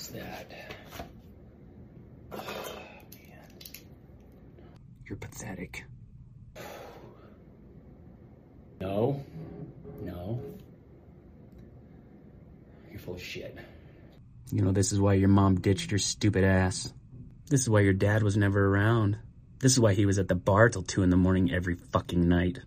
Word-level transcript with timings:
was 0.00 0.08
that? 0.08 0.50
Oh. 2.32 2.38
You're 5.06 5.18
pathetic. 5.18 5.84
No. 8.80 9.22
No. 10.02 10.40
You're 12.90 13.00
full 13.00 13.14
of 13.14 13.22
shit. 13.22 13.58
You 14.52 14.62
know, 14.62 14.72
this 14.72 14.92
is 14.92 15.00
why 15.00 15.14
your 15.14 15.28
mom 15.28 15.60
ditched 15.60 15.90
your 15.90 15.98
stupid 15.98 16.44
ass. 16.44 16.92
This 17.48 17.62
is 17.62 17.68
why 17.68 17.80
your 17.80 17.92
dad 17.92 18.22
was 18.22 18.36
never 18.36 18.66
around. 18.66 19.18
This 19.58 19.72
is 19.72 19.80
why 19.80 19.94
he 19.94 20.06
was 20.06 20.18
at 20.18 20.28
the 20.28 20.34
bar 20.34 20.68
till 20.68 20.82
2 20.82 21.02
in 21.02 21.10
the 21.10 21.16
morning 21.16 21.52
every 21.52 21.74
fucking 21.74 22.26
night. 22.26 22.60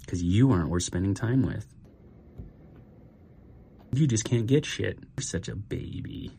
Because 0.00 0.22
you 0.22 0.50
aren't 0.50 0.68
worth 0.68 0.82
spending 0.82 1.14
time 1.14 1.42
with. 1.42 1.73
You 3.96 4.08
just 4.08 4.24
can't 4.24 4.46
get 4.46 4.66
shit. 4.66 4.98
You're 5.16 5.22
such 5.22 5.46
a 5.46 5.54
baby. 5.54 6.32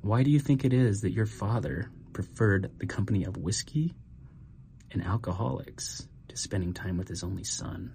Why 0.00 0.22
do 0.22 0.30
you 0.30 0.38
think 0.38 0.64
it 0.64 0.72
is 0.72 1.02
that 1.02 1.10
your 1.10 1.26
father 1.26 1.90
preferred 2.14 2.70
the 2.78 2.86
company 2.86 3.24
of 3.24 3.36
whiskey 3.36 3.92
and 4.90 5.04
alcoholics 5.04 6.08
to 6.28 6.38
spending 6.38 6.72
time 6.72 6.96
with 6.96 7.08
his 7.08 7.22
only 7.22 7.44
son? 7.44 7.92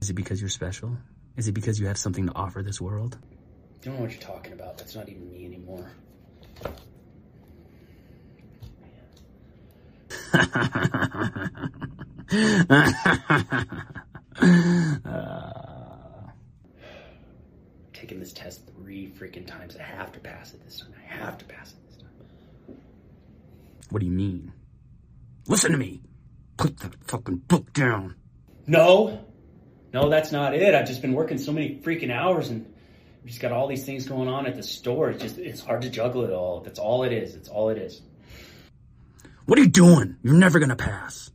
Is 0.00 0.10
it 0.10 0.14
because 0.14 0.40
you're 0.40 0.50
special? 0.50 0.96
Is 1.36 1.46
it 1.46 1.52
because 1.52 1.78
you 1.78 1.86
have 1.86 1.98
something 1.98 2.26
to 2.26 2.34
offer 2.34 2.64
this 2.64 2.80
world? 2.80 3.16
I 3.22 3.84
don't 3.84 3.94
know 3.94 4.00
what 4.00 4.10
you're 4.10 4.20
talking 4.20 4.54
about. 4.54 4.76
That's 4.76 4.96
not 4.96 5.08
even 5.08 5.32
me 5.32 5.46
anymore. 5.46 5.88
Uh, 14.40 15.57
Taking 18.08 18.20
this 18.20 18.32
test 18.32 18.62
three 18.74 19.12
freaking 19.20 19.46
times. 19.46 19.76
I 19.76 19.82
have 19.82 20.12
to 20.12 20.18
pass 20.18 20.54
it 20.54 20.64
this 20.64 20.80
time. 20.80 20.94
I 20.96 21.14
have 21.14 21.36
to 21.36 21.44
pass 21.44 21.72
it 21.72 21.86
this 21.86 21.98
time. 21.98 22.78
what 23.90 23.98
do 23.98 24.06
you 24.06 24.12
mean? 24.12 24.50
Listen 25.46 25.72
to 25.72 25.76
me. 25.76 26.00
Put 26.56 26.78
that 26.78 26.94
fucking 27.04 27.36
book 27.36 27.70
down. 27.74 28.14
No, 28.66 29.26
no, 29.92 30.08
that's 30.08 30.32
not 30.32 30.54
it. 30.54 30.74
I've 30.74 30.86
just 30.86 31.02
been 31.02 31.12
working 31.12 31.36
so 31.36 31.52
many 31.52 31.80
freaking 31.84 32.10
hours 32.10 32.48
and 32.48 32.64
we've 33.22 33.26
just 33.26 33.42
got 33.42 33.52
all 33.52 33.66
these 33.66 33.84
things 33.84 34.08
going 34.08 34.26
on 34.26 34.46
at 34.46 34.56
the 34.56 34.62
store. 34.62 35.10
It's 35.10 35.22
just, 35.22 35.36
it's 35.36 35.60
hard 35.60 35.82
to 35.82 35.90
juggle 35.90 36.24
it 36.24 36.30
all. 36.30 36.60
That's 36.60 36.78
all 36.78 37.04
it 37.04 37.12
is. 37.12 37.34
It's 37.34 37.50
all 37.50 37.68
it 37.68 37.76
is. 37.76 38.00
What 39.44 39.58
are 39.58 39.62
you 39.62 39.68
doing? 39.68 40.16
You're 40.22 40.32
never 40.32 40.60
gonna 40.60 40.76
pass. 40.76 41.30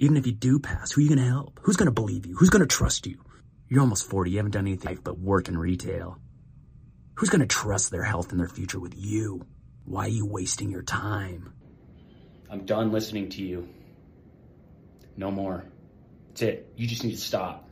Even 0.00 0.16
if 0.16 0.26
you 0.26 0.32
do 0.32 0.58
pass, 0.58 0.90
who 0.90 1.00
are 1.00 1.04
you 1.04 1.08
gonna 1.08 1.28
help? 1.28 1.60
Who's 1.62 1.76
gonna 1.76 1.92
believe 1.92 2.26
you? 2.26 2.34
Who's 2.34 2.50
gonna 2.50 2.66
trust 2.66 3.06
you? 3.06 3.20
You're 3.68 3.82
almost 3.82 4.08
40, 4.08 4.30
you 4.30 4.38
haven't 4.38 4.52
done 4.52 4.66
anything 4.66 4.98
but 5.04 5.18
work 5.18 5.48
in 5.48 5.58
retail. 5.58 6.18
Who's 7.16 7.28
gonna 7.28 7.46
trust 7.46 7.90
their 7.90 8.02
health 8.02 8.30
and 8.30 8.40
their 8.40 8.48
future 8.48 8.80
with 8.80 8.94
you? 8.96 9.44
Why 9.84 10.06
are 10.06 10.08
you 10.08 10.24
wasting 10.24 10.70
your 10.70 10.82
time? 10.82 11.52
I'm 12.50 12.64
done 12.64 12.92
listening 12.92 13.28
to 13.30 13.42
you. 13.42 13.68
No 15.18 15.30
more. 15.30 15.64
That's 16.28 16.42
it. 16.42 16.72
You 16.76 16.86
just 16.86 17.04
need 17.04 17.12
to 17.12 17.18
stop. 17.18 17.68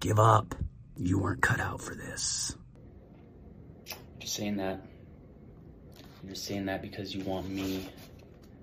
Give 0.00 0.18
up. 0.18 0.54
You 0.96 1.18
weren't 1.18 1.42
cut 1.42 1.60
out 1.60 1.80
for 1.80 1.94
this. 1.94 2.56
Just 4.18 4.34
saying 4.34 4.56
that. 4.56 4.80
You're 6.22 6.32
just 6.32 6.44
saying 6.44 6.66
that 6.66 6.82
because 6.82 7.14
you 7.14 7.22
want 7.24 7.48
me 7.48 7.88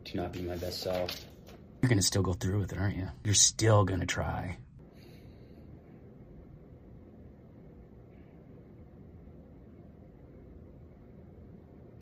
to 0.05 0.17
not 0.17 0.33
be 0.33 0.41
my 0.41 0.55
best 0.57 0.81
self. 0.81 1.15
You're 1.81 1.89
gonna 1.89 2.01
still 2.01 2.21
go 2.21 2.33
through 2.33 2.59
with 2.59 2.71
it, 2.73 2.77
aren't 2.77 2.97
you? 2.97 3.07
You're 3.23 3.33
still 3.33 3.83
gonna 3.83 4.05
try. 4.05 4.57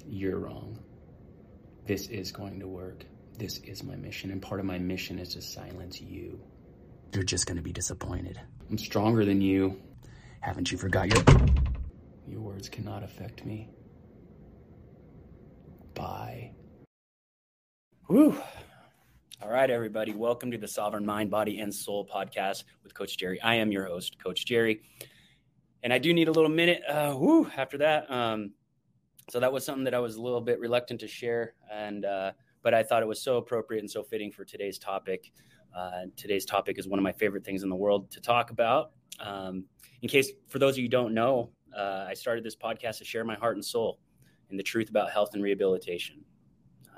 You're 0.06 0.40
wrong. 0.40 0.80
This 1.86 2.08
is 2.08 2.32
going 2.32 2.60
to 2.60 2.68
work. 2.68 3.06
This 3.38 3.60
is 3.60 3.84
my 3.84 3.96
mission, 3.96 4.32
and 4.32 4.42
part 4.42 4.60
of 4.60 4.66
my 4.66 4.78
mission 4.80 5.18
is 5.18 5.30
to 5.30 5.42
silence 5.42 6.02
you. 6.02 6.42
You're 7.14 7.24
just 7.24 7.48
gonna 7.48 7.62
be 7.62 7.72
disappointed. 7.72 8.40
I'm 8.70 8.78
stronger 8.78 9.24
than 9.24 9.42
you. 9.42 9.80
Haven't 10.42 10.72
you 10.72 10.78
forgot 10.78 11.14
your. 11.14 11.24
Your 12.28 12.42
words 12.42 12.70
cannot 12.70 13.04
affect 13.04 13.46
me. 13.46 13.70
Bye. 15.96 16.52
Woo. 18.08 18.36
All 19.42 19.50
right, 19.50 19.70
everybody. 19.70 20.14
Welcome 20.14 20.52
to 20.52 20.58
the 20.58 20.68
Sovereign 20.68 21.06
Mind, 21.06 21.32
Body, 21.32 21.60
and 21.60 21.74
Soul 21.74 22.06
podcast 22.06 22.66
with 22.84 22.94
Coach 22.94 23.18
Jerry. 23.18 23.42
I 23.42 23.56
am 23.56 23.72
your 23.72 23.86
host, 23.86 24.22
Coach 24.22 24.46
Jerry. 24.46 24.82
And 25.82 25.94
I 25.94 25.98
do 25.98 26.14
need 26.14 26.28
a 26.28 26.32
little 26.34 26.50
minute. 26.50 26.82
Uh, 26.86 27.16
woo, 27.18 27.50
after 27.56 27.78
that. 27.78 28.12
Um, 28.12 28.52
so 29.30 29.40
that 29.40 29.54
was 29.54 29.64
something 29.64 29.86
that 29.86 29.94
I 29.94 30.00
was 30.00 30.18
a 30.18 30.22
little 30.22 30.42
bit 30.42 30.60
reluctant 30.60 31.00
to 31.00 31.08
share, 31.08 31.54
and 31.72 32.04
uh, 32.04 32.34
but 32.64 32.74
I 32.74 32.84
thought 32.84 33.02
it 33.02 33.08
was 33.08 33.22
so 33.22 33.38
appropriate 33.38 33.80
and 33.80 33.90
so 33.90 34.04
fitting 34.04 34.30
for 34.30 34.44
today's 34.44 34.78
topic. 34.78 35.32
Uh, 35.74 36.08
today's 36.18 36.44
topic 36.44 36.78
is 36.78 36.90
one 36.90 37.00
of 37.00 37.04
my 37.04 37.14
favorite 37.14 37.46
things 37.46 37.64
in 37.64 37.70
the 37.70 37.78
world 37.78 38.12
to 38.12 38.20
talk 38.20 38.52
about. 38.52 38.92
Um, 39.22 39.64
in 40.02 40.10
case, 40.10 40.32
for 40.50 40.60
those 40.60 40.74
of 40.74 40.80
you 40.80 40.84
who 40.84 40.90
don't 40.90 41.14
know, 41.14 41.52
uh, 41.74 42.06
I 42.10 42.14
started 42.14 42.44
this 42.44 42.58
podcast 42.58 42.98
to 42.98 43.06
share 43.06 43.24
my 43.24 43.36
heart 43.36 43.56
and 43.56 43.64
soul 43.64 44.00
and 44.50 44.60
the 44.60 44.64
truth 44.64 44.90
about 44.90 45.12
health 45.12 45.34
and 45.34 45.42
rehabilitation. 45.42 46.26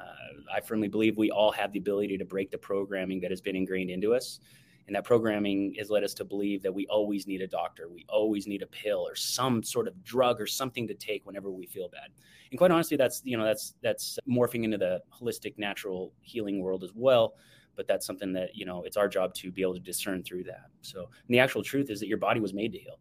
Uh, 0.02 0.56
I 0.56 0.60
firmly 0.62 0.88
believe 0.88 1.18
we 1.18 1.32
all 1.32 1.52
have 1.52 1.72
the 1.72 1.80
ability 1.80 2.18
to 2.18 2.26
break 2.26 2.52
the 2.52 2.58
programming 2.58 3.20
that 3.22 3.32
has 3.32 3.42
been 3.42 3.56
ingrained 3.56 3.90
into 3.90 4.14
us. 4.14 4.40
And 4.88 4.96
that 4.96 5.06
programming 5.06 5.76
has 5.78 5.90
led 5.90 6.04
us 6.04 6.14
to 6.16 6.26
believe 6.26 6.62
that 6.64 6.74
we 6.74 6.88
always 6.88 7.28
need 7.28 7.42
a 7.42 7.48
doctor, 7.48 7.88
we 7.88 8.06
always 8.10 8.48
need 8.48 8.62
a 8.62 8.68
pill 8.68 9.08
or 9.08 9.16
some 9.16 9.64
sort 9.64 9.88
of 9.88 10.04
drug 10.04 10.42
or 10.42 10.48
something 10.48 10.88
to 10.88 10.94
take 10.94 11.26
whenever 11.26 11.52
we 11.52 11.66
feel 11.66 11.88
bad. 11.88 12.10
And 12.52 12.58
quite 12.58 12.72
honestly, 12.72 12.98
that's 12.98 13.22
you 13.24 13.38
know 13.38 13.46
that's 13.46 13.76
that's 13.82 14.20
morphing 14.30 14.64
into 14.64 14.78
the 14.78 15.02
holistic 15.14 15.58
natural 15.58 16.14
healing 16.22 16.60
world 16.60 16.84
as 16.84 16.92
well. 16.94 17.36
But 17.78 17.88
that's 17.88 18.06
something 18.06 18.34
that 18.34 18.54
you 18.54 18.66
know 18.66 18.84
it's 18.84 18.98
our 18.98 19.08
job 19.08 19.34
to 19.36 19.52
be 19.52 19.62
able 19.62 19.76
to 19.76 19.80
discern 19.80 20.24
through 20.24 20.44
that. 20.46 20.66
So 20.82 21.10
the 21.30 21.40
actual 21.40 21.64
truth 21.64 21.90
is 21.90 22.00
that 22.02 22.08
your 22.08 22.18
body 22.18 22.40
was 22.42 22.54
made 22.54 22.74
to 22.74 22.80
heal. 22.80 23.00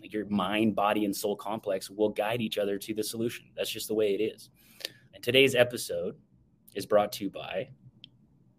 Like 0.00 0.12
your 0.12 0.26
mind, 0.26 0.76
body, 0.76 1.04
and 1.04 1.16
soul 1.16 1.34
complex 1.34 1.90
will 1.90 2.10
guide 2.10 2.40
each 2.40 2.58
other 2.58 2.78
to 2.78 2.94
the 2.94 3.02
solution. 3.02 3.46
That's 3.56 3.70
just 3.70 3.88
the 3.88 3.94
way 3.94 4.14
it 4.14 4.22
is. 4.22 4.50
And 5.14 5.24
today's 5.24 5.56
episode 5.56 6.14
is 6.76 6.86
brought 6.86 7.10
to 7.12 7.24
you 7.24 7.30
by 7.30 7.68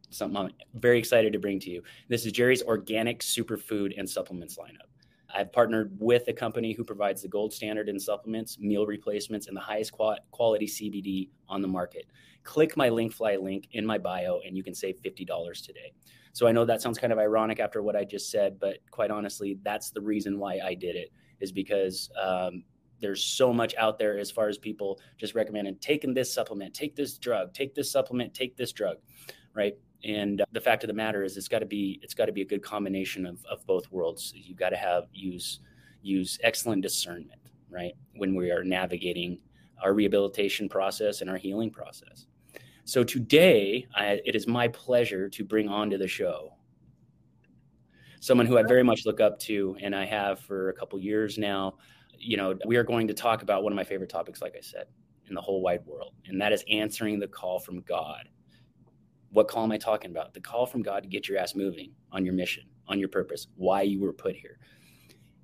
something 0.09 0.37
I'm 0.37 0.51
very 0.73 0.99
excited 0.99 1.33
to 1.33 1.39
bring 1.39 1.59
to 1.61 1.69
you. 1.69 1.83
This 2.07 2.25
is 2.25 2.31
Jerry's 2.31 2.63
Organic 2.63 3.19
Superfood 3.19 3.97
and 3.97 4.09
Supplements 4.09 4.57
lineup. 4.57 4.87
I've 5.33 5.51
partnered 5.51 5.95
with 5.99 6.27
a 6.29 6.33
company 6.33 6.73
who 6.73 6.83
provides 6.83 7.21
the 7.21 7.27
gold 7.27 7.53
standard 7.53 7.89
in 7.89 7.99
supplements, 7.99 8.57
meal 8.59 8.85
replacements, 8.85 9.47
and 9.47 9.55
the 9.55 9.61
highest 9.61 9.91
quality 9.91 10.65
CBD 10.65 11.29
on 11.49 11.61
the 11.61 11.67
market. 11.67 12.05
Click 12.43 12.77
my 12.77 12.89
Linkfly 12.89 13.41
link 13.41 13.67
in 13.73 13.85
my 13.85 13.97
bio 13.97 14.39
and 14.45 14.55
you 14.55 14.63
can 14.63 14.73
save 14.73 15.01
$50 15.01 15.65
today. 15.65 15.93
So 16.31 16.47
I 16.47 16.53
know 16.53 16.65
that 16.65 16.81
sounds 16.81 16.97
kind 16.97 17.11
of 17.11 17.19
ironic 17.19 17.59
after 17.59 17.83
what 17.83 17.95
I 17.95 18.05
just 18.05 18.31
said, 18.31 18.59
but 18.59 18.77
quite 18.89 19.11
honestly, 19.11 19.59
that's 19.63 19.91
the 19.91 20.01
reason 20.01 20.39
why 20.39 20.59
I 20.63 20.73
did 20.73 20.95
it 20.95 21.09
is 21.41 21.51
because 21.51 22.09
um, 22.21 22.63
there's 22.99 23.23
so 23.23 23.53
much 23.53 23.75
out 23.77 23.97
there 23.97 24.17
as 24.17 24.31
far 24.31 24.47
as 24.47 24.57
people 24.57 24.99
just 25.17 25.35
recommending 25.35 25.75
taking 25.77 26.13
this 26.13 26.33
supplement, 26.33 26.73
take 26.73 26.95
this 26.95 27.17
drug, 27.17 27.53
take 27.53 27.75
this 27.75 27.91
supplement, 27.91 28.33
take 28.33 28.55
this 28.57 28.71
drug, 28.71 28.97
right? 29.53 29.75
And 30.03 30.41
uh, 30.41 30.45
the 30.51 30.61
fact 30.61 30.83
of 30.83 30.87
the 30.87 30.93
matter 30.93 31.23
is, 31.23 31.37
it's 31.37 31.47
got 31.47 31.59
to 31.59 31.65
be 31.65 31.99
it's 32.03 32.13
got 32.13 32.25
to 32.25 32.31
be 32.31 32.41
a 32.41 32.45
good 32.45 32.63
combination 32.63 33.25
of, 33.25 33.43
of 33.45 33.65
both 33.65 33.91
worlds. 33.91 34.33
You've 34.35 34.57
got 34.57 34.69
to 34.69 34.77
have 34.77 35.05
use 35.11 35.59
use 36.01 36.39
excellent 36.43 36.81
discernment, 36.81 37.41
right, 37.69 37.93
when 38.15 38.35
we 38.35 38.51
are 38.51 38.63
navigating 38.63 39.39
our 39.83 39.93
rehabilitation 39.93 40.69
process 40.69 41.21
and 41.21 41.29
our 41.29 41.37
healing 41.37 41.69
process. 41.69 42.27
So 42.85 43.03
today, 43.03 43.85
I, 43.95 44.21
it 44.25 44.35
is 44.35 44.47
my 44.47 44.69
pleasure 44.69 45.27
to 45.29 45.43
bring 45.43 45.67
onto 45.67 45.97
the 45.97 46.07
show 46.07 46.57
someone 48.19 48.45
who 48.45 48.57
I 48.57 48.63
very 48.63 48.83
much 48.83 49.05
look 49.05 49.21
up 49.21 49.39
to, 49.41 49.77
and 49.81 49.95
I 49.95 50.05
have 50.05 50.39
for 50.39 50.69
a 50.69 50.73
couple 50.73 50.99
years 50.99 51.37
now. 51.37 51.75
You 52.17 52.37
know, 52.37 52.57
we 52.65 52.75
are 52.77 52.83
going 52.83 53.07
to 53.07 53.13
talk 53.13 53.41
about 53.41 53.63
one 53.63 53.71
of 53.71 53.75
my 53.75 53.83
favorite 53.83 54.09
topics, 54.09 54.41
like 54.41 54.55
I 54.57 54.61
said, 54.61 54.85
in 55.27 55.35
the 55.35 55.41
whole 55.41 55.61
wide 55.61 55.85
world, 55.85 56.13
and 56.25 56.41
that 56.41 56.53
is 56.53 56.63
answering 56.69 57.19
the 57.19 57.27
call 57.27 57.59
from 57.59 57.81
God. 57.81 58.29
What 59.31 59.47
call 59.47 59.63
am 59.63 59.71
I 59.71 59.77
talking 59.77 60.11
about? 60.11 60.33
The 60.33 60.41
call 60.41 60.65
from 60.65 60.81
God 60.81 61.03
to 61.03 61.09
get 61.09 61.27
your 61.27 61.37
ass 61.37 61.53
moving 61.53 61.91
on 62.11 62.25
your 62.25 62.33
mission, 62.33 62.63
on 62.87 62.97
your 62.99 63.09
purpose, 63.09 63.47
why 63.55 63.81
you 63.81 63.99
were 63.99 64.13
put 64.13 64.35
here. 64.35 64.57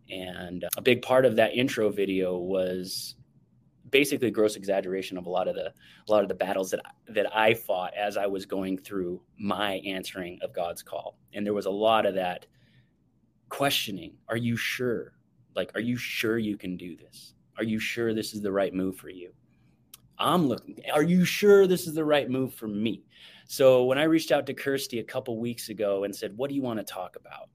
And 0.09 0.65
a 0.77 0.81
big 0.81 1.01
part 1.01 1.25
of 1.25 1.35
that 1.35 1.55
intro 1.55 1.89
video 1.89 2.37
was 2.37 3.15
basically 3.89 4.31
gross 4.31 4.55
exaggeration 4.55 5.17
of 5.17 5.27
a 5.27 5.29
lot 5.29 5.47
of 5.47 5.55
the 5.55 5.67
a 5.67 6.11
lot 6.11 6.23
of 6.23 6.27
the 6.27 6.33
battles 6.33 6.71
that 6.71 6.81
that 7.07 7.35
I 7.35 7.53
fought 7.53 7.93
as 7.95 8.17
I 8.17 8.25
was 8.25 8.45
going 8.45 8.77
through 8.77 9.21
my 9.37 9.75
answering 9.85 10.39
of 10.41 10.53
God's 10.53 10.81
call. 10.81 11.17
And 11.33 11.45
there 11.45 11.53
was 11.53 11.67
a 11.67 11.71
lot 11.71 12.05
of 12.05 12.15
that 12.15 12.47
questioning, 13.49 14.15
are 14.27 14.37
you 14.37 14.57
sure? 14.57 15.13
Like 15.55 15.71
are 15.75 15.81
you 15.81 15.97
sure 15.97 16.37
you 16.37 16.57
can 16.57 16.77
do 16.77 16.95
this? 16.95 17.33
Are 17.57 17.63
you 17.63 17.79
sure 17.79 18.13
this 18.13 18.33
is 18.33 18.41
the 18.41 18.51
right 18.51 18.73
move 18.73 18.97
for 18.97 19.09
you? 19.09 19.31
I'm 20.17 20.47
looking, 20.47 20.77
are 20.93 21.03
you 21.03 21.25
sure 21.25 21.67
this 21.67 21.87
is 21.87 21.93
the 21.93 22.05
right 22.05 22.29
move 22.29 22.53
for 22.53 22.67
me? 22.67 23.03
So 23.47 23.83
when 23.85 23.97
I 23.97 24.03
reached 24.03 24.31
out 24.31 24.45
to 24.45 24.53
Kirsti 24.53 24.99
a 24.99 25.03
couple 25.03 25.37
weeks 25.39 25.69
ago 25.69 26.03
and 26.03 26.15
said, 26.15 26.37
"What 26.37 26.49
do 26.49 26.55
you 26.55 26.61
want 26.61 26.79
to 26.79 26.85
talk 26.85 27.15
about?" 27.15 27.49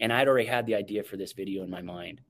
and 0.00 0.12
I'd 0.12 0.28
already 0.28 0.46
had 0.46 0.66
the 0.66 0.74
idea 0.74 1.02
for 1.02 1.16
this 1.16 1.32
video 1.32 1.64
in 1.64 1.70
my 1.70 1.82
mind, 1.82 2.20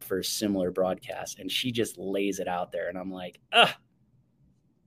for 0.00 0.18
a 0.18 0.24
similar 0.24 0.70
broadcast. 0.70 1.38
And 1.38 1.50
she 1.50 1.70
just 1.70 1.98
lays 1.98 2.38
it 2.40 2.48
out 2.48 2.72
there. 2.72 2.88
And 2.88 2.98
I'm 2.98 3.12
like, 3.12 3.40
ah, 3.52 3.76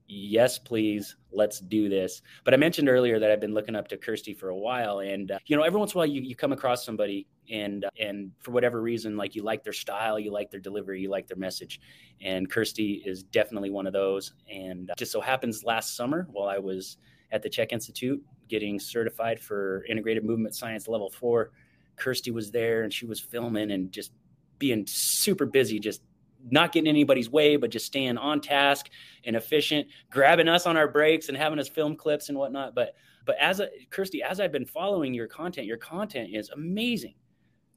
yes, 0.06 0.58
please, 0.58 1.16
let's 1.32 1.60
do 1.60 1.88
this. 1.88 2.22
But 2.44 2.54
I 2.54 2.58
mentioned 2.58 2.88
earlier 2.88 3.18
that 3.18 3.30
I've 3.30 3.40
been 3.40 3.54
looking 3.54 3.76
up 3.76 3.88
to 3.88 3.96
Kirsti 3.96 4.36
for 4.36 4.50
a 4.50 4.56
while. 4.56 5.00
And, 5.00 5.30
uh, 5.30 5.38
you 5.46 5.56
know, 5.56 5.62
every 5.62 5.78
once 5.78 5.94
in 5.94 5.98
a 5.98 6.00
while 6.00 6.06
you, 6.06 6.20
you 6.20 6.36
come 6.36 6.52
across 6.52 6.84
somebody 6.84 7.26
and, 7.50 7.86
and 7.98 8.30
for 8.38 8.50
whatever 8.50 8.80
reason, 8.82 9.16
like 9.16 9.34
you 9.34 9.42
like 9.42 9.64
their 9.64 9.72
style, 9.72 10.18
you 10.18 10.30
like 10.30 10.50
their 10.50 10.60
delivery, 10.60 11.00
you 11.00 11.10
like 11.10 11.26
their 11.26 11.36
message. 11.36 11.80
And 12.20 12.50
Kirsti 12.50 13.06
is 13.06 13.22
definitely 13.22 13.70
one 13.70 13.86
of 13.86 13.92
those. 13.92 14.32
And 14.50 14.90
uh, 14.90 14.94
just 14.96 15.12
so 15.12 15.20
happens 15.20 15.64
last 15.64 15.96
summer 15.96 16.26
while 16.30 16.48
I 16.48 16.58
was 16.58 16.98
at 17.32 17.42
the 17.42 17.50
CHEK 17.50 17.72
Institute 17.72 18.22
getting 18.48 18.78
certified 18.78 19.40
for 19.40 19.84
integrated 19.88 20.24
movement 20.24 20.54
science 20.54 20.88
level 20.88 21.10
four, 21.10 21.50
Kirsti 21.96 22.32
was 22.32 22.50
there 22.50 22.82
and 22.82 22.92
she 22.92 23.06
was 23.06 23.20
filming 23.20 23.70
and 23.72 23.90
just 23.90 24.12
being 24.58 24.86
super 24.86 25.46
busy, 25.46 25.78
just 25.78 26.02
not 26.50 26.72
getting 26.72 26.88
anybody's 26.88 27.28
way, 27.30 27.56
but 27.56 27.70
just 27.70 27.86
staying 27.86 28.18
on 28.18 28.40
task 28.40 28.88
and 29.24 29.34
efficient, 29.36 29.88
grabbing 30.10 30.48
us 30.48 30.66
on 30.66 30.76
our 30.76 30.88
breaks 30.88 31.28
and 31.28 31.36
having 31.36 31.58
us 31.58 31.68
film 31.68 31.96
clips 31.96 32.28
and 32.28 32.38
whatnot. 32.38 32.74
But 32.74 32.94
but 33.24 33.36
as 33.40 33.58
a 33.58 33.68
Kirsti, 33.90 34.20
as 34.20 34.38
I've 34.38 34.52
been 34.52 34.64
following 34.64 35.12
your 35.12 35.26
content, 35.26 35.66
your 35.66 35.76
content 35.76 36.30
is 36.32 36.48
amazing. 36.50 37.14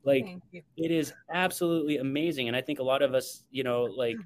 Like 0.04 0.26
it 0.52 0.92
is 0.92 1.14
absolutely 1.34 1.98
amazing. 1.98 2.48
And 2.48 2.56
I 2.56 2.62
think 2.62 2.80
a 2.80 2.84
lot 2.84 3.02
of 3.02 3.14
us, 3.14 3.44
you 3.52 3.64
know, 3.64 3.84
like 3.84 4.16
mm. 4.16 4.24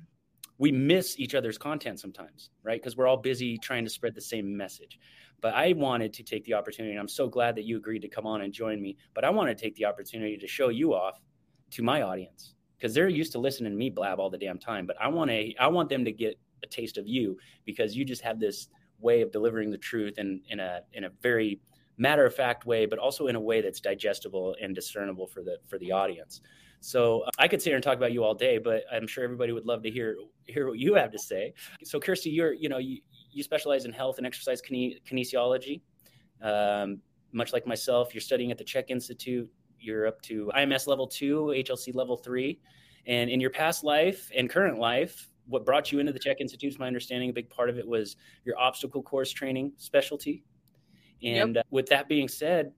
we 0.58 0.72
miss 0.72 1.20
each 1.20 1.36
other's 1.36 1.58
content 1.58 2.00
sometimes, 2.00 2.52
right? 2.64 2.82
Because 2.82 2.96
we're 2.96 3.08
all 3.08 3.18
busy 3.18 3.58
trying 3.58 3.84
to 3.84 3.90
spread 3.90 4.16
the 4.16 4.22
same 4.22 4.56
message. 4.56 5.00
But 5.42 5.56
I 5.56 5.74
wanted 5.74 6.14
to 6.14 6.24
take 6.24 6.46
the 6.46 6.54
opportunity, 6.54 6.94
and 6.94 7.02
I'm 7.02 7.10
so 7.10 7.28
glad 7.28 7.56
that 7.58 7.66
you 7.66 7.76
agreed 7.76 8.02
to 8.04 8.08
come 8.08 8.26
on 8.26 8.42
and 8.42 8.54
join 8.54 8.82
me. 8.82 8.96
But 9.14 9.26
I 9.26 9.30
want 9.30 9.50
to 9.50 9.56
take 9.56 9.76
the 9.76 9.86
opportunity 9.86 10.38
to 10.38 10.48
show 10.48 10.70
you 10.70 10.94
off 10.94 11.20
to 11.72 11.84
my 11.84 12.04
audience 12.04 12.56
because 12.78 12.94
they're 12.94 13.10
used 13.10 13.34
to 13.34 13.40
listening 13.40 13.72
to 13.72 13.78
me 13.78 13.90
blab 13.90 14.20
all 14.20 14.30
the 14.30 14.38
damn 14.38 14.58
time. 14.58 14.86
But 14.86 14.96
I 15.02 15.10
want 15.10 15.32
to, 15.32 15.54
I 15.60 15.68
want 15.68 15.90
them 15.90 16.06
to 16.06 16.12
get 16.12 16.40
a 16.64 16.68
taste 16.68 16.98
of 16.98 17.08
you 17.08 17.38
because 17.66 17.96
you 17.96 18.06
just 18.06 18.22
have 18.22 18.40
this 18.40 18.70
way 19.00 19.22
of 19.22 19.32
delivering 19.32 19.70
the 19.70 19.78
truth 19.78 20.18
in, 20.18 20.42
in 20.48 20.62
a 20.62 20.80
in 20.94 21.04
a 21.04 21.10
very 21.22 21.60
matter 21.98 22.26
of 22.26 22.36
fact 22.36 22.66
way, 22.66 22.86
but 22.86 23.00
also 23.00 23.28
in 23.28 23.36
a 23.36 23.40
way 23.40 23.62
that's 23.62 23.80
digestible 23.80 24.56
and 24.62 24.74
discernible 24.76 25.28
for 25.28 25.44
the 25.44 25.58
for 25.68 25.78
the 25.80 25.92
audience. 25.92 26.42
So 26.80 27.22
uh, 27.22 27.30
I 27.40 27.48
could 27.48 27.62
sit 27.62 27.70
here 27.70 27.78
and 27.78 27.84
talk 27.84 27.96
about 27.96 28.12
you 28.12 28.24
all 28.24 28.36
day, 28.36 28.58
but 28.58 28.84
I'm 28.92 29.08
sure 29.08 29.24
everybody 29.24 29.54
would 29.54 29.66
love 29.66 29.84
to 29.84 29.92
hear 29.92 30.16
hear 30.46 30.68
what 30.68 30.80
you 30.80 30.96
have 30.96 31.12
to 31.12 31.20
say. 31.20 31.54
So 31.84 32.00
Kirsti, 32.00 32.34
you're 32.34 32.54
you 32.54 32.70
know 32.70 32.78
you, 32.78 33.00
you 33.32 33.44
specialize 33.44 33.86
in 33.86 33.94
health 33.94 34.18
and 34.18 34.28
exercise 34.28 34.62
kine- 34.62 35.00
kinesiology. 35.10 35.82
Um, 36.42 37.00
much 37.32 37.54
like 37.54 37.66
myself, 37.66 38.14
you're 38.14 38.22
studying 38.22 38.52
at 38.52 38.58
the 38.58 38.64
CHEK 38.64 38.90
Institute 38.90 39.50
you're 39.84 40.08
up 40.08 40.22
to 40.24 40.50
IMS 40.56 40.88
level 40.88 41.08
two, 41.08 41.54
HLC 41.56 41.94
level 41.94 42.18
three. 42.18 42.60
And 43.06 43.30
in 43.30 43.42
your 43.42 43.50
past 43.50 43.84
life 43.84 44.32
and 44.36 44.50
current 44.50 44.80
life, 44.80 45.30
what 45.46 45.66
brought 45.66 45.92
you 45.92 46.00
into 46.00 46.14
the 46.14 46.20
CHEK 46.20 46.40
Institute, 46.40 46.72
is 46.72 46.80
my 46.80 46.88
understanding, 46.88 47.30
a 47.30 47.34
big 47.34 47.50
part 47.50 47.70
of 47.70 47.78
it 47.78 47.86
was 47.86 48.16
your 48.46 48.58
obstacle 48.58 49.04
course 49.04 49.32
training 49.32 49.74
specialty. 49.78 50.44
And 51.24 51.56
yep. 51.56 51.66
uh, 51.66 51.68
with 51.72 51.88
that 51.88 52.08
being 52.08 52.28
said, 52.28 52.72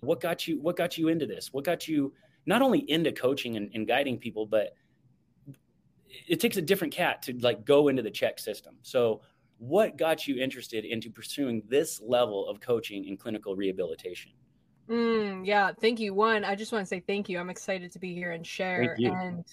what 0.00 0.20
got 0.20 0.46
you 0.46 0.60
what 0.60 0.76
got 0.76 0.98
you 0.98 1.08
into 1.08 1.26
this? 1.26 1.52
What 1.52 1.64
got 1.64 1.88
you 1.88 2.12
not 2.46 2.62
only 2.62 2.80
into 2.90 3.12
coaching 3.12 3.56
and, 3.56 3.70
and 3.74 3.86
guiding 3.86 4.18
people, 4.18 4.46
but 4.46 4.74
it 6.28 6.40
takes 6.40 6.56
a 6.56 6.62
different 6.62 6.92
cat 6.92 7.22
to 7.22 7.32
like 7.38 7.64
go 7.64 7.88
into 7.88 8.02
the 8.02 8.10
CHEK 8.10 8.38
system. 8.38 8.76
So 8.82 9.22
what 9.58 9.96
got 9.96 10.28
you 10.28 10.42
interested 10.42 10.84
into 10.84 11.10
pursuing 11.10 11.62
this 11.68 12.00
level 12.00 12.48
of 12.48 12.60
coaching 12.60 13.06
and 13.08 13.18
clinical 13.18 13.56
rehabilitation? 13.56 14.32
Mm, 14.88 15.46
yeah, 15.46 15.72
thank 15.80 15.98
you. 15.98 16.12
One, 16.12 16.44
I 16.44 16.54
just 16.54 16.72
want 16.72 16.84
to 16.84 16.86
say 16.86 17.00
thank 17.00 17.28
you. 17.28 17.38
I'm 17.38 17.50
excited 17.50 17.90
to 17.92 17.98
be 17.98 18.14
here 18.14 18.32
and 18.32 18.46
share. 18.46 18.96
And 18.98 19.44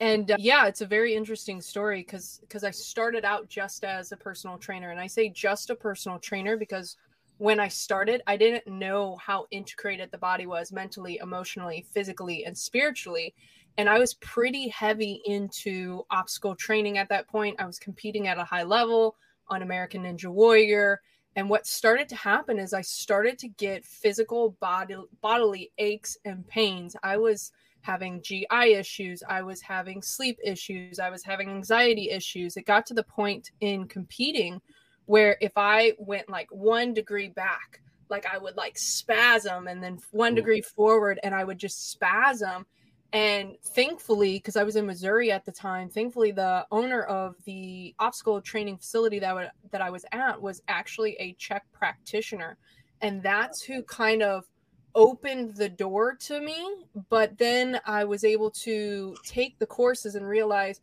and 0.00 0.30
uh, 0.32 0.36
yeah, 0.38 0.66
it's 0.66 0.80
a 0.80 0.86
very 0.86 1.14
interesting 1.14 1.60
story 1.60 2.00
because 2.00 2.38
because 2.40 2.64
I 2.64 2.70
started 2.70 3.24
out 3.24 3.48
just 3.48 3.84
as 3.84 4.10
a 4.12 4.16
personal 4.16 4.58
trainer, 4.58 4.90
and 4.90 4.98
I 4.98 5.06
say 5.06 5.28
just 5.28 5.70
a 5.70 5.74
personal 5.74 6.18
trainer 6.18 6.56
because 6.56 6.96
when 7.42 7.58
I 7.58 7.66
started, 7.66 8.22
I 8.28 8.36
didn't 8.36 8.68
know 8.68 9.16
how 9.16 9.46
integrated 9.50 10.12
the 10.12 10.18
body 10.18 10.46
was 10.46 10.70
mentally, 10.70 11.18
emotionally, 11.20 11.84
physically, 11.92 12.44
and 12.44 12.56
spiritually. 12.56 13.34
And 13.78 13.88
I 13.88 13.98
was 13.98 14.14
pretty 14.14 14.68
heavy 14.68 15.20
into 15.24 16.04
obstacle 16.10 16.54
training 16.54 16.98
at 16.98 17.08
that 17.08 17.26
point. 17.26 17.56
I 17.58 17.66
was 17.66 17.80
competing 17.80 18.28
at 18.28 18.38
a 18.38 18.44
high 18.44 18.62
level 18.62 19.16
on 19.48 19.62
American 19.62 20.04
Ninja 20.04 20.28
Warrior 20.28 21.00
and 21.34 21.48
what 21.48 21.66
started 21.66 22.08
to 22.10 22.16
happen 22.16 22.58
is 22.58 22.74
I 22.74 22.82
started 22.82 23.38
to 23.38 23.48
get 23.48 23.84
physical 23.84 24.50
body, 24.60 24.94
bodily 25.22 25.72
aches 25.78 26.16
and 26.24 26.46
pains. 26.46 26.94
I 27.02 27.16
was 27.16 27.52
having 27.80 28.22
GI 28.22 28.74
issues. 28.74 29.22
I 29.28 29.42
was 29.42 29.60
having 29.62 30.02
sleep 30.02 30.38
issues. 30.44 30.98
I 30.98 31.10
was 31.10 31.24
having 31.24 31.48
anxiety 31.48 32.10
issues. 32.10 32.56
It 32.56 32.66
got 32.66 32.86
to 32.86 32.94
the 32.94 33.02
point 33.02 33.50
in 33.60 33.88
competing 33.88 34.60
where 35.06 35.36
if 35.40 35.52
I 35.56 35.92
went 35.98 36.28
like 36.28 36.48
one 36.50 36.94
degree 36.94 37.28
back, 37.28 37.80
like 38.08 38.26
I 38.26 38.38
would 38.38 38.56
like 38.56 38.78
spasm 38.78 39.68
and 39.68 39.82
then 39.82 39.98
one 40.10 40.32
mm. 40.32 40.36
degree 40.36 40.60
forward 40.60 41.18
and 41.22 41.34
I 41.34 41.44
would 41.44 41.58
just 41.58 41.90
spasm. 41.90 42.66
And 43.14 43.56
thankfully, 43.62 44.34
because 44.38 44.56
I 44.56 44.62
was 44.62 44.76
in 44.76 44.86
Missouri 44.86 45.30
at 45.30 45.44
the 45.44 45.52
time, 45.52 45.90
thankfully 45.90 46.32
the 46.32 46.66
owner 46.70 47.02
of 47.02 47.36
the 47.44 47.94
obstacle 47.98 48.40
training 48.40 48.78
facility 48.78 49.18
that 49.18 49.34
would, 49.34 49.50
that 49.70 49.82
I 49.82 49.90
was 49.90 50.06
at 50.12 50.40
was 50.40 50.62
actually 50.68 51.16
a 51.18 51.34
CHEK 51.34 51.62
practitioner, 51.72 52.56
and 53.02 53.22
that's 53.22 53.62
who 53.62 53.82
kind 53.82 54.22
of 54.22 54.46
opened 54.94 55.56
the 55.56 55.68
door 55.68 56.14
to 56.20 56.40
me. 56.40 56.86
But 57.10 57.36
then 57.36 57.80
I 57.84 58.04
was 58.04 58.24
able 58.24 58.50
to 58.50 59.14
take 59.26 59.58
the 59.58 59.66
courses 59.66 60.14
and 60.14 60.26
realize, 60.26 60.80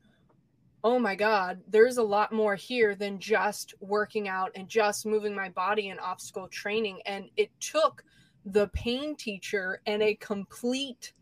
oh 0.84 1.00
my 1.00 1.16
God, 1.16 1.62
there's 1.68 1.98
a 1.98 2.04
lot 2.04 2.31
more 2.31 2.56
here 2.56 2.96
than 2.96 3.20
just 3.20 3.74
working 3.80 4.28
out 4.28 4.52
and 4.56 4.68
just 4.68 5.06
moving 5.06 5.36
my 5.36 5.50
body 5.50 5.90
in 5.90 6.00
obstacle 6.00 6.48
training. 6.48 7.02
And 7.06 7.30
it 7.36 7.52
took 7.60 8.04
the 8.46 8.70
pain 8.70 9.16
teacher 9.16 9.81
and 9.86 10.02
a 10.02 10.16
complete 10.16 11.14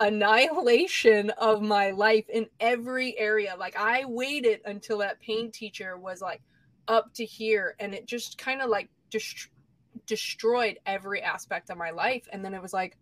annihilation 0.00 1.30
of 1.30 1.62
my 1.62 1.90
life 1.90 2.28
in 2.28 2.46
every 2.60 3.18
area. 3.18 3.54
Like 3.58 3.76
I 3.76 4.04
waited 4.04 4.60
until 4.64 4.98
that 4.98 5.20
pain 5.20 5.50
teacher 5.50 5.96
was 5.96 6.20
like 6.20 6.42
up 6.88 7.12
to 7.14 7.24
here 7.24 7.76
and 7.78 7.94
it 7.94 8.06
just 8.06 8.38
kind 8.38 8.62
of 8.62 8.70
like 8.70 8.88
dest- 9.10 9.50
destroyed 10.06 10.78
every 10.86 11.22
aspect 11.22 11.70
of 11.70 11.76
my 11.76 11.90
life 11.90 12.26
and 12.32 12.44
then 12.44 12.54
it 12.54 12.62
was 12.62 12.72
like 12.72 12.96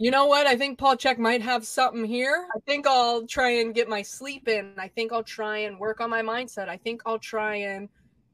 you 0.00 0.10
know 0.10 0.24
what? 0.24 0.46
I 0.46 0.56
think 0.56 0.78
Paul 0.78 0.96
Chek 0.96 1.18
might 1.18 1.42
have 1.42 1.66
something 1.66 2.06
here. 2.06 2.48
I 2.56 2.58
think 2.60 2.86
I'll 2.86 3.26
try 3.26 3.50
and 3.60 3.74
get 3.74 3.86
my 3.86 4.00
sleep 4.00 4.48
in. 4.48 4.72
I 4.78 4.88
think 4.88 5.12
I'll 5.12 5.22
try 5.22 5.58
and 5.58 5.78
work 5.78 6.00
on 6.00 6.08
my 6.08 6.22
mindset. 6.22 6.70
I 6.70 6.78
think 6.78 7.02
I'll 7.04 7.18
try 7.18 7.56
and 7.56 7.86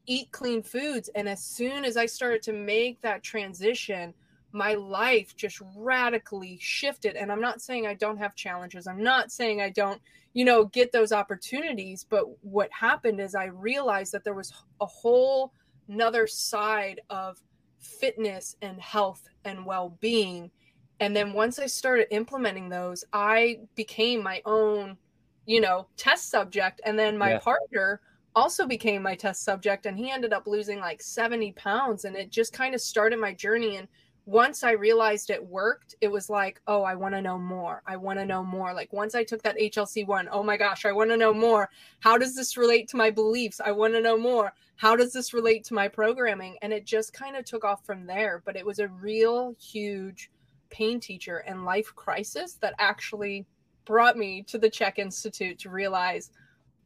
eat 0.05 0.31
clean 0.31 0.63
foods. 0.63 1.09
And 1.13 1.27
as 1.27 1.43
soon 1.43 1.83
as 1.83 1.97
I 1.97 2.05
started 2.05 2.41
to 2.43 2.53
make 2.53 3.01
that 3.01 3.21
transition, 3.21 4.13
my 4.53 4.75
life 4.75 5.35
just 5.35 5.61
radically 5.75 6.57
shifted 6.61 7.17
and 7.17 7.29
i'm 7.29 7.41
not 7.41 7.61
saying 7.61 7.85
i 7.85 7.93
don't 7.93 8.17
have 8.17 8.33
challenges 8.33 8.87
i'm 8.87 9.03
not 9.03 9.29
saying 9.29 9.59
i 9.59 9.69
don't 9.69 10.01
you 10.33 10.45
know 10.45 10.63
get 10.63 10.89
those 10.93 11.11
opportunities 11.11 12.05
but 12.09 12.23
what 12.43 12.71
happened 12.71 13.19
is 13.19 13.35
i 13.35 13.43
realized 13.43 14.13
that 14.13 14.23
there 14.23 14.33
was 14.33 14.53
a 14.79 14.85
whole 14.85 15.51
another 15.89 16.25
side 16.25 17.01
of 17.09 17.37
fitness 17.77 18.55
and 18.61 18.79
health 18.79 19.27
and 19.43 19.65
well-being 19.65 20.49
and 20.99 21.15
then 21.15 21.33
once 21.33 21.59
i 21.59 21.65
started 21.65 22.13
implementing 22.13 22.69
those 22.69 23.03
i 23.13 23.59
became 23.75 24.21
my 24.21 24.41
own 24.45 24.97
you 25.45 25.61
know 25.61 25.87
test 25.97 26.29
subject 26.29 26.81
and 26.85 26.97
then 26.97 27.17
my 27.17 27.31
yeah. 27.31 27.39
partner 27.39 28.01
also 28.35 28.67
became 28.67 29.01
my 29.01 29.15
test 29.15 29.43
subject 29.43 29.85
and 29.85 29.97
he 29.97 30.11
ended 30.11 30.31
up 30.31 30.45
losing 30.45 30.79
like 30.79 31.01
70 31.01 31.53
pounds 31.53 32.05
and 32.05 32.15
it 32.15 32.29
just 32.29 32.53
kind 32.53 32.75
of 32.75 32.81
started 32.81 33.19
my 33.19 33.33
journey 33.33 33.77
and 33.77 33.87
once 34.27 34.61
I 34.61 34.71
realized 34.71 35.29
it 35.29 35.43
worked, 35.43 35.95
it 36.01 36.09
was 36.09 36.29
like, 36.29 36.59
oh, 36.67 36.83
I 36.83 36.95
want 36.95 37.15
to 37.15 37.21
know 37.21 37.39
more. 37.39 37.81
I 37.87 37.95
want 37.95 38.19
to 38.19 38.25
know 38.25 38.43
more. 38.43 38.73
Like 38.73 38.91
once 38.91 39.15
I 39.15 39.23
took 39.23 39.41
that 39.43 39.57
HLC 39.57 40.05
one, 40.05 40.27
oh 40.29 40.43
my 40.43 40.57
gosh, 40.57 40.85
I 40.85 40.91
want 40.91 41.09
to 41.11 41.17
know 41.17 41.33
more. 41.33 41.69
How 42.01 42.17
does 42.17 42.35
this 42.35 42.57
relate 42.57 42.89
to 42.89 42.97
my 42.97 43.09
beliefs? 43.09 43.61
I 43.63 43.71
want 43.71 43.93
to 43.93 44.01
know 44.01 44.17
more. 44.17 44.51
How 44.75 44.97
does 44.97 45.13
this 45.13 45.33
relate 45.33 45.63
to 45.65 45.73
my 45.73 45.87
programming? 45.87 46.57
And 46.61 46.73
it 46.73 46.85
just 46.85 47.13
kind 47.13 47.37
of 47.37 47.45
took 47.45 47.63
off 47.63 47.85
from 47.85 48.05
there. 48.05 48.43
But 48.45 48.57
it 48.57 48.65
was 48.65 48.79
a 48.79 48.89
real 48.89 49.55
huge 49.61 50.29
pain 50.69 50.99
teacher 50.99 51.37
and 51.39 51.65
life 51.65 51.93
crisis 51.95 52.55
that 52.61 52.73
actually 52.79 53.45
brought 53.85 54.17
me 54.17 54.43
to 54.43 54.57
the 54.57 54.69
CHEK 54.69 54.99
Institute 54.99 55.59
to 55.59 55.69
realize, 55.69 56.31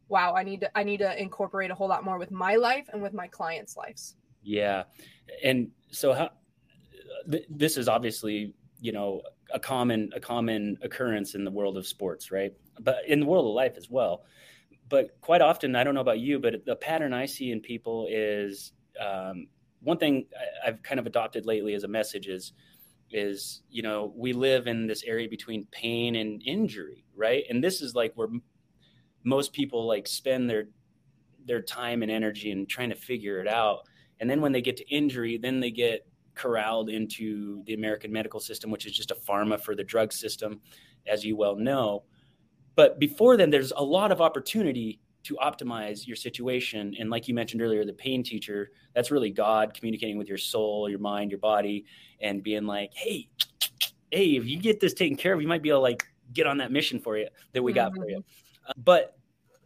wow, 0.08 0.36
I 0.36 0.44
need 0.44 0.62
to 0.62 0.78
I 0.78 0.84
need 0.84 0.98
to 0.98 1.20
incorporate 1.20 1.72
a 1.72 1.76
whole 1.76 1.88
lot 1.88 2.04
more 2.04 2.18
with 2.18 2.32
my 2.32 2.56
life 2.56 2.88
and 2.92 3.02
with 3.02 3.14
my 3.14 3.28
clients' 3.28 3.76
lives. 3.76 4.16
Yeah. 4.44 4.84
And 5.44 5.72
so 5.92 6.14
how 6.14 6.30
th- 7.30 7.46
this 7.50 7.78
is 7.78 7.88
obviously 7.88 8.54
you 8.80 8.92
know 8.92 9.22
a 9.54 9.60
common 9.60 10.10
a 10.16 10.20
common 10.20 10.78
occurrence 10.82 11.36
in 11.36 11.44
the 11.44 11.52
world 11.52 11.78
of 11.78 11.86
sports, 11.88 12.32
right? 12.32 12.54
But 12.80 13.08
in 13.08 13.20
the 13.20 13.26
world 13.26 13.46
of 13.46 13.54
life 13.54 13.74
as 13.78 13.90
well. 13.90 14.24
But 14.90 15.20
quite 15.22 15.42
often, 15.42 15.76
I 15.76 15.84
don't 15.84 15.96
know 15.96 16.02
about 16.02 16.20
you, 16.20 16.40
but 16.40 16.66
the 16.66 16.76
pattern 16.76 17.14
I 17.14 17.26
see 17.26 17.52
in 17.52 17.62
people 17.62 18.08
is 18.10 18.74
um, 19.00 19.48
one 19.82 19.98
thing 19.98 20.26
I've 20.66 20.82
kind 20.84 21.00
of 21.00 21.06
adopted 21.06 21.46
lately 21.46 21.74
as 21.74 21.84
a 21.84 21.88
message 21.88 22.28
is 22.28 22.54
is 23.14 23.62
you 23.70 23.82
know 23.82 24.14
we 24.16 24.34
live 24.34 24.68
in 24.68 24.88
this 24.88 25.04
area 25.04 25.28
between 25.28 25.66
pain 25.72 26.16
and 26.16 26.42
injury 26.46 27.02
right? 27.22 27.44
And 27.50 27.64
this 27.64 27.82
is 27.82 27.96
like 27.96 28.14
where 28.16 28.30
most 29.24 29.54
people 29.54 29.86
like 29.86 30.08
spend 30.08 30.50
their 30.50 30.66
their 31.46 31.62
time 31.62 32.02
and 32.02 32.12
energy 32.12 32.52
and 32.52 32.68
trying 32.68 32.90
to 32.90 32.96
figure 32.96 33.40
it 33.40 33.48
out. 33.48 33.88
And 34.20 34.30
then 34.30 34.42
when 34.42 34.52
they 34.52 34.62
get 34.62 34.78
to 34.78 34.90
injury 34.90 35.38
then 35.38 35.60
they 35.60 35.72
get 35.72 36.08
corralled 36.34 36.90
into 36.90 37.62
the 37.66 37.74
american 37.74 38.10
medical 38.10 38.40
system 38.40 38.72
which 38.72 38.86
is 38.86 38.94
just 38.94 39.12
a 39.12 39.16
pharma 39.16 39.60
for 39.60 39.76
the 39.76 39.84
drug 39.84 40.14
system 40.14 40.62
as 41.06 41.24
you 41.26 41.36
well 41.36 41.56
know. 41.56 42.04
But 42.76 43.00
before 43.00 43.38
then 43.38 43.50
there's 43.50 43.74
a 43.76 43.84
lot 43.84 44.12
of 44.12 44.22
opportunity 44.22 45.00
to 45.24 45.36
optimize 45.36 46.08
your 46.08 46.16
situation. 46.16 46.96
And 47.00 47.10
like 47.10 47.28
you 47.28 47.34
mentioned 47.34 47.62
earlier, 47.62 47.86
the 47.86 47.94
pain 47.94 48.24
teacher, 48.24 48.72
that's 48.96 49.12
really 49.12 49.30
God 49.30 49.74
communicating 49.74 50.18
with 50.18 50.28
your 50.28 50.38
soul, 50.38 50.90
your 50.90 51.00
mind, 51.00 51.32
your 51.32 51.40
body, 51.40 51.86
and 52.20 52.42
being 52.42 52.66
like, 52.66 52.92
hey, 52.94 53.28
hey, 54.12 54.36
if 54.36 54.46
you 54.46 54.58
get 54.58 54.80
this 54.80 54.94
taken 54.94 55.16
care 55.18 55.34
of, 55.34 55.42
you 55.42 55.48
might 55.48 55.62
be 55.62 55.70
able 55.70 55.80
to 55.80 55.84
like 55.84 56.04
get 56.34 56.48
on 56.48 56.58
that 56.58 56.72
mission 56.72 57.00
for 57.00 57.18
you 57.18 57.28
that 57.54 57.62
we 57.62 57.74
got 57.74 57.92
mm-hmm. 57.92 58.02
for 58.02 58.10
you. 58.10 58.24
Uh, 58.68 58.74
but 58.78 59.18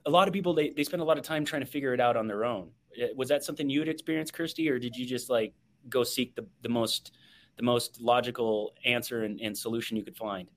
a 0.05 0.09
lot 0.09 0.27
of 0.27 0.33
people, 0.33 0.53
they, 0.53 0.69
they 0.69 0.83
spend 0.83 1.01
a 1.01 1.05
lot 1.05 1.17
of 1.17 1.23
time 1.23 1.45
trying 1.45 1.61
to 1.61 1.67
figure 1.67 1.93
it 1.93 1.99
out 1.99 2.15
on 2.15 2.27
their 2.27 2.45
own. 2.45 2.69
Was 3.15 3.27
that 3.29 3.43
something 3.43 3.69
you 3.69 3.79
had 3.79 3.89
experienced, 3.89 4.33
Kirsti, 4.33 4.69
or 4.69 4.79
did 4.79 4.95
you 4.95 5.05
just 5.05 5.29
like 5.29 5.53
go 5.89 6.03
seek 6.03 6.35
the, 6.35 6.45
the 6.61 6.69
most 6.69 7.11
the 7.57 7.63
most 7.63 8.01
logical 8.01 8.73
answer 8.85 9.23
and, 9.23 9.39
and 9.41 9.57
solution 9.57 9.95
you 9.97 10.03
could 10.03 10.15
find? 10.15 10.49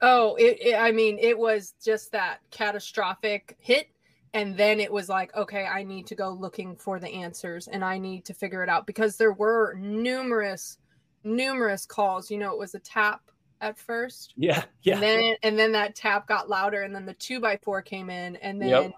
Oh, 0.00 0.36
it, 0.36 0.58
it, 0.60 0.74
I 0.76 0.92
mean, 0.92 1.18
it 1.18 1.36
was 1.36 1.74
just 1.84 2.12
that 2.12 2.38
catastrophic 2.50 3.56
hit 3.58 3.88
and 4.34 4.56
then 4.56 4.80
it 4.80 4.92
was 4.92 5.08
like 5.08 5.34
okay 5.34 5.64
i 5.66 5.82
need 5.82 6.06
to 6.06 6.14
go 6.14 6.30
looking 6.30 6.76
for 6.76 6.98
the 6.98 7.08
answers 7.08 7.68
and 7.68 7.84
i 7.84 7.96
need 7.96 8.24
to 8.24 8.34
figure 8.34 8.62
it 8.62 8.68
out 8.68 8.86
because 8.86 9.16
there 9.16 9.32
were 9.32 9.74
numerous 9.74 10.78
numerous 11.24 11.86
calls. 11.86 12.30
You 12.30 12.38
know 12.38 12.52
it 12.52 12.58
was 12.58 12.74
a 12.74 12.80
tap 12.80 13.20
at 13.60 13.78
first. 13.78 14.34
Yeah 14.36 14.64
yeah. 14.82 14.94
And 14.94 15.02
then 15.02 15.34
and 15.42 15.58
then 15.58 15.72
that 15.72 15.94
tap 15.94 16.26
got 16.26 16.48
louder 16.48 16.82
and 16.82 16.94
then 16.94 17.06
the 17.06 17.14
two 17.14 17.40
by 17.40 17.58
four 17.62 17.82
came 17.82 18.10
in 18.10 18.36
and 18.36 18.60
then 18.60 18.68
yep. 18.68 18.92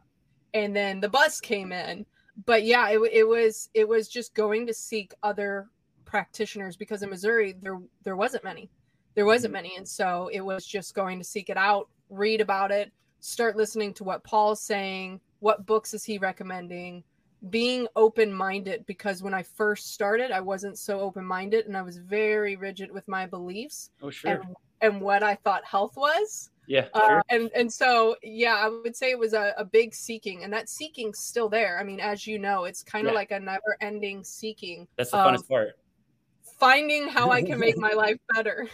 and 0.54 0.74
then 0.74 1.00
the 1.00 1.08
bus 1.08 1.40
came 1.40 1.72
in. 1.72 2.06
But 2.46 2.64
yeah 2.64 2.88
it, 2.90 3.00
it 3.12 3.24
was 3.26 3.68
it 3.74 3.88
was 3.88 4.08
just 4.08 4.34
going 4.34 4.66
to 4.66 4.74
seek 4.74 5.12
other 5.22 5.68
practitioners 6.04 6.76
because 6.76 7.02
in 7.02 7.10
missouri 7.10 7.54
there 7.60 7.78
there 8.04 8.16
wasn't 8.16 8.44
many. 8.44 8.70
There 9.14 9.26
wasn't 9.26 9.54
mm-hmm. 9.54 9.62
many. 9.64 9.76
And 9.76 9.88
so 9.88 10.30
it 10.32 10.40
was 10.40 10.64
just 10.64 10.94
going 10.94 11.18
to 11.18 11.24
seek 11.24 11.50
it 11.50 11.56
out 11.56 11.88
read 12.08 12.40
about 12.40 12.70
it 12.70 12.92
start 13.20 13.56
listening 13.56 13.94
to 13.94 14.04
what 14.04 14.24
Paul's 14.24 14.60
saying, 14.60 15.20
what 15.40 15.66
books 15.66 15.94
is 15.94 16.04
he 16.04 16.18
recommending, 16.18 17.04
being 17.48 17.86
open 17.96 18.32
minded 18.32 18.84
because 18.86 19.22
when 19.22 19.32
I 19.32 19.42
first 19.42 19.92
started, 19.92 20.30
I 20.30 20.40
wasn't 20.40 20.78
so 20.78 21.00
open 21.00 21.24
minded 21.24 21.66
and 21.66 21.76
I 21.76 21.82
was 21.82 21.96
very 21.96 22.56
rigid 22.56 22.90
with 22.90 23.06
my 23.08 23.26
beliefs. 23.26 23.90
Oh, 24.02 24.10
sure. 24.10 24.32
And, 24.32 24.56
and 24.82 25.00
what 25.00 25.22
I 25.22 25.36
thought 25.36 25.64
health 25.64 25.96
was. 25.96 26.50
Yeah. 26.66 26.88
Uh, 26.92 26.98
sure. 27.00 27.18
Uh, 27.18 27.22
and 27.30 27.50
and 27.54 27.72
so 27.72 28.16
yeah, 28.22 28.54
I 28.54 28.68
would 28.68 28.94
say 28.94 29.10
it 29.10 29.18
was 29.18 29.32
a, 29.32 29.54
a 29.56 29.64
big 29.64 29.92
seeking, 29.94 30.44
and 30.44 30.52
that 30.52 30.68
seeking's 30.68 31.18
still 31.18 31.48
there. 31.48 31.78
I 31.80 31.82
mean, 31.82 31.98
as 31.98 32.26
you 32.26 32.38
know, 32.38 32.64
it's 32.64 32.82
kind 32.82 33.06
of 33.06 33.12
yeah. 33.12 33.18
like 33.18 33.30
a 33.32 33.40
never 33.40 33.76
ending 33.80 34.22
seeking. 34.22 34.86
That's 34.96 35.10
the 35.10 35.16
funnest 35.16 35.48
part. 35.48 35.78
Finding 36.58 37.08
how 37.08 37.30
I 37.30 37.42
can 37.42 37.58
make 37.58 37.76
my 37.78 37.92
life 37.92 38.18
better. 38.34 38.68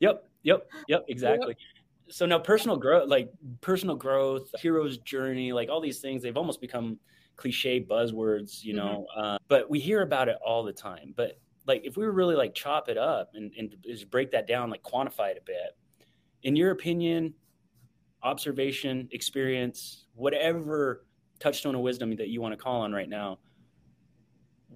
Yep. 0.00 0.26
Yep. 0.42 0.70
Yep. 0.88 1.04
Exactly 1.08 1.56
so 2.08 2.26
now 2.26 2.38
personal 2.38 2.76
growth 2.76 3.08
like 3.08 3.30
personal 3.60 3.96
growth 3.96 4.50
hero's 4.60 4.98
journey 4.98 5.52
like 5.52 5.68
all 5.68 5.80
these 5.80 6.00
things 6.00 6.22
they've 6.22 6.36
almost 6.36 6.60
become 6.60 6.98
cliche 7.36 7.80
buzzwords 7.80 8.62
you 8.62 8.74
know 8.74 9.06
mm-hmm. 9.16 9.20
uh, 9.20 9.38
but 9.48 9.68
we 9.70 9.80
hear 9.80 10.02
about 10.02 10.28
it 10.28 10.36
all 10.44 10.62
the 10.62 10.72
time 10.72 11.12
but 11.16 11.38
like 11.66 11.82
if 11.84 11.96
we 11.96 12.04
were 12.04 12.12
really 12.12 12.36
like 12.36 12.54
chop 12.54 12.88
it 12.88 12.98
up 12.98 13.30
and, 13.34 13.52
and 13.58 13.74
just 13.84 14.10
break 14.10 14.30
that 14.30 14.46
down 14.46 14.70
like 14.70 14.82
quantify 14.82 15.30
it 15.30 15.38
a 15.38 15.44
bit 15.44 15.76
in 16.42 16.54
your 16.54 16.70
opinion 16.70 17.32
observation 18.22 19.08
experience 19.12 20.06
whatever 20.14 21.06
touchstone 21.40 21.74
of 21.74 21.80
wisdom 21.80 22.14
that 22.16 22.28
you 22.28 22.40
want 22.40 22.52
to 22.52 22.62
call 22.62 22.82
on 22.82 22.92
right 22.92 23.08
now 23.08 23.38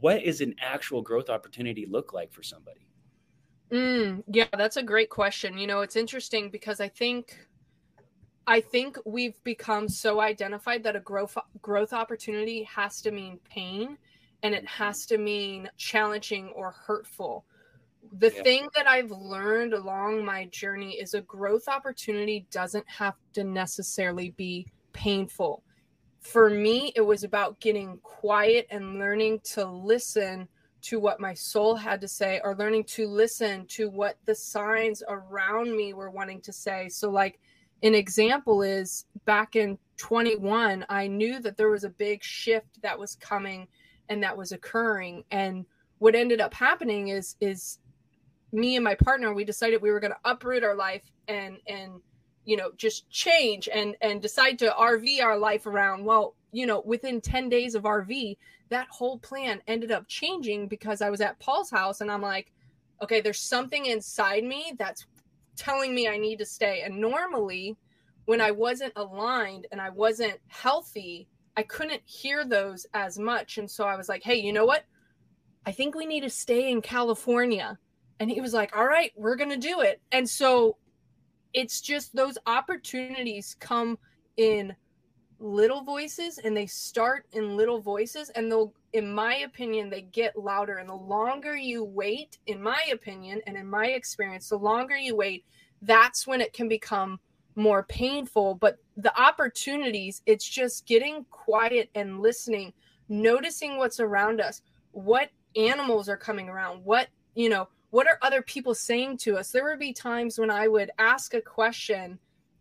what 0.01 0.23
is 0.23 0.41
an 0.41 0.55
actual 0.61 1.03
growth 1.03 1.29
opportunity 1.29 1.87
look 1.89 2.13
like 2.13 2.33
for 2.33 2.43
somebody 2.43 2.88
Mm, 3.71 4.25
yeah, 4.29 4.47
that's 4.57 4.77
a 4.77 4.83
great 4.83 5.11
question. 5.11 5.59
You 5.59 5.67
know, 5.67 5.81
it's 5.81 5.97
interesting 5.97 6.51
because 6.51 6.81
I 6.81 6.89
think 6.89 7.37
I 8.47 8.63
think 8.63 8.97
we've 9.05 9.43
become 9.45 9.91
so 9.91 10.21
identified 10.21 10.83
that 10.85 10.97
a 10.97 11.01
growth 11.01 11.37
growth 11.61 11.93
opportunity 11.93 12.63
has 12.63 13.01
to 13.03 13.11
mean 13.11 13.39
pain 13.51 13.99
and 14.43 14.55
it 14.55 14.67
has 14.67 15.05
to 15.07 15.19
mean 15.19 15.69
challenging 15.77 16.49
or 16.55 16.71
hurtful. 16.71 17.45
The 18.19 18.33
yeah. 18.35 18.43
thing 18.43 18.69
that 18.75 18.87
I've 18.87 19.11
learned 19.11 19.75
along 19.75 20.25
my 20.25 20.47
journey 20.47 20.93
is 20.93 21.13
a 21.13 21.21
growth 21.21 21.69
opportunity 21.69 22.47
doesn't 22.51 22.89
have 22.89 23.17
to 23.35 23.45
necessarily 23.45 24.31
be 24.31 24.67
painful. 24.95 25.63
For 26.21 26.49
me, 26.49 26.93
it 26.97 27.03
was 27.03 27.25
about 27.25 27.61
getting 27.61 27.99
quiet 28.03 28.67
and 28.71 28.99
learning 28.99 29.41
to 29.53 29.67
listen 29.67 30.49
to 30.81 31.01
what 31.01 31.21
my 31.21 31.35
soul 31.35 31.75
had 31.75 32.01
to 32.01 32.09
say 32.09 32.41
or 32.45 32.55
learning 32.57 32.85
to 32.85 33.09
listen 33.09 33.67
to 33.67 33.91
what 33.91 34.17
the 34.27 34.35
signs 34.35 35.03
around 35.09 35.77
me 35.77 35.93
were 35.93 36.11
wanting 36.11 36.41
to 36.43 36.53
say. 36.53 36.89
So, 36.89 37.11
like, 37.11 37.41
an 37.83 37.95
example 37.95 38.63
is 38.63 39.05
back 39.25 39.57
in 39.57 39.79
21, 39.99 40.85
I 40.89 41.07
knew 41.07 41.41
that 41.41 41.57
there 41.57 41.71
was 41.71 41.85
a 41.85 41.91
big 41.91 42.23
shift 42.23 42.81
that 42.83 42.99
was 42.99 43.17
coming 43.17 43.69
and 44.09 44.23
that 44.23 44.37
was 44.37 44.53
occurring. 44.53 45.25
And 45.31 45.65
what 45.99 46.15
ended 46.15 46.41
up 46.41 46.55
happening 46.55 47.09
is, 47.09 47.37
is 47.41 47.79
me 48.53 48.77
and 48.77 48.85
my 48.85 48.95
partner, 48.95 49.33
we 49.33 49.45
decided 49.45 49.83
we 49.83 49.91
were 49.91 50.01
going 50.01 50.13
to 50.13 50.31
uproot 50.31 50.65
our 50.65 50.75
life 50.75 51.03
and, 51.29 51.59
and, 51.67 52.01
you 52.45 52.57
know, 52.57 52.71
just 52.77 53.09
change 53.11 53.69
and, 53.73 53.97
and 54.01 54.23
decide 54.23 54.59
to 54.61 54.71
RV 54.71 55.23
our 55.23 55.39
life 55.39 55.67
around. 55.67 56.05
Well, 56.05 56.35
you 56.53 56.67
know, 56.67 56.83
within 56.85 57.21
10 57.21 57.49
days 57.49 57.75
of 57.75 57.83
RV, 57.85 58.37
that 58.71 58.89
whole 58.91 59.19
plan 59.19 59.61
ended 59.67 59.91
up 59.91 60.07
changing 60.09 60.69
because 60.69 61.03
I 61.03 61.11
was 61.11 61.21
at 61.21 61.39
Paul's 61.39 61.71
house 61.71 62.01
and 62.01 62.11
I'm 62.11 62.23
like, 62.23 62.53
okay, 63.03 63.21
there's 63.21 63.41
something 63.41 63.87
inside 63.87 64.45
me 64.45 64.73
that's 64.79 65.07
telling 65.57 65.95
me 65.95 66.09
I 66.09 66.19
need 66.19 66.39
to 66.39 66.47
stay. 66.47 66.83
And 66.83 67.01
normally, 67.01 67.77
when 68.27 68.41
I 68.41 68.51
wasn't 68.51 68.93
aligned 68.97 69.67
and 69.73 69.81
I 69.81 69.91
wasn't 69.91 70.39
healthy, 70.49 71.29
I 71.57 71.63
couldn't 71.63 72.03
hear 72.05 72.45
those 72.45 72.87
as 72.95 73.19
much. 73.19 73.59
And 73.59 73.71
so 73.71 73.85
I 73.85 73.97
was 73.97 74.09
like, 74.09 74.23
hey, 74.23 74.37
you 74.37 74.53
know 74.53 74.67
what? 74.67 74.85
I 75.67 75.73
think 75.73 75.95
we 75.95 76.07
need 76.07 76.21
to 76.21 76.31
stay 76.31 76.71
in 76.71 76.81
California. 76.81 77.79
And 78.21 78.31
he 78.31 78.41
was 78.41 78.55
like, 78.55 78.77
all 78.77 78.87
right, 78.87 79.13
we're 79.17 79.37
going 79.37 79.51
to 79.51 79.57
do 79.57 79.81
it. 79.81 80.01
And 80.13 80.29
so 80.29 80.77
it's 81.53 81.81
just 81.81 82.15
those 82.15 82.39
opportunities 82.47 83.57
come 83.59 83.99
in 84.37 84.75
little 85.41 85.83
voices 85.83 86.39
and 86.39 86.57
they 86.57 86.67
start 86.67 87.27
in 87.33 87.57
little 87.57 87.81
voices 87.81 88.29
and 88.31 88.51
they'll 88.51 88.73
in 88.93 89.13
my 89.13 89.37
opinion 89.37 89.89
they 89.89 90.03
get 90.03 90.37
louder. 90.37 90.79
And 90.79 90.89
the 90.89 90.95
longer 90.95 91.57
you 91.57 91.85
wait 91.85 92.39
in 92.47 92.63
my 92.63 92.81
opinion 92.93 93.41
and 93.47 93.57
in 93.57 93.67
my 93.67 93.87
experience 93.89 94.49
the 94.49 94.57
longer 94.57 94.97
you 94.97 95.15
wait 95.15 95.45
that's 95.83 96.27
when 96.27 96.41
it 96.41 96.53
can 96.53 96.69
become 96.69 97.21
more 97.55 97.85
painful. 97.85 98.55
But 98.57 98.79
the 98.97 99.17
opportunities 99.21 100.23
it's 100.27 100.49
just 100.49 100.87
getting 100.87 101.25
quiet 101.31 101.91
and 101.95 102.21
listening 102.21 102.73
noticing 103.09 103.79
what's 103.79 104.01
around 104.01 104.41
us 104.41 104.63
what 104.93 105.31
animals 105.57 106.09
are 106.09 106.17
coming 106.17 106.49
around 106.49 106.85
what 106.85 107.09
you 107.35 107.49
know 107.49 107.69
what 107.91 108.07
are 108.07 108.19
other 108.21 108.43
people 108.43 108.75
saying 108.75 109.17
to 109.19 109.39
us? 109.39 109.51
There 109.51 109.65
would 109.65 109.79
be 109.79 109.93
times 109.93 110.39
when 110.39 110.51
i 110.51 110.69
would 110.69 110.91
ask 110.99 111.35
a 111.35 111.41
question 111.41 112.19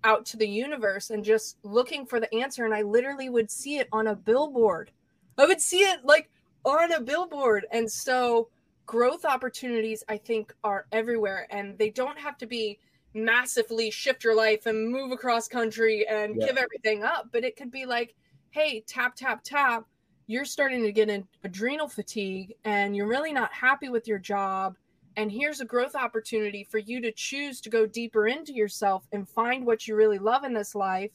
out 0.08 0.26
to 0.26 0.38
the 0.38 0.48
universe 0.48 1.10
and 1.10 1.22
just 1.22 1.58
looking 1.64 2.06
for 2.06 2.22
the 2.22 2.34
answer 2.34 2.64
and 2.64 2.74
I 2.74 2.82
literally 2.82 3.28
would 3.28 3.52
see 3.52 3.78
it 3.78 3.90
on 3.92 4.08
a 4.08 4.16
billboard. 4.16 4.90
I 5.38 5.46
would 5.46 5.60
see 5.60 5.80
it 5.80 6.06
like 6.06 6.30
on 6.64 6.94
a 6.94 7.02
billboard. 7.02 7.66
And 7.74 7.92
so 7.92 8.48
growth 8.86 9.26
opportunities 9.26 10.06
I 10.08 10.16
think 10.16 10.56
are 10.64 10.86
everywhere 10.94 11.46
and 11.50 11.78
they 11.78 11.90
don't 11.90 12.18
have 12.18 12.38
to 12.38 12.48
be 12.48 12.80
massively 13.14 13.92
shift 13.92 14.24
your 14.24 14.34
life 14.34 14.66
and 14.66 14.90
move 14.90 15.12
across 15.12 15.50
country 15.50 16.08
and 16.08 16.38
yeah. 16.38 16.48
give 16.48 16.58
everything 16.58 17.04
up, 17.04 17.28
but 17.34 17.44
it 17.44 17.58
could 17.58 17.70
be 17.70 17.86
like, 17.86 18.16
hey, 18.52 18.86
tap 18.88 19.14
tap 19.14 19.44
tap, 19.44 19.86
you're 20.28 20.46
starting 20.46 20.84
to 20.84 20.92
get 20.94 21.10
an 21.10 21.28
adrenal 21.44 21.90
fatigue 21.90 22.56
and 22.64 22.96
you're 22.96 23.08
really 23.08 23.34
not 23.34 23.52
happy 23.52 23.90
with 23.90 24.08
your 24.08 24.20
job 24.20 24.78
and 25.18 25.32
here's 25.32 25.62
a 25.62 25.66
growth 25.66 25.96
opportunity 25.96 26.64
for 26.64 26.78
you 26.78 27.02
to 27.02 27.12
choose 27.12 27.60
to 27.62 27.72
go 27.72 27.88
deeper 27.88 28.28
into 28.28 28.54
yourself 28.54 29.08
and 29.12 29.28
find 29.28 29.66
what 29.66 29.88
you 29.88 29.96
really 29.96 30.20
love 30.20 30.44
in 30.44 30.54
this 30.54 30.76
life 30.76 31.10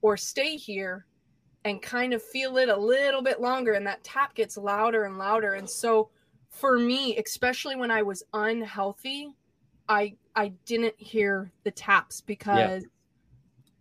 or 0.00 0.16
stay 0.16 0.56
here 0.56 1.04
and 1.66 1.82
kind 1.82 2.14
of 2.14 2.22
feel 2.22 2.56
it 2.56 2.70
a 2.70 2.76
little 2.76 3.22
bit 3.22 3.42
longer. 3.42 3.74
And 3.74 3.86
that 3.86 4.02
tap 4.02 4.34
gets 4.34 4.56
louder 4.56 5.04
and 5.04 5.18
louder. 5.18 5.54
And 5.54 5.68
so 5.68 6.08
for 6.48 6.78
me, 6.78 7.18
especially 7.18 7.76
when 7.76 7.90
I 7.90 8.00
was 8.00 8.22
unhealthy, 8.32 9.28
I 9.90 10.14
I 10.34 10.48
didn't 10.64 10.94
hear 10.96 11.52
the 11.64 11.70
taps 11.70 12.22
because 12.22 12.82
yeah. 12.82 12.88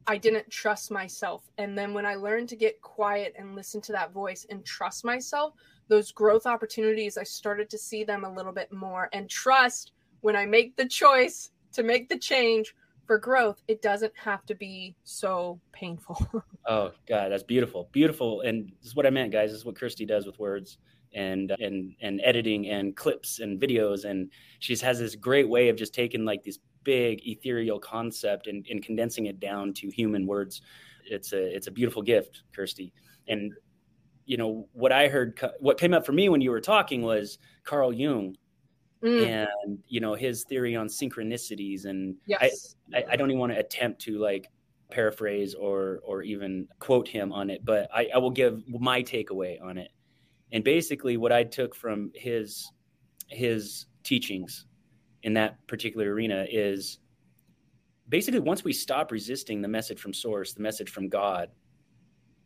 I 0.08 0.17
didn't 0.17 0.50
trust 0.50 0.91
myself. 0.91 1.50
And 1.58 1.77
then 1.77 1.93
when 1.93 2.05
I 2.05 2.15
learned 2.15 2.50
to 2.50 2.58
get 2.58 2.82
quiet 2.82 3.34
and 3.38 3.55
listen 3.55 3.79
to 3.82 3.93
that 3.93 4.12
voice 4.12 4.46
and 4.50 4.65
trust 4.65 5.05
myself, 5.05 5.53
those 5.93 6.12
growth 6.12 6.47
opportunities, 6.47 7.19
I 7.19 7.23
started 7.23 7.69
to 7.69 7.77
see 7.77 8.03
them 8.03 8.23
a 8.23 8.33
little 8.33 8.51
bit 8.51 8.73
more. 8.73 9.09
And 9.13 9.29
trust 9.29 9.91
when 10.21 10.35
I 10.35 10.43
make 10.43 10.75
the 10.75 10.88
choice 10.88 11.51
to 11.73 11.83
make 11.83 12.09
the 12.09 12.17
change 12.17 12.75
for 13.05 13.19
growth, 13.19 13.62
it 13.67 13.83
doesn't 13.83 14.13
have 14.15 14.43
to 14.47 14.55
be 14.55 14.95
so 15.03 15.59
painful. 15.71 16.17
oh 16.65 16.91
God, 17.07 17.31
that's 17.31 17.43
beautiful, 17.43 17.89
beautiful, 17.91 18.41
and 18.41 18.71
this 18.81 18.88
is 18.88 18.95
what 18.95 19.05
I 19.05 19.12
meant, 19.12 19.31
guys. 19.31 19.51
This 19.51 19.59
is 19.59 19.65
what 19.65 19.75
Kirsti 19.75 20.07
does 20.07 20.25
with 20.25 20.39
words 20.39 20.79
and 21.13 21.51
uh, 21.51 21.57
and 21.59 21.93
and 22.01 22.21
editing 22.23 22.69
and 22.69 22.95
clips 22.95 23.39
and 23.39 23.62
videos, 23.62 24.05
and 24.05 24.31
she 24.59 24.75
has 24.77 24.97
this 24.97 25.15
great 25.15 25.47
way 25.47 25.69
of 25.69 25.75
just 25.75 25.93
taking 25.93 26.25
like 26.25 26.43
this 26.43 26.57
big 26.83 27.21
ethereal 27.27 27.79
concept 27.79 28.47
and, 28.47 28.65
and 28.69 28.83
condensing 28.83 29.27
it 29.27 29.39
down 29.39 29.73
to 29.73 29.89
human 29.89 30.25
words. 30.25 30.63
It's 31.05 31.33
a 31.33 31.55
it's 31.55 31.67
a 31.67 31.71
beautiful 31.71 32.01
gift, 32.01 32.41
Kirsti, 32.57 32.93
and 33.27 33.53
you 34.25 34.38
know 34.38 34.68
what 34.74 34.92
I 34.92 35.08
heard, 35.08 35.39
what 35.60 35.77
came 35.77 35.94
up 35.94 36.06
for 36.06 36.13
me 36.13 36.30
when 36.30 36.42
you 36.42 36.51
were 36.51 36.62
talking 36.62 37.01
was 37.01 37.39
Carl 37.63 37.94
Jung 37.94 38.36
mm. 39.03 39.27
and 39.27 39.80
you 39.88 40.00
know 40.00 40.15
his 40.15 40.44
theory 40.46 40.75
on 40.75 40.88
synchronicities 40.88 41.86
and 41.86 42.15
yes. 42.25 42.75
I, 42.94 43.00
I, 43.00 43.06
I 43.12 43.15
don't 43.15 43.30
even 43.30 43.39
want 43.39 43.51
to 43.51 43.60
attempt 43.60 44.01
to 44.03 44.18
like 44.18 44.48
paraphrase 44.89 45.53
or 45.53 46.00
or 46.03 46.22
even 46.22 46.68
quote 46.80 47.08
him 47.08 47.32
on 47.32 47.50
it 47.50 47.65
but 47.65 47.89
I, 47.94 48.10
I 48.13 48.18
will 48.20 48.32
give 48.32 48.63
my 48.68 49.01
takeaway 49.01 49.62
on 49.62 49.77
it 49.77 49.92
and 50.51 50.63
basically 50.63 51.18
what 51.18 51.32
i 51.32 51.44
took 51.44 51.74
from 51.74 52.12
his 52.13 52.72
his 53.27 53.88
teachings 54.03 54.68
in 55.24 55.34
that 55.34 55.65
particular 55.68 56.13
arena 56.13 56.46
is 56.50 57.00
basically 58.08 58.39
once 58.39 58.63
we 58.63 58.72
stop 58.72 59.12
resisting 59.12 59.62
the 59.62 59.68
message 59.68 60.00
from 60.00 60.13
source 60.13 60.53
the 60.53 60.62
message 60.62 60.92
from 60.92 61.10
god 61.10 61.50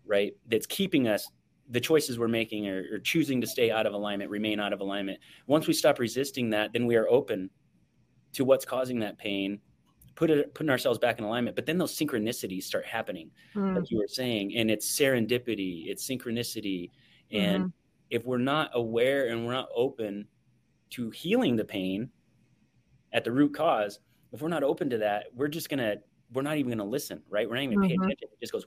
right 0.05 0.33
that's 0.47 0.67
keeping 0.67 1.07
us 1.09 1.27
the 1.69 1.79
choices 1.79 2.17
we're 2.17 2.27
making 2.27 2.67
or, 2.67 2.85
or, 2.93 2.99
choosing 2.99 3.41
to 3.41 3.47
stay 3.47 3.71
out 3.71 3.85
of 3.85 3.93
alignment, 3.93 4.29
remain 4.29 4.59
out 4.59 4.71
of 4.71 4.79
alignment. 4.79 5.19
Once 5.47 5.67
we 5.67 5.73
stop 5.73 5.99
resisting 5.99 6.49
that, 6.49 6.71
then 6.71 6.85
we 6.85 6.95
are 6.95 7.07
open 7.09 7.49
to 8.33 8.45
what's 8.45 8.65
causing 8.65 8.99
that 8.99 9.17
pain, 9.17 9.59
put 10.15 10.29
it, 10.29 10.53
putting 10.53 10.69
ourselves 10.69 10.97
back 10.97 11.19
in 11.19 11.25
alignment. 11.25 11.55
But 11.55 11.65
then 11.65 11.77
those 11.77 11.97
synchronicities 11.97 12.63
start 12.63 12.85
happening, 12.85 13.31
mm. 13.55 13.75
like 13.75 13.91
you 13.91 13.97
were 13.97 14.07
saying, 14.07 14.55
and 14.55 14.71
it's 14.71 14.89
serendipity, 14.89 15.87
it's 15.87 16.07
synchronicity. 16.07 16.91
And 17.31 17.65
mm-hmm. 17.65 17.71
if 18.09 18.25
we're 18.25 18.37
not 18.37 18.71
aware 18.73 19.27
and 19.27 19.45
we're 19.45 19.53
not 19.53 19.69
open 19.75 20.27
to 20.91 21.09
healing 21.09 21.57
the 21.57 21.65
pain 21.65 22.09
at 23.11 23.23
the 23.23 23.31
root 23.31 23.53
cause, 23.53 23.99
if 24.31 24.41
we're 24.41 24.49
not 24.49 24.63
open 24.63 24.89
to 24.91 24.97
that, 24.99 25.25
we're 25.33 25.47
just 25.47 25.69
gonna 25.69 25.95
we're 26.33 26.41
not 26.41 26.57
even 26.57 26.71
gonna 26.71 26.85
listen, 26.85 27.21
right? 27.29 27.49
We're 27.49 27.55
not 27.55 27.63
even 27.63 27.79
mm-hmm. 27.79 27.87
pay 27.87 27.93
attention. 27.95 28.29
It 28.33 28.39
just 28.41 28.53
goes 28.53 28.65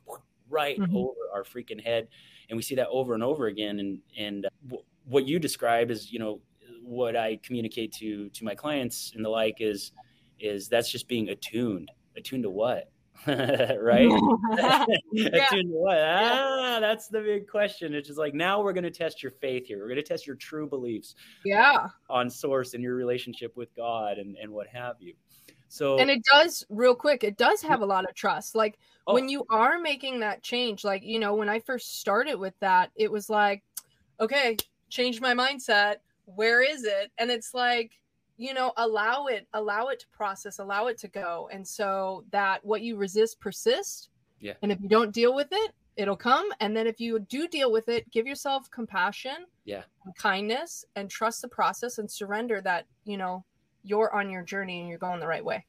right 0.49 0.78
mm-hmm. 0.78 0.97
over 0.97 1.14
our 1.33 1.45
freaking 1.45 1.83
head 1.83 2.09
and 2.50 2.57
we 2.57 2.62
see 2.62 2.75
that 2.75 2.88
over 2.88 3.14
and 3.14 3.23
over 3.23 3.47
again. 3.47 3.78
And 3.78 3.99
and 4.19 4.47
uh, 4.47 4.50
w- 4.66 4.85
what 5.07 5.26
you 5.26 5.38
describe 5.38 5.90
is 5.90 6.12
you 6.12 6.19
know 6.19 6.40
what 6.83 7.14
i 7.14 7.38
communicate 7.42 7.92
to 7.92 8.28
to 8.30 8.45
my 8.45 8.54
clients 8.54 9.12
and 9.14 9.25
the 9.25 9.28
like 9.28 9.57
is 9.61 9.92
is 10.40 10.69
that's 10.69 10.90
just 10.90 11.09
being 11.09 11.28
attuned. 11.28 11.90
Attuned 12.16 12.42
to 12.45 12.50
what? 12.50 12.90
Right? 13.26 14.09
Yeah. 15.12 15.26
attuned 15.28 15.71
to 15.71 15.76
what? 15.76 15.99
Ah 15.99 16.78
that's 16.80 17.09
the 17.09 17.21
big 17.21 17.47
question. 17.49 17.95
It's 17.95 18.09
just 18.09 18.19
like 18.19 18.35
now 18.35 18.62
we're 18.62 18.73
going 18.73 18.85
to 18.85 18.90
test 18.90 19.23
your 19.23 19.33
faith 19.33 19.66
here. 19.66 19.78
We're 19.78 19.88
going 19.88 19.97
to 19.97 20.02
test 20.02 20.26
your 20.26 20.37
true 20.37 20.66
beliefs 20.66 21.14
yeah. 21.45 21.88
on 22.09 22.30
source 22.30 22.75
and 22.75 22.83
your 22.83 22.95
relationship 22.95 23.57
with 23.57 23.75
god 23.76 24.19
and 24.19 24.37
and 24.42 24.50
what 24.50 24.66
have 24.69 24.97
you 25.00 25.14
so 25.70 25.98
and 25.98 26.10
it 26.10 26.24
does 26.24 26.66
real 26.68 26.96
quick, 26.96 27.22
it 27.22 27.38
does 27.38 27.62
have 27.62 27.80
a 27.80 27.86
lot 27.86 28.04
of 28.06 28.14
trust. 28.16 28.56
Like 28.56 28.76
oh. 29.06 29.14
when 29.14 29.28
you 29.28 29.46
are 29.50 29.78
making 29.78 30.18
that 30.20 30.42
change, 30.42 30.82
like 30.82 31.04
you 31.04 31.20
know, 31.20 31.34
when 31.36 31.48
I 31.48 31.60
first 31.60 32.00
started 32.00 32.34
with 32.34 32.54
that, 32.58 32.90
it 32.96 33.10
was 33.10 33.30
like, 33.30 33.62
okay, 34.18 34.56
change 34.88 35.20
my 35.20 35.32
mindset. 35.32 35.96
Where 36.24 36.60
is 36.60 36.82
it? 36.82 37.12
And 37.18 37.30
it's 37.30 37.54
like, 37.54 38.00
you 38.36 38.52
know, 38.52 38.72
allow 38.78 39.26
it, 39.26 39.46
allow 39.52 39.86
it 39.86 40.00
to 40.00 40.08
process, 40.08 40.58
allow 40.58 40.88
it 40.88 40.98
to 40.98 41.08
go. 41.08 41.48
And 41.52 41.66
so 41.66 42.24
that 42.32 42.64
what 42.64 42.82
you 42.82 42.96
resist 42.96 43.38
persists. 43.38 44.08
Yeah. 44.40 44.54
And 44.62 44.72
if 44.72 44.80
you 44.80 44.88
don't 44.88 45.12
deal 45.12 45.36
with 45.36 45.48
it, 45.52 45.70
it'll 45.96 46.16
come. 46.16 46.48
And 46.59 46.76
then 46.76 46.88
if 46.88 46.98
you 46.98 47.20
do 47.20 47.46
deal 47.46 47.70
with 47.70 47.88
it, 47.88 48.11
give 48.11 48.26
yourself 48.26 48.68
compassion, 48.72 49.46
yeah, 49.64 49.83
and 50.04 50.16
kindness, 50.16 50.85
and 50.96 51.09
trust 51.09 51.42
the 51.42 51.48
process 51.48 51.98
and 51.98 52.11
surrender 52.11 52.61
that, 52.62 52.87
you 53.04 53.16
know, 53.16 53.44
you're 53.83 54.14
on 54.14 54.31
your 54.31 54.43
journey 54.43 54.81
and 54.81 54.88
you're 54.88 54.99
going 54.99 55.21
the 55.21 55.27
right 55.27 55.45
way. 55.45 55.64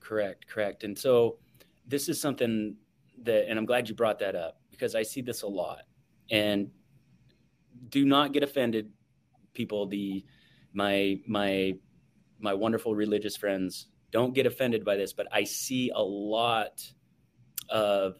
Correct, 0.00 0.46
correct. 0.46 0.84
And 0.84 0.96
so 0.96 1.38
this 1.86 2.08
is 2.08 2.20
something 2.20 2.76
that, 3.22 3.48
and 3.48 3.58
I'm 3.58 3.66
glad 3.66 3.88
you 3.88 3.94
brought 3.94 4.18
that 4.20 4.34
up 4.34 4.60
because 4.70 4.94
I 4.94 5.02
see 5.02 5.20
this 5.20 5.42
a 5.42 5.46
lot. 5.46 5.82
And 6.30 6.70
do 7.88 8.04
not 8.04 8.32
get 8.32 8.42
offended, 8.42 8.90
people. 9.54 9.86
The 9.86 10.24
my 10.72 11.18
my 11.26 11.74
my 12.38 12.52
wonderful 12.52 12.94
religious 12.94 13.36
friends 13.36 13.86
don't 14.10 14.34
get 14.34 14.46
offended 14.46 14.84
by 14.84 14.96
this, 14.96 15.12
but 15.12 15.26
I 15.32 15.44
see 15.44 15.90
a 15.94 16.02
lot 16.02 16.82
of 17.68 18.16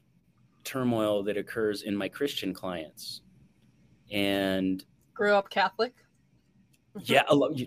turmoil 0.65 1.23
that 1.25 1.37
occurs 1.37 1.83
in 1.83 1.97
my 1.97 2.09
Christian 2.09 2.53
clients. 2.53 3.23
And 4.11 4.85
grew 5.15 5.33
up 5.33 5.51
Catholic. 5.51 5.95
Yeah, 7.01 7.23
a 7.29 7.35
lot, 7.35 7.59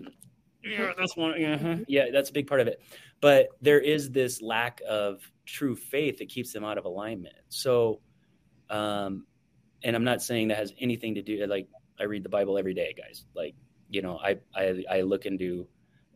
yeah, 0.64 0.92
that's 0.98 1.16
one. 1.16 1.42
Uh-huh. 1.42 1.76
Yeah, 1.88 2.06
that's 2.12 2.30
a 2.30 2.32
big 2.32 2.46
part 2.46 2.60
of 2.60 2.66
it. 2.66 2.82
But 3.20 3.48
there 3.60 3.80
is 3.80 4.10
this 4.10 4.40
lack 4.42 4.80
of 4.88 5.20
true 5.46 5.76
faith 5.76 6.18
that 6.18 6.28
keeps 6.28 6.52
them 6.52 6.64
out 6.64 6.78
of 6.78 6.84
alignment. 6.84 7.34
So, 7.48 8.00
um, 8.68 9.26
and 9.82 9.96
I'm 9.96 10.04
not 10.04 10.22
saying 10.22 10.48
that 10.48 10.58
has 10.58 10.72
anything 10.78 11.14
to 11.16 11.22
do. 11.22 11.46
Like 11.46 11.68
I 11.98 12.04
read 12.04 12.22
the 12.22 12.28
Bible 12.28 12.58
every 12.58 12.74
day, 12.74 12.94
guys. 12.96 13.24
Like 13.34 13.54
you 13.88 14.02
know, 14.02 14.18
I 14.18 14.38
I, 14.54 14.84
I 14.90 15.00
look 15.02 15.26
into 15.26 15.66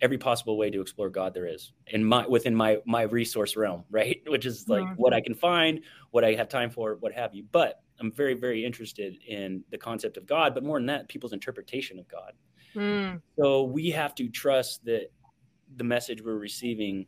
every 0.01 0.19
possible 0.19 0.59
way 0.59 0.71
to 0.71 0.81
explore 0.81 1.09
God 1.09 1.33
there 1.35 1.47
is 1.47 1.73
in 1.87 2.05
my 2.05 2.27
within 2.27 2.55
my 2.55 2.79
my 2.87 3.03
resource 3.03 3.57
realm, 3.57 3.85
right? 3.91 4.21
Which 4.27 4.47
is 4.47 4.69
like 4.69 4.83
mm-hmm. 4.83 4.95
what 4.95 5.13
I 5.13 5.21
can 5.21 5.35
find, 5.35 5.81
what 6.11 6.25
I 6.25 6.35
have 6.35 6.49
time 6.49 6.71
for, 6.71 6.97
what 7.01 7.13
have 7.13 7.35
you. 7.35 7.45
But 7.51 7.81
I'm 8.01 8.13
very 8.13 8.35
very 8.35 8.65
interested 8.65 9.17
in 9.27 9.65
the 9.71 9.79
concept 9.79 10.17
of 10.17 10.27
God, 10.27 10.55
but 10.55 10.65
more 10.65 10.79
than 10.79 10.87
that, 10.87 11.09
people's 11.09 11.33
interpretation 11.33 11.99
of 11.99 12.09
God. 12.09 12.33
Mm. 12.75 13.21
So 13.39 13.65
we 13.65 13.91
have 13.91 14.15
to 14.17 14.29
trust 14.29 14.85
that 14.85 15.11
the 15.77 15.85
message 15.85 16.23
we're 16.23 16.39
receiving 16.39 17.07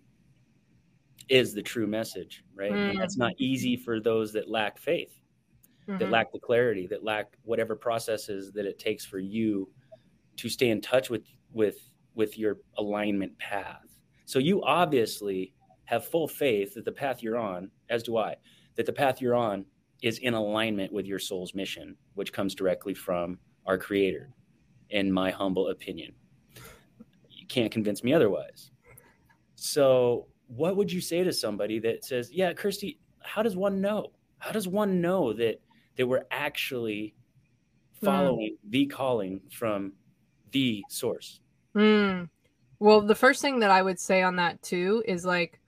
is 1.29 1.55
the 1.55 1.63
true 1.63 1.87
message, 1.87 2.45
right? 2.55 2.73
Mm. 2.73 2.91
And 2.91 3.01
that's 3.01 3.17
not 3.17 3.33
easy 3.39 3.77
for 3.77 4.01
those 4.01 4.33
that 4.33 4.49
lack 4.49 4.79
faith, 4.79 5.15
mm-hmm. 5.89 5.99
that 5.99 6.11
lack 6.11 6.33
the 6.33 6.39
clarity, 6.39 6.87
that 6.89 7.05
lack 7.05 7.37
whatever 7.43 7.75
processes 7.75 8.53
that 8.53 8.67
it 8.67 8.79
takes 8.79 9.05
for 9.05 9.19
you 9.19 9.69
to 10.37 10.49
stay 10.49 10.71
in 10.71 10.81
touch 10.81 11.11
with 11.11 11.23
with 11.53 11.91
with 12.15 12.39
your 12.39 12.59
alignment 12.79 13.37
path. 13.39 13.99
So 14.25 14.39
you 14.39 14.63
obviously 14.63 15.53
have 15.85 16.07
full 16.07 16.27
faith 16.27 16.75
that 16.75 16.85
the 16.85 16.93
path 16.93 17.23
you're 17.23 17.39
on, 17.39 17.71
as 17.91 18.03
do 18.03 18.17
I, 18.17 18.37
that 18.77 18.87
the 18.87 18.93
path 18.93 19.21
you're 19.21 19.35
on 19.35 19.65
is 20.03 20.19
in 20.19 20.35
alignment 20.35 20.93
with 20.93 21.07
your 21.07 21.19
soul's 21.19 21.55
mission, 21.55 21.97
which 22.15 22.33
comes 22.33 22.55
directly 22.55 22.95
from 22.95 23.39
our 23.67 23.79
creator 23.79 24.36
in 24.91 25.11
my 25.11 25.31
humble 25.31 25.69
opinion. 25.69 26.13
You 27.31 27.47
can't 27.47 27.73
convince 27.73 28.03
me 28.05 28.13
otherwise. 28.13 28.71
So, 29.55 30.27
what 30.49 30.77
would 30.77 30.93
you 30.93 31.01
say 31.01 31.25
to 31.25 31.33
somebody 31.33 31.79
that 31.81 32.05
says, 32.05 32.31
"Yeah, 32.33 32.53
Kirsti, 32.53 32.99
how 33.21 33.43
does 33.43 33.57
one 33.57 33.81
know? 33.81 34.13
How 34.39 34.53
does 34.53 34.69
one 34.69 35.01
know 35.01 35.33
that 35.33 35.61
that 35.97 36.07
we're 36.07 36.27
actually 36.31 37.15
following 38.03 38.57
mm. 38.57 38.71
the 38.71 38.87
calling 38.87 39.41
from 39.51 39.93
the 40.53 40.85
source?" 40.89 41.41
Mm. 41.75 42.29
Well, 42.79 43.01
the 43.01 43.15
first 43.15 43.41
thing 43.43 43.59
that 43.61 43.71
I 43.71 43.83
would 43.83 43.99
say 43.99 44.23
on 44.23 44.37
that 44.37 44.63
too 44.63 45.03
is 45.07 45.25
like 45.25 45.59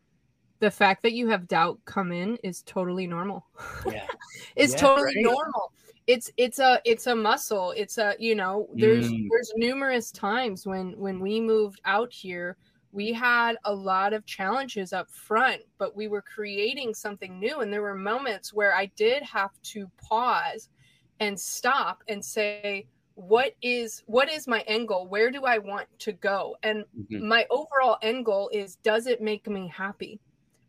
the 0.61 0.71
fact 0.71 1.03
that 1.03 1.13
you 1.13 1.29
have 1.29 1.49
doubt 1.49 1.79
come 1.85 2.13
in 2.13 2.37
is 2.43 2.63
totally 2.63 3.07
normal. 3.07 3.47
Yeah. 3.87 4.07
it's 4.57 4.75
yeah, 4.75 4.79
totally 4.79 5.15
right? 5.17 5.25
normal 5.25 5.73
it's 6.09 6.31
it's 6.39 6.59
a 6.59 6.81
it's 6.87 7.07
a 7.07 7.15
muscle 7.15 7.73
it's 7.77 7.99
a 7.99 8.17
you 8.19 8.35
know 8.35 8.67
there's 8.75 9.09
mm. 9.09 9.27
there's 9.31 9.53
numerous 9.57 10.11
times 10.11 10.67
when 10.67 10.99
when 10.99 11.21
we 11.21 11.39
moved 11.39 11.81
out 11.85 12.11
here 12.13 12.57
we 12.93 13.13
had 13.13 13.57
a 13.67 13.73
lot 13.73 14.15
of 14.15 14.25
challenges 14.25 14.95
up 14.95 15.09
front 15.11 15.61
but 15.77 15.95
we 15.95 16.09
were 16.09 16.23
creating 16.23 16.95
something 16.95 17.39
new 17.39 17.61
and 17.61 17.71
there 17.71 17.83
were 17.83 17.95
moments 17.95 18.55
where 18.55 18.75
i 18.75 18.87
did 18.97 19.23
have 19.23 19.51
to 19.63 19.89
pause 19.99 20.71
and 21.21 21.39
stop 21.39 22.03
and 22.09 22.25
say 22.25 22.87
what 23.15 23.55
is 23.61 24.03
what 24.07 24.31
is 24.31 24.49
my 24.49 24.61
end 24.61 24.89
goal 24.89 25.07
where 25.09 25.31
do 25.31 25.45
i 25.45 25.59
want 25.59 25.87
to 25.99 26.13
go 26.13 26.57
and 26.63 26.85
mm-hmm. 26.99 27.29
my 27.29 27.45
overall 27.51 27.99
end 28.01 28.25
goal 28.25 28.49
is 28.51 28.77
does 28.77 29.07
it 29.07 29.21
make 29.21 29.47
me 29.47 29.69
happy 29.69 30.19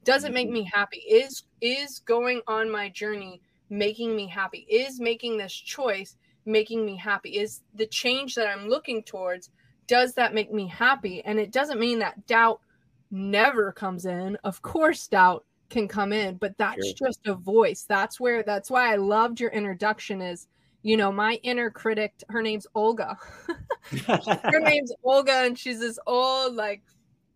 does 0.04 0.26
it 0.26 0.34
make 0.34 0.48
mm-hmm. 0.48 0.56
me 0.66 0.72
happy 0.74 1.00
is 1.00 1.44
is 1.62 2.00
going 2.00 2.42
on 2.48 2.70
my 2.70 2.90
journey 2.90 3.40
making 3.70 4.16
me 4.16 4.28
happy? 4.28 4.66
Is 4.70 5.00
making 5.00 5.38
this 5.38 5.54
choice 5.54 6.18
making 6.46 6.86
me 6.86 6.96
happy? 6.96 7.38
Is 7.38 7.62
the 7.76 7.88
change 7.88 8.36
that 8.36 8.48
I'm 8.48 8.68
looking 8.68 9.04
towards, 9.04 9.50
does 9.88 10.14
that 10.16 10.34
make 10.34 10.52
me 10.52 10.68
happy? 10.68 11.24
And 11.26 11.40
it 11.40 11.52
doesn't 11.52 11.80
mean 11.80 12.00
that 12.00 12.28
doubt 12.28 12.62
never 13.12 13.72
comes 13.72 14.06
in. 14.06 14.38
Of 14.44 14.62
course, 14.62 15.08
doubt 15.08 15.46
can 15.70 15.88
come 15.88 16.14
in, 16.14 16.38
but 16.38 16.58
that's 16.58 16.86
sure. 16.86 17.08
just 17.08 17.28
a 17.28 17.36
voice. 17.36 17.86
That's 17.88 18.20
where, 18.20 18.44
that's 18.44 18.70
why 18.70 18.92
I 18.92 18.96
loved 18.96 19.40
your 19.40 19.52
introduction 19.52 20.22
is, 20.22 20.48
you 20.82 20.98
know, 20.98 21.12
my 21.12 21.40
inner 21.44 21.70
critic, 21.70 22.14
her 22.30 22.42
name's 22.42 22.66
Olga. 22.74 23.18
her 24.08 24.60
name's 24.62 24.92
Olga, 25.04 25.44
and 25.46 25.58
she's 25.58 25.80
this 25.80 26.00
old, 26.08 26.56
like, 26.56 26.82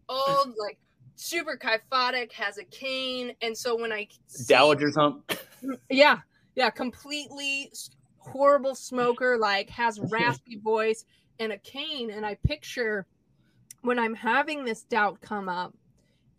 old, 0.10 0.54
like 0.58 0.78
super 1.16 1.58
kyphotic, 1.58 2.32
has 2.32 2.58
a 2.58 2.64
cane, 2.66 3.34
and 3.42 3.58
so 3.58 3.76
when 3.76 3.92
I 3.92 4.08
dowager's 4.48 4.96
hump, 4.96 5.34
yeah, 5.90 6.20
yeah, 6.56 6.70
completely 6.70 7.72
horrible 8.18 8.76
smoker, 8.76 9.38
like 9.38 9.70
has 9.70 10.00
raspy 10.00 10.58
voice 10.58 11.06
and 11.40 11.52
a 11.52 11.58
cane, 11.58 12.12
and 12.12 12.26
I 12.26 12.36
picture 12.36 13.06
when 13.82 14.00
I'm 14.00 14.16
having 14.16 14.64
this 14.64 14.84
doubt 14.84 15.20
come 15.22 15.50
up, 15.50 15.74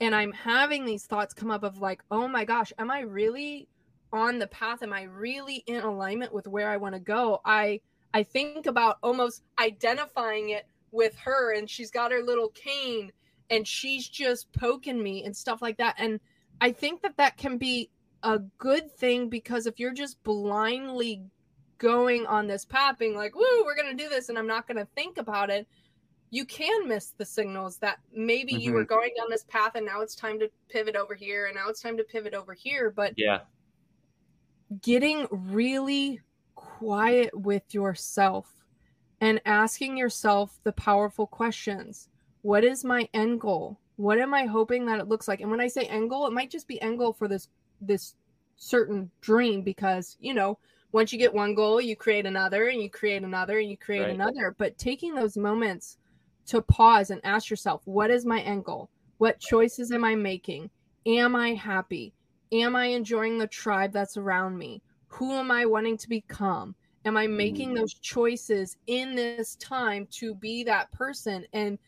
and 0.00 0.14
I'm 0.14 0.32
having 0.32 0.84
these 0.84 1.06
thoughts 1.06 1.34
come 1.34 1.50
up 1.50 1.62
of 1.62 1.78
like, 1.78 2.02
oh 2.10 2.28
my 2.28 2.44
gosh, 2.44 2.72
am 2.78 2.90
I 2.90 3.00
really 3.00 3.68
on 4.12 4.38
the 4.38 4.46
path? 4.46 4.82
Am 4.82 4.92
I 4.92 5.02
really 5.02 5.64
in 5.66 5.82
alignment 5.82 6.32
with 6.32 6.46
where 6.46 6.70
I 6.70 6.76
want 6.76 6.94
to 6.94 7.00
go? 7.00 7.40
I 7.44 7.80
I 8.12 8.22
think 8.22 8.66
about 8.66 8.98
almost 9.02 9.42
identifying 9.58 10.50
it 10.50 10.66
with 10.94 11.18
her 11.18 11.52
and 11.54 11.68
she's 11.68 11.90
got 11.90 12.12
her 12.12 12.22
little 12.22 12.48
cane 12.50 13.10
and 13.50 13.66
she's 13.66 14.08
just 14.08 14.50
poking 14.52 15.02
me 15.02 15.24
and 15.24 15.36
stuff 15.36 15.60
like 15.60 15.76
that 15.76 15.96
and 15.98 16.20
i 16.60 16.70
think 16.70 17.02
that 17.02 17.16
that 17.16 17.36
can 17.36 17.58
be 17.58 17.90
a 18.24 18.38
good 18.58 18.90
thing 18.90 19.28
because 19.28 19.66
if 19.66 19.78
you're 19.78 19.92
just 19.92 20.22
blindly 20.24 21.22
going 21.78 22.26
on 22.26 22.46
this 22.46 22.64
path 22.64 22.98
being 22.98 23.14
like 23.14 23.34
woo 23.34 23.62
we're 23.64 23.76
going 23.76 23.96
to 23.96 24.02
do 24.02 24.08
this 24.08 24.28
and 24.28 24.38
i'm 24.38 24.46
not 24.46 24.66
going 24.66 24.76
to 24.76 24.88
think 24.94 25.18
about 25.18 25.50
it 25.50 25.66
you 26.30 26.44
can 26.44 26.88
miss 26.88 27.10
the 27.10 27.24
signals 27.24 27.76
that 27.76 27.98
maybe 28.12 28.52
mm-hmm. 28.52 28.60
you 28.60 28.72
were 28.72 28.84
going 28.84 29.10
down 29.16 29.26
this 29.30 29.44
path 29.44 29.72
and 29.74 29.86
now 29.86 30.00
it's 30.00 30.14
time 30.16 30.38
to 30.38 30.50
pivot 30.68 30.96
over 30.96 31.14
here 31.14 31.46
and 31.46 31.54
now 31.54 31.68
it's 31.68 31.80
time 31.80 31.96
to 31.96 32.04
pivot 32.04 32.34
over 32.34 32.54
here 32.54 32.90
but 32.90 33.12
yeah 33.16 33.40
getting 34.82 35.26
really 35.30 36.20
quiet 36.54 37.30
with 37.38 37.62
yourself 37.74 38.64
and 39.20 39.40
asking 39.44 39.96
yourself 39.96 40.58
the 40.64 40.72
powerful 40.72 41.26
questions 41.26 42.08
What 42.42 42.64
is 42.64 42.84
my 42.84 43.08
end 43.14 43.40
goal? 43.40 43.80
What 43.96 44.18
am 44.18 44.34
I 44.34 44.44
hoping 44.44 44.86
that 44.86 45.00
it 45.00 45.08
looks 45.08 45.28
like? 45.28 45.40
And 45.40 45.50
when 45.50 45.60
I 45.60 45.68
say 45.68 45.84
end 45.84 46.10
goal, 46.10 46.26
it 46.26 46.32
might 46.32 46.50
just 46.50 46.68
be 46.68 46.80
end 46.82 46.98
goal 46.98 47.12
for 47.12 47.28
this 47.28 47.48
this 47.86 48.14
certain 48.56 49.10
dream 49.20 49.62
because, 49.62 50.16
you 50.20 50.34
know, 50.34 50.58
once 50.92 51.12
you 51.12 51.18
get 51.18 51.34
one 51.34 51.54
goal, 51.54 51.80
you 51.80 51.96
create 51.96 52.24
another 52.24 52.68
and 52.68 52.80
you 52.80 52.88
create 52.88 53.22
another 53.22 53.58
and 53.58 53.68
you 53.68 53.76
create 53.76 54.02
right. 54.02 54.14
another. 54.14 54.54
But 54.56 54.78
taking 54.78 55.14
those 55.14 55.36
moments 55.36 55.98
to 56.46 56.62
pause 56.62 57.10
and 57.10 57.20
ask 57.24 57.50
yourself, 57.50 57.82
what 57.84 58.10
is 58.10 58.24
my 58.24 58.40
end 58.40 58.64
goal? 58.64 58.90
What 59.18 59.40
choices 59.40 59.90
am 59.90 60.04
I 60.04 60.14
making? 60.14 60.70
Am 61.06 61.34
I 61.34 61.54
happy? 61.54 62.12
Am 62.52 62.76
I 62.76 62.86
enjoying 62.86 63.38
the 63.38 63.46
tribe 63.46 63.92
that's 63.92 64.16
around 64.16 64.56
me? 64.56 64.82
Who 65.08 65.32
am 65.32 65.50
I 65.50 65.66
wanting 65.66 65.96
to 65.98 66.08
become? 66.08 66.74
Am 67.04 67.16
I 67.16 67.26
making 67.26 67.70
mm. 67.70 67.76
those 67.76 67.94
choices 67.94 68.76
in 68.86 69.14
this 69.14 69.56
time 69.56 70.06
to 70.12 70.34
be 70.34 70.64
that 70.64 70.90
person? 70.92 71.44
And 71.52 71.78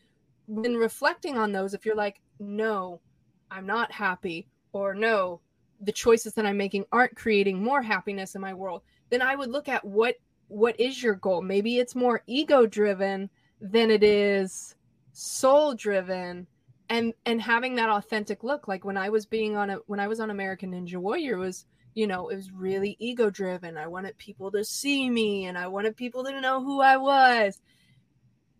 when 0.47 0.75
reflecting 0.75 1.37
on 1.37 1.51
those, 1.51 1.73
if 1.73 1.85
you're 1.85 1.95
like, 1.95 2.21
no, 2.39 3.01
I'm 3.49 3.65
not 3.65 3.91
happy, 3.91 4.47
or 4.73 4.93
no, 4.93 5.41
the 5.81 5.91
choices 5.91 6.33
that 6.33 6.45
I'm 6.45 6.57
making 6.57 6.85
aren't 6.91 7.15
creating 7.15 7.63
more 7.63 7.81
happiness 7.81 8.35
in 8.35 8.41
my 8.41 8.53
world, 8.53 8.81
then 9.09 9.21
I 9.21 9.35
would 9.35 9.49
look 9.49 9.69
at 9.69 9.83
what 9.85 10.15
what 10.49 10.79
is 10.79 11.03
your 11.03 11.15
goal? 11.15 11.41
Maybe 11.41 11.77
it's 11.77 11.93
more 11.93 12.23
ego 12.25 12.65
driven 12.65 13.29
than 13.59 13.91
it 13.91 14.03
is 14.03 14.75
soul 15.11 15.73
driven 15.73 16.47
and 16.89 17.13
and 17.25 17.41
having 17.41 17.75
that 17.75 17.89
authentic 17.89 18.43
look 18.43 18.67
like 18.67 18.85
when 18.85 18.95
i 18.95 19.09
was 19.09 19.25
being 19.25 19.57
on 19.57 19.71
a 19.71 19.77
when 19.87 19.99
i 19.99 20.07
was 20.07 20.19
on 20.19 20.29
american 20.29 20.71
ninja 20.71 20.97
warrior 20.97 21.37
was 21.37 21.65
you 21.97 22.05
know, 22.05 22.29
it 22.29 22.35
was 22.35 22.51
really 22.51 22.95
ego 22.99 23.31
driven. 23.31 23.75
I 23.75 23.87
wanted 23.87 24.15
people 24.19 24.51
to 24.51 24.63
see 24.63 25.09
me 25.09 25.45
and 25.45 25.57
I 25.57 25.65
wanted 25.65 25.97
people 25.97 26.23
to 26.25 26.39
know 26.39 26.63
who 26.63 26.79
I 26.79 26.95
was. 26.95 27.59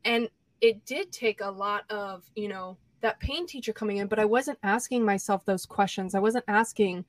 And 0.03 0.27
it 0.60 0.88
did 0.88 1.12
take 1.12 1.41
a 1.41 1.51
lot 1.51 1.84
of, 1.91 2.23
you 2.36 2.47
know, 2.47 2.80
that 3.08 3.22
pain 3.22 3.48
teacher 3.48 3.72
coming 3.72 3.98
in, 3.98 4.08
but 4.08 4.20
I 4.20 4.26
wasn't 4.26 4.60
asking 4.63 5.06
myself 5.06 5.46
those 5.46 5.65
questions. 5.65 6.13
I 6.13 6.20
wasn't 6.20 6.43
asking 6.50 7.06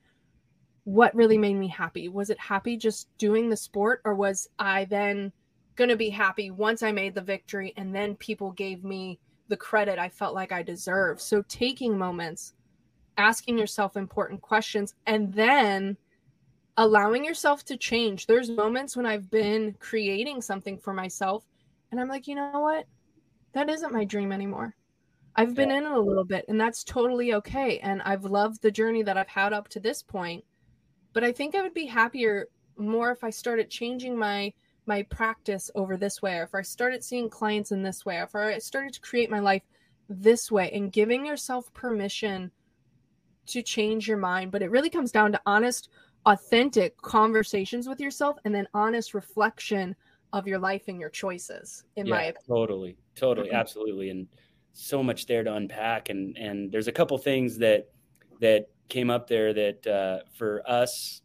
what 0.85 1.13
really 1.13 1.37
made 1.37 1.55
me 1.55 1.67
happy. 1.67 2.07
Was 2.07 2.29
it 2.29 2.39
happy 2.39 2.77
just 2.77 3.09
doing 3.17 3.49
the 3.49 3.57
sport 3.57 4.01
or 4.05 4.15
was 4.15 4.47
I 4.57 4.85
then 4.85 5.33
going 5.75 5.89
to 5.89 5.97
be 5.97 6.09
happy 6.09 6.51
once 6.51 6.83
I 6.83 6.93
made 6.93 7.15
the 7.15 7.21
victory 7.21 7.73
and 7.75 7.93
then 7.93 8.15
people 8.15 8.51
gave 8.51 8.85
me 8.85 9.19
the 9.49 9.57
credit 9.57 9.99
I 9.99 10.07
felt 10.07 10.33
like 10.33 10.53
I 10.53 10.63
deserved? 10.63 11.19
So 11.19 11.43
taking 11.49 11.97
moments, 11.97 12.53
asking 13.17 13.57
yourself 13.57 13.97
important 13.97 14.39
questions 14.41 14.93
and 15.05 15.33
then 15.33 15.97
allowing 16.77 17.25
yourself 17.25 17.65
to 17.65 17.75
change. 17.75 18.25
There's 18.25 18.49
moments 18.49 18.95
when 18.95 19.05
I've 19.05 19.29
been 19.29 19.75
creating 19.79 20.41
something 20.41 20.77
for 20.77 20.93
myself 20.93 21.43
and 21.91 21.99
I'm 21.99 22.07
like, 22.07 22.25
you 22.25 22.35
know 22.35 22.61
what? 22.61 22.85
That 23.51 23.69
isn't 23.69 23.91
my 23.91 24.05
dream 24.05 24.31
anymore. 24.31 24.75
I've 25.39 25.55
been 25.55 25.69
yeah. 25.69 25.77
in 25.77 25.85
it 25.85 25.91
a 25.91 25.99
little 25.99 26.25
bit 26.25 26.45
and 26.49 26.59
that's 26.59 26.83
totally 26.83 27.33
okay. 27.35 27.79
And 27.79 28.01
I've 28.01 28.25
loved 28.25 28.61
the 28.61 28.71
journey 28.71 29.03
that 29.03 29.17
I've 29.17 29.29
had 29.29 29.53
up 29.53 29.69
to 29.69 29.79
this 29.79 30.03
point. 30.03 30.43
But 31.13 31.23
I 31.23 31.31
think 31.31 31.55
I 31.55 31.61
would 31.61 31.73
be 31.73 31.85
happier 31.85 32.47
more 32.77 33.11
if 33.11 33.23
I 33.23 33.29
started 33.29 33.69
changing 33.69 34.17
my 34.17 34.53
my 34.85 35.03
practice 35.03 35.69
over 35.75 35.97
this 35.97 36.21
way, 36.21 36.37
or 36.37 36.43
if 36.43 36.55
I 36.55 36.63
started 36.63 37.03
seeing 37.03 37.29
clients 37.29 37.71
in 37.71 37.83
this 37.83 38.05
way, 38.05 38.17
or 38.17 38.23
if 38.23 38.35
I 38.35 38.57
started 38.57 38.93
to 38.93 39.01
create 39.01 39.29
my 39.29 39.39
life 39.39 39.61
this 40.09 40.51
way 40.51 40.71
and 40.73 40.91
giving 40.91 41.25
yourself 41.25 41.71
permission 41.73 42.51
to 43.45 43.61
change 43.61 44.07
your 44.07 44.17
mind. 44.17 44.51
But 44.51 44.63
it 44.63 44.71
really 44.71 44.89
comes 44.89 45.11
down 45.11 45.31
to 45.33 45.41
honest 45.45 45.89
authentic 46.25 46.97
conversations 46.97 47.87
with 47.87 47.99
yourself 47.99 48.37
and 48.43 48.53
then 48.53 48.67
honest 48.73 49.13
reflection 49.13 49.95
of 50.33 50.47
your 50.47 50.59
life 50.59 50.83
and 50.87 50.99
your 50.99 51.09
choices 51.09 51.83
in 51.95 52.05
yeah, 52.05 52.13
my 52.13 52.21
opinion. 52.23 52.43
totally 52.47 52.97
totally 53.15 53.47
mm-hmm. 53.47 53.55
absolutely 53.55 54.09
and 54.09 54.27
so 54.73 55.03
much 55.03 55.25
there 55.25 55.43
to 55.43 55.53
unpack. 55.53 56.09
And 56.09 56.37
and 56.37 56.71
there's 56.71 56.87
a 56.87 56.91
couple 56.91 57.17
things 57.17 57.57
that 57.59 57.89
that 58.41 58.69
came 58.87 59.09
up 59.09 59.27
there 59.27 59.53
that 59.53 59.87
uh, 59.87 60.19
for 60.33 60.63
us 60.67 61.21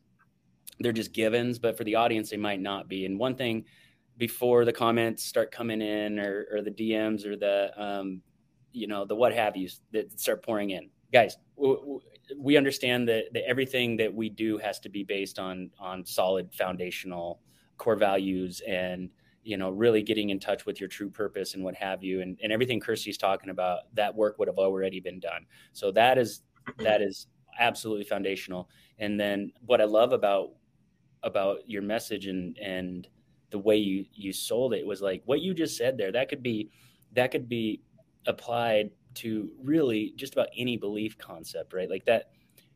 they're 0.81 0.93
just 0.93 1.13
givens 1.13 1.59
but 1.59 1.77
for 1.79 1.85
the 1.85 1.95
audience 1.95 2.31
they 2.31 2.37
might 2.37 2.61
not 2.61 2.89
be. 2.89 3.07
And 3.07 3.19
one 3.19 3.37
thing 3.37 3.65
before 4.17 4.65
the 4.65 4.73
comments 4.73 5.25
start 5.25 5.51
coming 5.51 5.81
in 5.81 6.19
or, 6.21 6.47
or 6.53 6.63
the 6.63 6.71
dms 6.71 7.27
or 7.27 7.37
the 7.37 7.73
um, 7.77 8.21
you 8.73 8.87
know 8.87 9.05
the 9.05 9.15
what 9.15 9.33
have 9.33 9.57
yous 9.57 9.81
that 9.93 10.19
start 10.21 10.43
pouring 10.43 10.71
in. 10.71 10.91
Guys 11.13 11.37
w- 11.57 11.79
w- 11.79 12.01
we 12.37 12.57
understand 12.57 13.09
that, 13.09 13.25
that 13.33 13.47
everything 13.47 13.97
that 13.97 14.13
we 14.13 14.29
do 14.29 14.59
has 14.59 14.81
to 14.81 14.89
be 14.89 15.05
based 15.05 15.39
on 15.39 15.71
on 15.79 16.05
solid 16.05 16.53
foundational 16.53 17.41
core 17.79 17.97
values 17.97 18.61
and 18.67 19.11
you 19.45 19.57
know 19.57 19.71
really 19.71 20.03
getting 20.03 20.31
in 20.31 20.41
touch 20.41 20.67
with 20.67 20.81
your 20.81 20.89
true 20.89 21.11
purpose 21.11 21.55
and 21.55 21.63
what 21.63 21.75
have 21.75 22.03
you 22.03 22.21
and, 22.21 22.39
and 22.43 22.53
everything 22.53 22.81
Kirsti's 22.81 23.19
talking 23.19 23.51
about 23.51 23.81
that 23.95 24.15
work 24.15 24.39
would 24.39 24.49
have 24.49 24.59
already 24.59 25.01
been 25.01 25.21
done. 25.21 25.47
So 25.73 25.93
that 25.93 26.19
is 26.19 26.43
that 26.79 27.03
is 27.03 27.29
absolutely 27.59 28.05
foundational. 28.05 28.69
And 28.99 29.19
then 29.19 29.53
what 29.67 29.81
i 29.81 29.85
love 29.85 30.13
about 30.13 30.51
about 31.23 31.59
your 31.67 31.83
message 31.83 32.27
and 32.27 32.59
and 32.59 33.09
the 33.51 33.59
way 33.59 33.77
you 33.77 34.05
you 34.13 34.33
sold 34.33 34.75
it 34.75 34.85
was 34.85 35.01
like 35.01 35.23
what 35.27 35.41
you 35.41 35.55
just 35.55 35.77
said 35.77 35.97
there 35.97 36.11
that 36.11 36.29
could 36.29 36.43
be 36.43 36.71
that 37.13 37.31
could 37.31 37.49
be 37.49 37.81
applied 38.27 38.91
to 39.15 39.51
really 39.63 40.13
just 40.17 40.33
about 40.33 40.49
any 40.57 40.77
belief 40.77 41.17
concept, 41.19 41.73
right? 41.73 41.89
Like 41.89 42.05
that, 42.07 42.31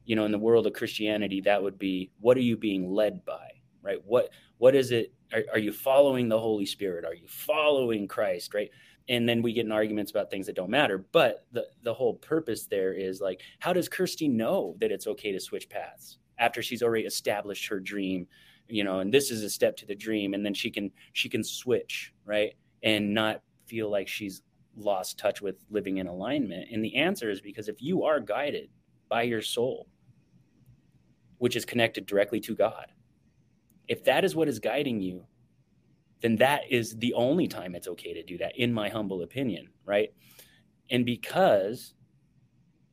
you 0.04 0.16
know, 0.16 0.24
in 0.24 0.32
the 0.32 0.38
world 0.38 0.66
of 0.66 0.72
Christianity, 0.72 1.40
that 1.42 1.62
would 1.62 1.78
be 1.78 2.10
what 2.20 2.36
are 2.36 2.42
you 2.42 2.56
being 2.56 2.90
led 2.90 3.24
by, 3.24 3.48
right? 3.88 3.98
What 4.04 4.30
what 4.58 4.74
is 4.74 4.90
it? 4.92 5.12
Are, 5.32 5.44
are 5.52 5.58
you 5.58 5.72
following 5.72 6.28
the 6.28 6.38
Holy 6.38 6.66
Spirit? 6.66 7.04
Are 7.04 7.14
you 7.14 7.26
following 7.26 8.06
Christ, 8.06 8.54
right? 8.54 8.70
And 9.08 9.26
then 9.26 9.40
we 9.40 9.54
get 9.54 9.64
in 9.64 9.72
arguments 9.72 10.10
about 10.10 10.30
things 10.30 10.46
that 10.46 10.56
don't 10.56 10.70
matter. 10.70 10.98
But 11.12 11.46
the 11.52 11.66
the 11.82 11.94
whole 11.94 12.14
purpose 12.14 12.66
there 12.66 12.92
is 12.92 13.20
like, 13.20 13.40
how 13.58 13.72
does 13.72 13.88
Kirsti 13.88 14.30
know 14.30 14.76
that 14.80 14.92
it's 14.92 15.06
okay 15.06 15.32
to 15.32 15.40
switch 15.40 15.68
paths 15.68 16.18
after 16.38 16.62
she's 16.62 16.82
already 16.82 17.06
established 17.06 17.66
her 17.68 17.80
dream? 17.80 18.26
You 18.68 18.84
know, 18.84 19.00
and 19.00 19.12
this 19.12 19.30
is 19.30 19.42
a 19.42 19.48
step 19.50 19.76
to 19.78 19.86
the 19.86 19.94
dream, 19.94 20.34
and 20.34 20.44
then 20.44 20.54
she 20.54 20.70
can 20.70 20.90
she 21.14 21.28
can 21.28 21.42
switch, 21.42 22.12
right? 22.26 22.52
And 22.82 23.14
not 23.14 23.42
feel 23.66 23.90
like 23.90 24.08
she's 24.08 24.42
lost 24.76 25.18
touch 25.18 25.40
with 25.40 25.56
living 25.70 25.98
in 25.98 26.06
alignment? 26.06 26.68
And 26.70 26.84
the 26.84 26.96
answer 26.96 27.30
is 27.30 27.40
because 27.40 27.68
if 27.68 27.82
you 27.82 28.04
are 28.04 28.20
guided 28.20 28.68
by 29.08 29.22
your 29.22 29.42
soul, 29.42 29.88
which 31.38 31.56
is 31.56 31.64
connected 31.64 32.06
directly 32.06 32.40
to 32.40 32.54
God, 32.54 32.86
if 33.88 34.04
that 34.04 34.24
is 34.24 34.36
what 34.36 34.48
is 34.48 34.58
guiding 34.58 35.00
you, 35.00 35.24
then 36.20 36.36
that 36.36 36.62
is 36.70 36.96
the 36.96 37.14
only 37.14 37.46
time 37.46 37.74
it's 37.74 37.88
okay 37.88 38.12
to 38.12 38.22
do 38.22 38.38
that, 38.38 38.56
in 38.56 38.72
my 38.72 38.88
humble 38.88 39.22
opinion, 39.22 39.68
right? 39.84 40.10
And 40.90 41.04
because 41.04 41.94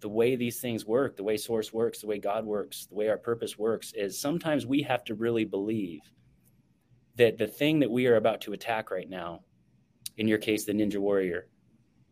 the 0.02 0.10
way 0.10 0.36
these 0.36 0.60
things 0.60 0.86
work, 0.86 1.16
the 1.16 1.24
way 1.24 1.38
source 1.38 1.74
works, 1.74 2.02
the 2.02 2.08
way 2.08 2.20
God 2.20 2.46
works, 2.46 2.86
the 2.86 2.96
way 2.96 3.10
our 3.10 3.18
purpose 3.18 3.58
works, 3.58 3.94
is 3.96 4.20
sometimes 4.20 4.66
we 4.66 4.82
have 4.84 5.04
to 5.06 5.16
really 5.16 5.46
believe 5.46 6.02
that 7.16 7.38
the 7.38 7.48
thing 7.48 7.80
that 7.80 7.90
we 7.90 8.08
are 8.08 8.18
about 8.18 8.42
to 8.42 8.54
attack 8.54 8.92
right 8.92 9.10
now, 9.10 9.42
in 10.18 10.28
your 10.28 10.38
case, 10.38 10.66
the 10.66 10.74
Ninja 10.74 10.98
Warrior, 10.98 11.48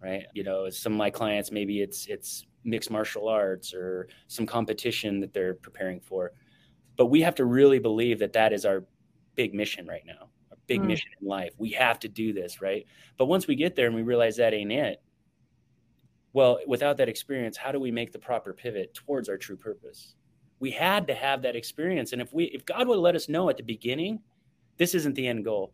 right? 0.02 0.24
You 0.34 0.44
know, 0.44 0.70
some 0.70 0.94
of 0.94 0.98
my 0.98 1.10
clients, 1.10 1.52
maybe 1.52 1.82
it's 1.82 2.08
it's 2.08 2.46
mixed 2.64 2.90
martial 2.90 3.28
arts 3.28 3.74
or 3.74 4.08
some 4.28 4.46
competition 4.46 5.20
that 5.20 5.34
they're 5.34 5.54
preparing 5.54 6.00
for. 6.00 6.32
But 6.98 7.08
we 7.08 7.22
have 7.22 7.36
to 7.36 7.46
really 7.46 7.80
believe 7.80 8.20
that 8.20 8.34
that 8.34 8.54
is 8.54 8.66
our 8.66 8.84
big 9.36 9.54
mission 9.54 9.88
right 9.88 10.04
now, 10.06 10.30
our 10.52 10.58
big 10.68 10.82
mm. 10.82 10.88
mission 10.88 11.10
in 11.22 11.28
life. 11.28 11.54
We 11.58 11.72
have 11.72 12.00
to 12.00 12.08
do 12.08 12.34
this, 12.34 12.62
right? 12.62 12.86
But 13.18 13.26
once 13.26 13.48
we 13.48 13.56
get 13.56 13.76
there 13.76 13.88
and 13.88 13.96
we 13.96 14.04
realize 14.04 14.38
that 14.38 14.54
ain't 14.54 14.72
it, 14.72 15.02
Well, 16.34 16.60
without 16.68 16.98
that 16.98 17.10
experience, 17.10 17.58
how 17.58 17.72
do 17.72 17.80
we 17.80 17.92
make 17.92 18.12
the 18.12 18.20
proper 18.20 18.54
pivot 18.54 18.94
towards 18.94 19.30
our 19.30 19.38
true 19.38 19.58
purpose? 19.58 20.16
We 20.60 20.72
had 20.72 21.08
to 21.08 21.14
have 21.14 21.42
that 21.44 21.56
experience. 21.56 22.14
And 22.14 22.22
if 22.22 22.34
we 22.34 22.46
if 22.46 22.66
God 22.66 22.88
would 22.88 23.00
let 23.00 23.16
us 23.16 23.30
know 23.30 23.50
at 23.50 23.58
the 23.58 23.64
beginning, 23.64 24.20
this 24.78 24.96
isn't 24.96 25.16
the 25.16 25.28
end 25.28 25.46
goal. 25.46 25.74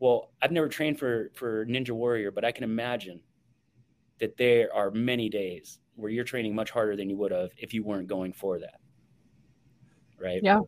Well, 0.00 0.32
I've 0.42 0.52
never 0.52 0.68
trained 0.68 0.98
for 0.98 1.30
for 1.34 1.64
Ninja 1.66 1.92
Warrior, 1.92 2.30
but 2.30 2.44
I 2.44 2.52
can 2.52 2.64
imagine 2.64 3.20
that 4.18 4.36
there 4.36 4.74
are 4.74 4.90
many 4.90 5.28
days 5.28 5.80
where 5.96 6.10
you're 6.10 6.24
training 6.24 6.54
much 6.54 6.70
harder 6.70 6.96
than 6.96 7.08
you 7.08 7.16
would 7.16 7.32
have 7.32 7.50
if 7.56 7.72
you 7.72 7.82
weren't 7.84 8.08
going 8.08 8.32
for 8.32 8.58
that. 8.58 8.80
Right? 10.24 10.40
Yeah. 10.42 10.60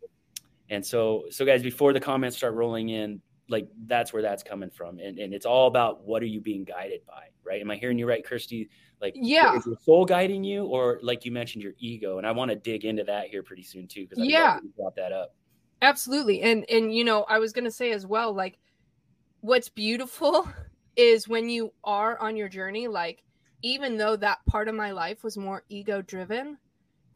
And 0.69 0.85
so 0.85 1.25
so 1.31 1.45
guys, 1.45 1.63
before 1.63 1.93
the 1.93 2.01
comments 2.01 2.37
start 2.37 2.55
rolling 2.55 2.91
in, 2.91 3.21
like 3.49 3.69
that's 3.87 4.13
where 4.13 4.23
that's 4.23 4.43
coming 4.43 4.71
from. 4.71 4.99
And 4.99 5.19
and 5.19 5.33
it's 5.33 5.47
all 5.47 5.69
about 5.69 6.05
what 6.05 6.23
are 6.23 6.27
you 6.27 6.41
being 6.41 6.65
guided 6.65 7.07
by, 7.07 7.29
right? 7.45 7.61
Am 7.61 7.71
I 7.71 7.77
hearing 7.77 7.99
you 7.99 8.07
right, 8.07 8.25
Kirsti? 8.25 8.69
Like 9.01 9.15
yeah, 9.17 9.57
is 9.57 9.67
your 9.67 9.77
soul 9.83 10.05
guiding 10.05 10.43
you 10.43 10.65
or 10.65 10.99
like 11.03 11.25
you 11.25 11.33
mentioned 11.33 11.63
your 11.63 11.75
ego? 11.79 12.19
And 12.19 12.27
I 12.27 12.33
want 12.33 12.51
to 12.51 12.57
dig 12.57 12.85
into 12.85 13.05
that 13.05 13.29
here 13.29 13.43
pretty 13.43 13.63
soon 13.63 13.87
too, 13.87 14.07
because 14.09 14.25
yeah, 14.25 14.59
brought 14.77 14.97
that 14.97 15.13
up. 15.13 15.35
Absolutely. 15.83 16.43
And 16.43 16.65
and 16.71 16.95
you 16.95 17.05
know, 17.05 17.25
I 17.25 17.39
was 17.39 17.53
gonna 17.53 17.71
say 17.71 17.93
as 17.93 18.07
well, 18.07 18.33
like 18.33 18.59
what's 19.41 19.69
beautiful 19.69 20.49
is 20.97 21.29
when 21.29 21.49
you 21.49 21.73
are 21.85 22.19
on 22.19 22.37
your 22.37 22.49
journey, 22.49 22.89
like 22.89 23.23
even 23.63 23.97
though 23.97 24.17
that 24.17 24.39
part 24.47 24.69
of 24.69 24.75
my 24.75 24.93
life 24.93 25.23
was 25.23 25.37
more 25.37 25.65
ego 25.69 26.03
driven, 26.03 26.59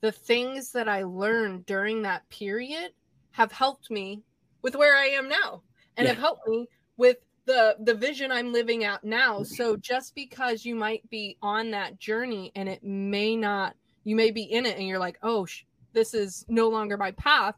the 0.00 0.12
things 0.12 0.72
that 0.72 0.88
I 0.88 1.02
learned 1.02 1.66
during 1.66 2.02
that 2.02 2.28
period 2.30 2.92
have 3.32 3.52
helped 3.52 3.90
me 3.90 4.22
with 4.62 4.76
where 4.76 4.96
I 4.96 5.06
am 5.06 5.28
now 5.28 5.62
and 5.96 6.04
yeah. 6.06 6.12
have 6.12 6.20
helped 6.20 6.48
me 6.48 6.68
with 6.96 7.18
the 7.46 7.76
the 7.80 7.94
vision 7.94 8.30
I'm 8.30 8.52
living 8.52 8.84
out 8.84 9.04
now. 9.04 9.42
So 9.42 9.76
just 9.76 10.14
because 10.14 10.64
you 10.64 10.74
might 10.74 11.08
be 11.10 11.36
on 11.42 11.70
that 11.72 11.98
journey 11.98 12.52
and 12.54 12.68
it 12.68 12.82
may 12.82 13.36
not 13.36 13.74
you 14.04 14.16
may 14.16 14.30
be 14.30 14.42
in 14.42 14.66
it 14.66 14.78
and 14.78 14.86
you're 14.86 14.98
like, 14.98 15.18
"Oh, 15.22 15.44
sh- 15.44 15.64
this 15.92 16.14
is 16.14 16.44
no 16.48 16.68
longer 16.68 16.96
my 16.96 17.12
path." 17.12 17.56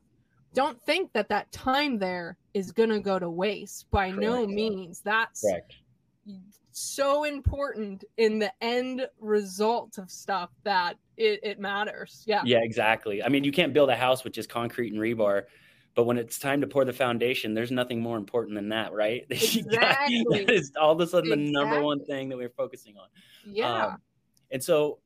Don't 0.55 0.81
think 0.83 1.13
that 1.13 1.29
that 1.29 1.51
time 1.51 1.99
there 1.99 2.37
is 2.53 2.73
going 2.73 2.91
to 2.91 3.01
go 3.01 3.19
to 3.19 3.31
waste. 3.31 3.91
By 3.91 4.11
Correct. 4.11 4.23
no 4.23 4.47
means. 4.47 5.01
That's 5.01 5.43
Correct. 5.43 5.75
So 6.81 7.25
important 7.25 8.05
in 8.17 8.39
the 8.39 8.53
end 8.63 9.07
result 9.21 9.99
of 9.99 10.11
stuff 10.11 10.51
that 10.65 10.97
it, 11.17 11.41
it 11.43 11.61
matters. 11.61 12.23
Yeah. 12.27 12.43
Yeah, 12.45 12.61
exactly. 12.63 13.23
I 13.23 13.29
mean, 13.29 13.45
you 13.45 13.53
can't 13.53 13.73
build 13.73 13.91
a 13.91 13.97
house 13.97 14.25
with 14.25 14.33
just 14.33 14.49
concrete 14.49 14.93
and 14.93 15.01
rebar 15.01 15.45
but 15.95 16.05
when 16.05 16.17
it's 16.17 16.39
time 16.39 16.61
to 16.63 16.67
pour 16.67 16.85
the 16.85 16.93
foundation, 16.93 17.55
there's 17.55 17.71
nothing 17.71 18.01
more 18.01 18.17
important 18.17 18.55
than 18.55 18.71
that, 18.71 18.93
right? 18.93 19.27
Exactly. 19.31 20.25
that 20.31 20.51
is 20.51 20.73
all 20.81 20.93
of 20.93 21.01
a 21.01 21.07
sudden 21.07 21.33
exactly. 21.33 21.47
the 21.47 21.53
number 21.53 21.83
one 21.83 22.05
thing 22.05 22.29
that 22.31 22.37
we're 22.37 22.49
focusing 22.49 22.97
on. 22.97 23.09
Yeah. 23.45 23.87
Um, 23.87 23.99
and 24.51 24.63
so, 24.63 25.01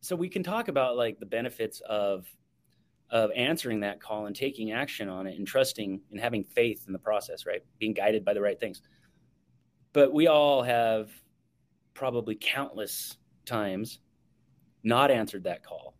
so 0.00 0.14
we 0.14 0.28
can 0.28 0.42
talk 0.42 0.68
about 0.68 0.96
like 0.96 1.18
the 1.18 1.26
benefits 1.26 1.80
of 1.80 2.26
of 3.10 3.32
answering 3.34 3.80
that 3.80 4.00
call 4.00 4.26
and 4.26 4.36
taking 4.36 4.70
action 4.70 5.08
on 5.08 5.26
it 5.26 5.36
and 5.36 5.44
trusting 5.44 6.00
and 6.12 6.20
having 6.20 6.44
faith 6.44 6.84
in 6.86 6.92
the 6.92 6.98
process, 6.98 7.44
right? 7.44 7.60
Being 7.80 7.92
guided 7.92 8.24
by 8.24 8.34
the 8.34 8.40
right 8.40 8.58
things. 8.58 8.82
But 9.92 10.12
we 10.12 10.28
all 10.28 10.62
have 10.62 11.10
probably 11.94 12.36
countless 12.40 13.16
times 13.44 13.98
not 14.82 15.10
answered 15.10 15.44
that 15.44 15.64
call 15.64 15.94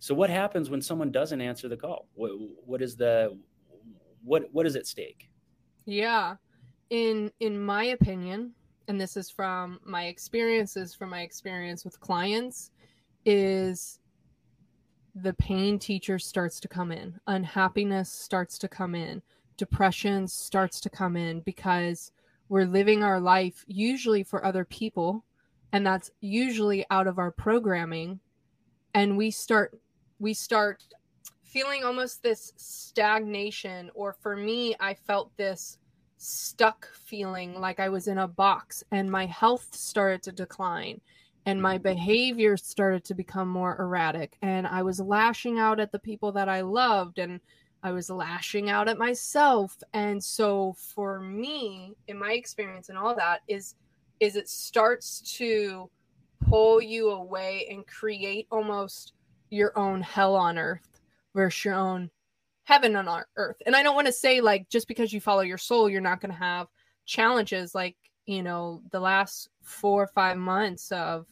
so 0.00 0.14
what 0.14 0.30
happens 0.30 0.70
when 0.70 0.80
someone 0.80 1.12
doesn't 1.12 1.42
answer 1.42 1.68
the 1.68 1.76
call? 1.76 2.08
What 2.14 2.32
what 2.64 2.80
is 2.80 2.96
the 2.96 3.38
what 4.24 4.44
what 4.50 4.66
is 4.66 4.74
at 4.74 4.86
stake? 4.86 5.28
Yeah. 5.84 6.36
In 6.88 7.30
in 7.40 7.62
my 7.62 7.84
opinion, 7.84 8.52
and 8.88 8.98
this 8.98 9.16
is 9.18 9.30
from 9.30 9.78
my 9.84 10.06
experiences 10.06 10.94
from 10.94 11.10
my 11.10 11.20
experience 11.20 11.84
with 11.84 12.00
clients 12.00 12.70
is 13.26 13.98
the 15.14 15.34
pain 15.34 15.78
teacher 15.78 16.18
starts 16.18 16.60
to 16.60 16.68
come 16.68 16.92
in. 16.92 17.20
Unhappiness 17.26 18.10
starts 18.10 18.58
to 18.58 18.68
come 18.68 18.94
in. 18.94 19.20
Depression 19.58 20.26
starts 20.26 20.80
to 20.80 20.88
come 20.88 21.14
in 21.14 21.40
because 21.40 22.10
we're 22.50 22.66
living 22.66 23.02
our 23.02 23.20
life 23.20 23.64
usually 23.68 24.22
for 24.22 24.44
other 24.44 24.64
people 24.66 25.24
and 25.72 25.86
that's 25.86 26.10
usually 26.20 26.84
out 26.90 27.06
of 27.06 27.18
our 27.18 27.30
programming 27.30 28.20
and 28.92 29.16
we 29.16 29.30
start 29.30 29.78
we 30.18 30.34
start 30.34 30.82
feeling 31.44 31.84
almost 31.84 32.22
this 32.22 32.52
stagnation 32.56 33.90
or 33.94 34.12
for 34.12 34.36
me 34.36 34.74
i 34.80 34.92
felt 34.92 35.34
this 35.36 35.78
stuck 36.18 36.88
feeling 36.92 37.58
like 37.58 37.80
i 37.80 37.88
was 37.88 38.08
in 38.08 38.18
a 38.18 38.28
box 38.28 38.84
and 38.90 39.10
my 39.10 39.24
health 39.26 39.68
started 39.72 40.22
to 40.22 40.32
decline 40.32 41.00
and 41.46 41.62
my 41.62 41.76
mm-hmm. 41.76 41.84
behavior 41.84 42.56
started 42.56 43.04
to 43.04 43.14
become 43.14 43.48
more 43.48 43.80
erratic 43.80 44.36
and 44.42 44.66
i 44.66 44.82
was 44.82 45.00
lashing 45.00 45.58
out 45.58 45.78
at 45.78 45.92
the 45.92 45.98
people 46.00 46.32
that 46.32 46.48
i 46.48 46.60
loved 46.60 47.20
and 47.20 47.40
i 47.82 47.90
was 47.90 48.10
lashing 48.10 48.70
out 48.70 48.88
at 48.88 48.98
myself 48.98 49.76
and 49.92 50.22
so 50.22 50.74
for 50.78 51.20
me 51.20 51.92
in 52.08 52.18
my 52.18 52.32
experience 52.32 52.88
and 52.88 52.98
all 52.98 53.14
that 53.14 53.40
is 53.48 53.74
is 54.20 54.36
it 54.36 54.48
starts 54.48 55.20
to 55.20 55.90
pull 56.48 56.80
you 56.80 57.10
away 57.10 57.66
and 57.70 57.86
create 57.86 58.46
almost 58.50 59.14
your 59.50 59.76
own 59.78 60.00
hell 60.00 60.34
on 60.34 60.58
earth 60.58 61.00
versus 61.34 61.64
your 61.64 61.74
own 61.74 62.10
heaven 62.64 62.94
on 62.94 63.24
earth. 63.36 63.56
And 63.66 63.74
I 63.74 63.82
don't 63.82 63.94
want 63.94 64.06
to 64.06 64.12
say 64.12 64.40
like 64.40 64.68
just 64.68 64.88
because 64.88 65.12
you 65.12 65.20
follow 65.20 65.42
your 65.42 65.58
soul, 65.58 65.88
you're 65.88 66.00
not 66.00 66.20
going 66.20 66.32
to 66.32 66.38
have 66.38 66.68
challenges 67.04 67.74
like, 67.74 67.96
you 68.26 68.42
know, 68.42 68.82
the 68.92 69.00
last 69.00 69.48
four 69.62 70.04
or 70.04 70.06
five 70.08 70.36
months 70.36 70.92
of 70.92 71.26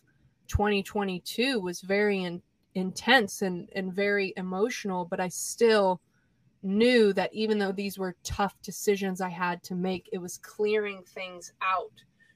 2022 0.48 1.60
was 1.60 1.80
very 1.80 2.24
in, 2.24 2.42
intense 2.74 3.42
and, 3.42 3.68
and 3.74 3.92
very 3.92 4.32
emotional, 4.36 5.04
but 5.04 5.20
I 5.20 5.28
still 5.28 6.00
knew 6.62 7.12
that 7.12 7.32
even 7.32 7.58
though 7.58 7.72
these 7.72 7.98
were 7.98 8.16
tough 8.24 8.60
decisions 8.62 9.20
I 9.20 9.28
had 9.28 9.62
to 9.64 9.74
make, 9.74 10.08
it 10.12 10.18
was 10.18 10.38
clearing 10.38 11.02
things 11.02 11.52
out 11.62 11.92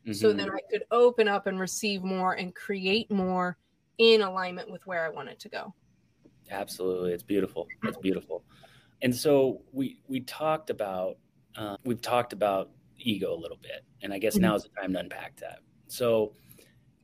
mm-hmm. 0.06 0.12
so 0.12 0.32
that 0.32 0.48
I 0.48 0.60
could 0.70 0.84
open 0.90 1.28
up 1.28 1.46
and 1.46 1.58
receive 1.58 2.02
more 2.02 2.34
and 2.34 2.54
create 2.54 3.10
more 3.10 3.56
in 3.98 4.22
alignment 4.22 4.70
with 4.70 4.86
where 4.86 5.04
I 5.04 5.08
wanted 5.08 5.38
to 5.40 5.48
go. 5.48 5.74
Absolutely, 6.50 7.12
it's 7.12 7.22
beautiful. 7.22 7.66
It's 7.84 7.98
beautiful. 7.98 8.44
And 9.02 9.14
so 9.14 9.62
we 9.72 9.98
we 10.06 10.20
talked 10.20 10.70
about 10.70 11.16
uh, 11.56 11.76
we've 11.84 12.00
talked 12.00 12.32
about 12.32 12.70
ego 12.98 13.34
a 13.34 13.38
little 13.38 13.58
bit, 13.60 13.84
and 14.02 14.12
I 14.12 14.18
guess 14.18 14.34
mm-hmm. 14.34 14.42
now 14.42 14.54
is 14.54 14.64
the 14.64 14.70
time 14.80 14.92
to 14.92 15.00
unpack 15.00 15.36
that. 15.36 15.60
So, 15.88 16.34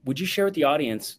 would 0.04 0.18
you 0.18 0.26
share 0.26 0.44
with 0.44 0.54
the 0.54 0.64
audience 0.64 1.18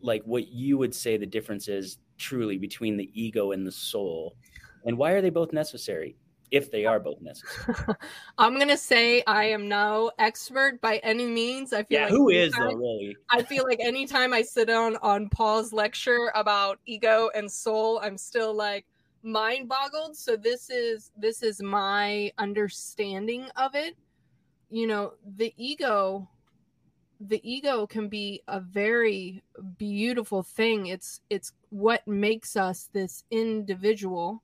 like 0.00 0.22
what 0.24 0.48
you 0.48 0.78
would 0.78 0.94
say 0.94 1.16
the 1.16 1.26
difference 1.26 1.66
is 1.68 1.98
truly 2.18 2.58
between 2.58 2.96
the 2.96 3.10
ego 3.14 3.52
and 3.52 3.66
the 3.66 3.72
soul, 3.72 4.36
and 4.84 4.96
why 4.96 5.12
are 5.12 5.20
they 5.20 5.30
both 5.30 5.52
necessary? 5.52 6.16
if 6.54 6.70
they 6.70 6.84
are 6.84 7.00
both 7.00 7.20
necessary. 7.20 7.96
I'm 8.38 8.56
gonna 8.56 8.76
say 8.76 9.24
I 9.26 9.46
am 9.46 9.68
no 9.68 10.12
expert 10.20 10.80
by 10.80 10.98
any 10.98 11.26
means. 11.26 11.72
I 11.72 11.82
feel 11.82 11.98
yeah, 11.98 12.04
like 12.04 12.12
who 12.12 12.28
is 12.28 12.52
though, 12.52 12.74
really? 12.74 13.16
I 13.28 13.42
feel 13.42 13.64
like 13.64 13.80
anytime 13.80 14.32
I 14.32 14.42
sit 14.42 14.68
down 14.68 14.96
on 15.02 15.28
Paul's 15.30 15.72
lecture 15.72 16.30
about 16.36 16.78
ego 16.86 17.28
and 17.34 17.50
soul, 17.50 17.98
I'm 18.04 18.16
still 18.16 18.54
like 18.54 18.86
mind 19.24 19.68
boggled. 19.68 20.16
So 20.16 20.36
this 20.36 20.70
is 20.70 21.10
this 21.16 21.42
is 21.42 21.60
my 21.60 22.30
understanding 22.38 23.48
of 23.56 23.74
it. 23.74 23.96
You 24.70 24.86
know, 24.86 25.14
the 25.36 25.52
ego 25.56 26.28
the 27.18 27.40
ego 27.42 27.84
can 27.84 28.08
be 28.08 28.42
a 28.46 28.60
very 28.60 29.42
beautiful 29.76 30.44
thing. 30.44 30.86
It's 30.86 31.20
it's 31.30 31.50
what 31.70 32.06
makes 32.06 32.56
us 32.56 32.90
this 32.92 33.24
individual 33.32 34.43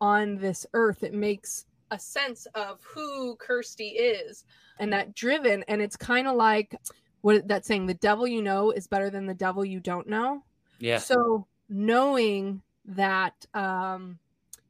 on 0.00 0.36
this 0.36 0.66
earth. 0.74 1.02
It 1.02 1.14
makes 1.14 1.66
a 1.90 1.98
sense 1.98 2.46
of 2.54 2.82
who 2.82 3.36
Kirsti 3.36 3.92
is 3.96 4.44
and 4.78 4.92
that 4.92 5.14
driven. 5.14 5.64
And 5.68 5.80
it's 5.80 5.96
kind 5.96 6.26
of 6.26 6.36
like 6.36 6.74
what 7.22 7.48
that 7.48 7.64
saying, 7.64 7.86
the 7.86 7.94
devil 7.94 8.26
you 8.26 8.42
know 8.42 8.70
is 8.70 8.86
better 8.86 9.10
than 9.10 9.26
the 9.26 9.34
devil 9.34 9.64
you 9.64 9.80
don't 9.80 10.08
know. 10.08 10.44
Yeah. 10.78 10.98
So 10.98 11.46
knowing 11.68 12.62
that 12.84 13.46
um, 13.54 14.18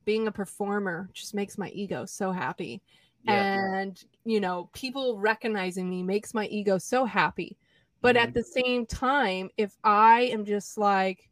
being 0.05 0.27
a 0.27 0.33
performer 0.33 1.11
just 1.13 1.35
makes 1.35 1.59
my 1.59 1.69
ego 1.71 2.05
so 2.05 2.33
happy. 2.33 2.81
Yeah. 3.25 3.57
And, 3.75 4.03
you 4.25 4.41
know, 4.41 4.71
people 4.73 5.19
recognizing 5.19 5.91
me 5.91 6.03
makes 6.03 6.33
my 6.35 6.47
ego 6.47 6.79
so 6.79 7.05
happy. 7.05 7.57
But 8.01 8.17
mm-hmm. 8.17 8.29
at 8.29 8.35
the 8.35 8.45
same 8.45 8.87
time, 8.87 9.51
if 9.57 9.77
I 9.85 10.23
am 10.33 10.45
just 10.45 10.79
like, 10.79 11.29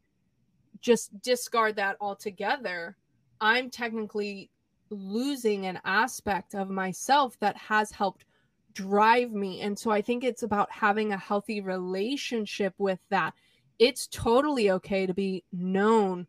just 0.79 1.19
discard 1.21 1.77
that 1.77 1.97
altogether, 1.99 2.95
I'm 3.41 3.69
technically 3.69 4.49
losing 4.89 5.65
an 5.65 5.79
aspect 5.85 6.55
of 6.55 6.69
myself 6.69 7.37
that 7.39 7.57
has 7.57 7.91
helped 7.91 8.25
drive 8.73 9.31
me. 9.31 9.61
And 9.61 9.77
so 9.77 9.91
I 9.91 10.01
think 10.01 10.23
it's 10.23 10.43
about 10.43 10.71
having 10.71 11.11
a 11.11 11.17
healthy 11.17 11.61
relationship 11.61 12.73
with 12.77 12.99
that. 13.09 13.33
It's 13.79 14.07
totally 14.07 14.71
okay 14.71 15.05
to 15.05 15.13
be 15.13 15.43
known 15.51 16.27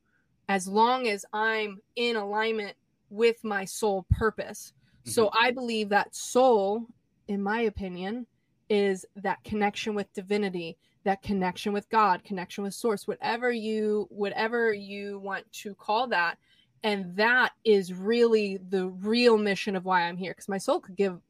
as 0.48 0.66
long 0.66 1.08
as 1.08 1.24
I'm 1.32 1.80
in 1.96 2.16
alignment 2.16 2.74
with 3.10 3.44
my 3.44 3.64
soul 3.64 4.06
purpose. 4.10 4.72
Mm-hmm. 5.02 5.10
So 5.10 5.30
I 5.38 5.50
believe 5.50 5.90
that 5.90 6.14
soul, 6.14 6.86
in 7.28 7.42
my 7.42 7.60
opinion, 7.62 8.26
is 8.68 9.06
that 9.16 9.44
connection 9.44 9.94
with 9.94 10.12
divinity, 10.12 10.76
that 11.04 11.22
connection 11.22 11.72
with 11.72 11.88
God, 11.90 12.24
connection 12.24 12.64
with 12.64 12.74
source, 12.74 13.06
whatever 13.06 13.50
you 13.50 14.06
whatever 14.10 14.72
you 14.72 15.18
want 15.20 15.50
to 15.52 15.74
call 15.74 16.08
that. 16.08 16.38
And 16.82 17.16
that 17.16 17.52
is 17.64 17.92
really 17.92 18.58
the 18.68 18.88
real 18.88 19.36
mission 19.36 19.76
of 19.76 19.84
why 19.84 20.02
I'm 20.02 20.16
here. 20.16 20.32
Because 20.32 20.48
my 20.48 20.58
soul 20.58 20.80
could 20.80 20.96
give 20.96 21.20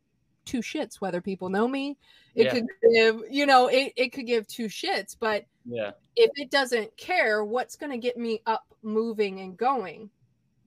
two 0.44 0.60
shits 0.60 0.96
whether 0.96 1.20
people 1.20 1.48
know 1.48 1.68
me. 1.68 1.96
It 2.34 2.46
yeah. 2.46 2.52
could 2.52 2.66
give, 2.92 3.22
you 3.30 3.46
know, 3.46 3.68
it, 3.68 3.92
it 3.96 4.12
could 4.12 4.26
give 4.26 4.46
two 4.46 4.66
shits. 4.66 5.16
But 5.18 5.44
yeah, 5.64 5.92
if 6.16 6.30
it 6.36 6.50
doesn't 6.50 6.96
care, 6.96 7.44
what's 7.44 7.76
gonna 7.76 7.98
get 7.98 8.16
me 8.16 8.40
up 8.46 8.64
moving 8.82 9.40
and 9.40 9.56
going? 9.56 10.10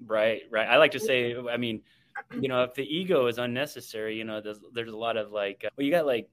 Right, 0.06 0.44
right. 0.52 0.68
I 0.68 0.78
like 0.78 0.92
to 0.92 1.00
say, 1.00 1.36
I 1.50 1.58
mean, 1.58 1.82
you 2.40 2.48
know, 2.48 2.64
if 2.64 2.74
the 2.74 2.84
ego 2.84 3.28
is 3.28 3.38
unnecessary, 3.38 4.18
you 4.18 4.24
know, 4.24 4.42
there's 4.42 4.60
there's 4.74 4.94
a 4.94 4.98
lot 4.98 5.18
of 5.18 5.32
like, 5.32 5.64
uh, 5.66 5.70
well, 5.78 5.86
you 5.86 5.92
got 5.92 6.06
like 6.06 6.30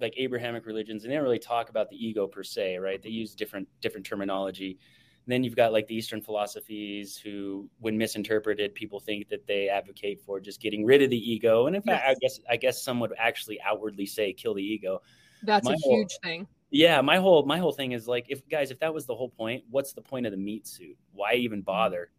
like 0.00 0.14
Abrahamic 0.16 0.66
religions, 0.66 1.04
and 1.04 1.10
they 1.10 1.16
don't 1.16 1.24
really 1.24 1.38
talk 1.38 1.70
about 1.70 1.88
the 1.88 1.96
ego 1.96 2.26
per 2.26 2.42
se, 2.42 2.78
right? 2.78 3.00
They 3.02 3.10
use 3.10 3.34
different 3.34 3.68
different 3.80 4.04
terminology. 4.04 4.78
And 5.24 5.32
then 5.32 5.44
you've 5.44 5.54
got 5.54 5.72
like 5.72 5.86
the 5.86 5.94
Eastern 5.94 6.20
philosophies, 6.20 7.16
who, 7.16 7.68
when 7.78 7.96
misinterpreted, 7.96 8.74
people 8.74 8.98
think 8.98 9.28
that 9.28 9.46
they 9.46 9.68
advocate 9.68 10.20
for 10.20 10.40
just 10.40 10.60
getting 10.60 10.84
rid 10.84 11.00
of 11.00 11.10
the 11.10 11.32
ego. 11.32 11.68
And 11.68 11.76
in 11.76 11.82
fact, 11.82 12.04
yes. 12.04 12.10
I 12.10 12.14
guess 12.20 12.40
I 12.50 12.56
guess 12.56 12.82
some 12.82 12.98
would 13.00 13.12
actually 13.16 13.60
outwardly 13.60 14.06
say 14.06 14.32
kill 14.32 14.54
the 14.54 14.62
ego. 14.64 15.00
That's 15.44 15.64
my 15.64 15.74
a 15.74 15.76
whole, 15.76 15.96
huge 15.96 16.18
thing. 16.24 16.48
Yeah, 16.70 17.00
my 17.02 17.18
whole 17.18 17.44
my 17.46 17.58
whole 17.58 17.72
thing 17.72 17.92
is 17.92 18.08
like, 18.08 18.26
if 18.28 18.48
guys, 18.48 18.72
if 18.72 18.80
that 18.80 18.92
was 18.92 19.06
the 19.06 19.14
whole 19.14 19.28
point, 19.28 19.62
what's 19.70 19.92
the 19.92 20.02
point 20.02 20.26
of 20.26 20.32
the 20.32 20.38
meat 20.38 20.66
suit? 20.66 20.96
Why 21.12 21.34
even 21.34 21.60
mm-hmm. 21.60 21.66
bother? 21.66 22.10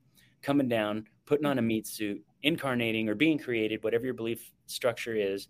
Coming 0.41 0.69
down, 0.69 1.05
putting 1.25 1.45
on 1.45 1.59
a 1.59 1.61
meat 1.61 1.87
suit, 1.87 2.23
incarnating 2.43 3.09
or 3.09 3.15
being 3.15 3.37
created, 3.37 3.83
whatever 3.83 4.05
your 4.05 4.13
belief 4.13 4.51
structure 4.67 5.15
is. 5.15 5.47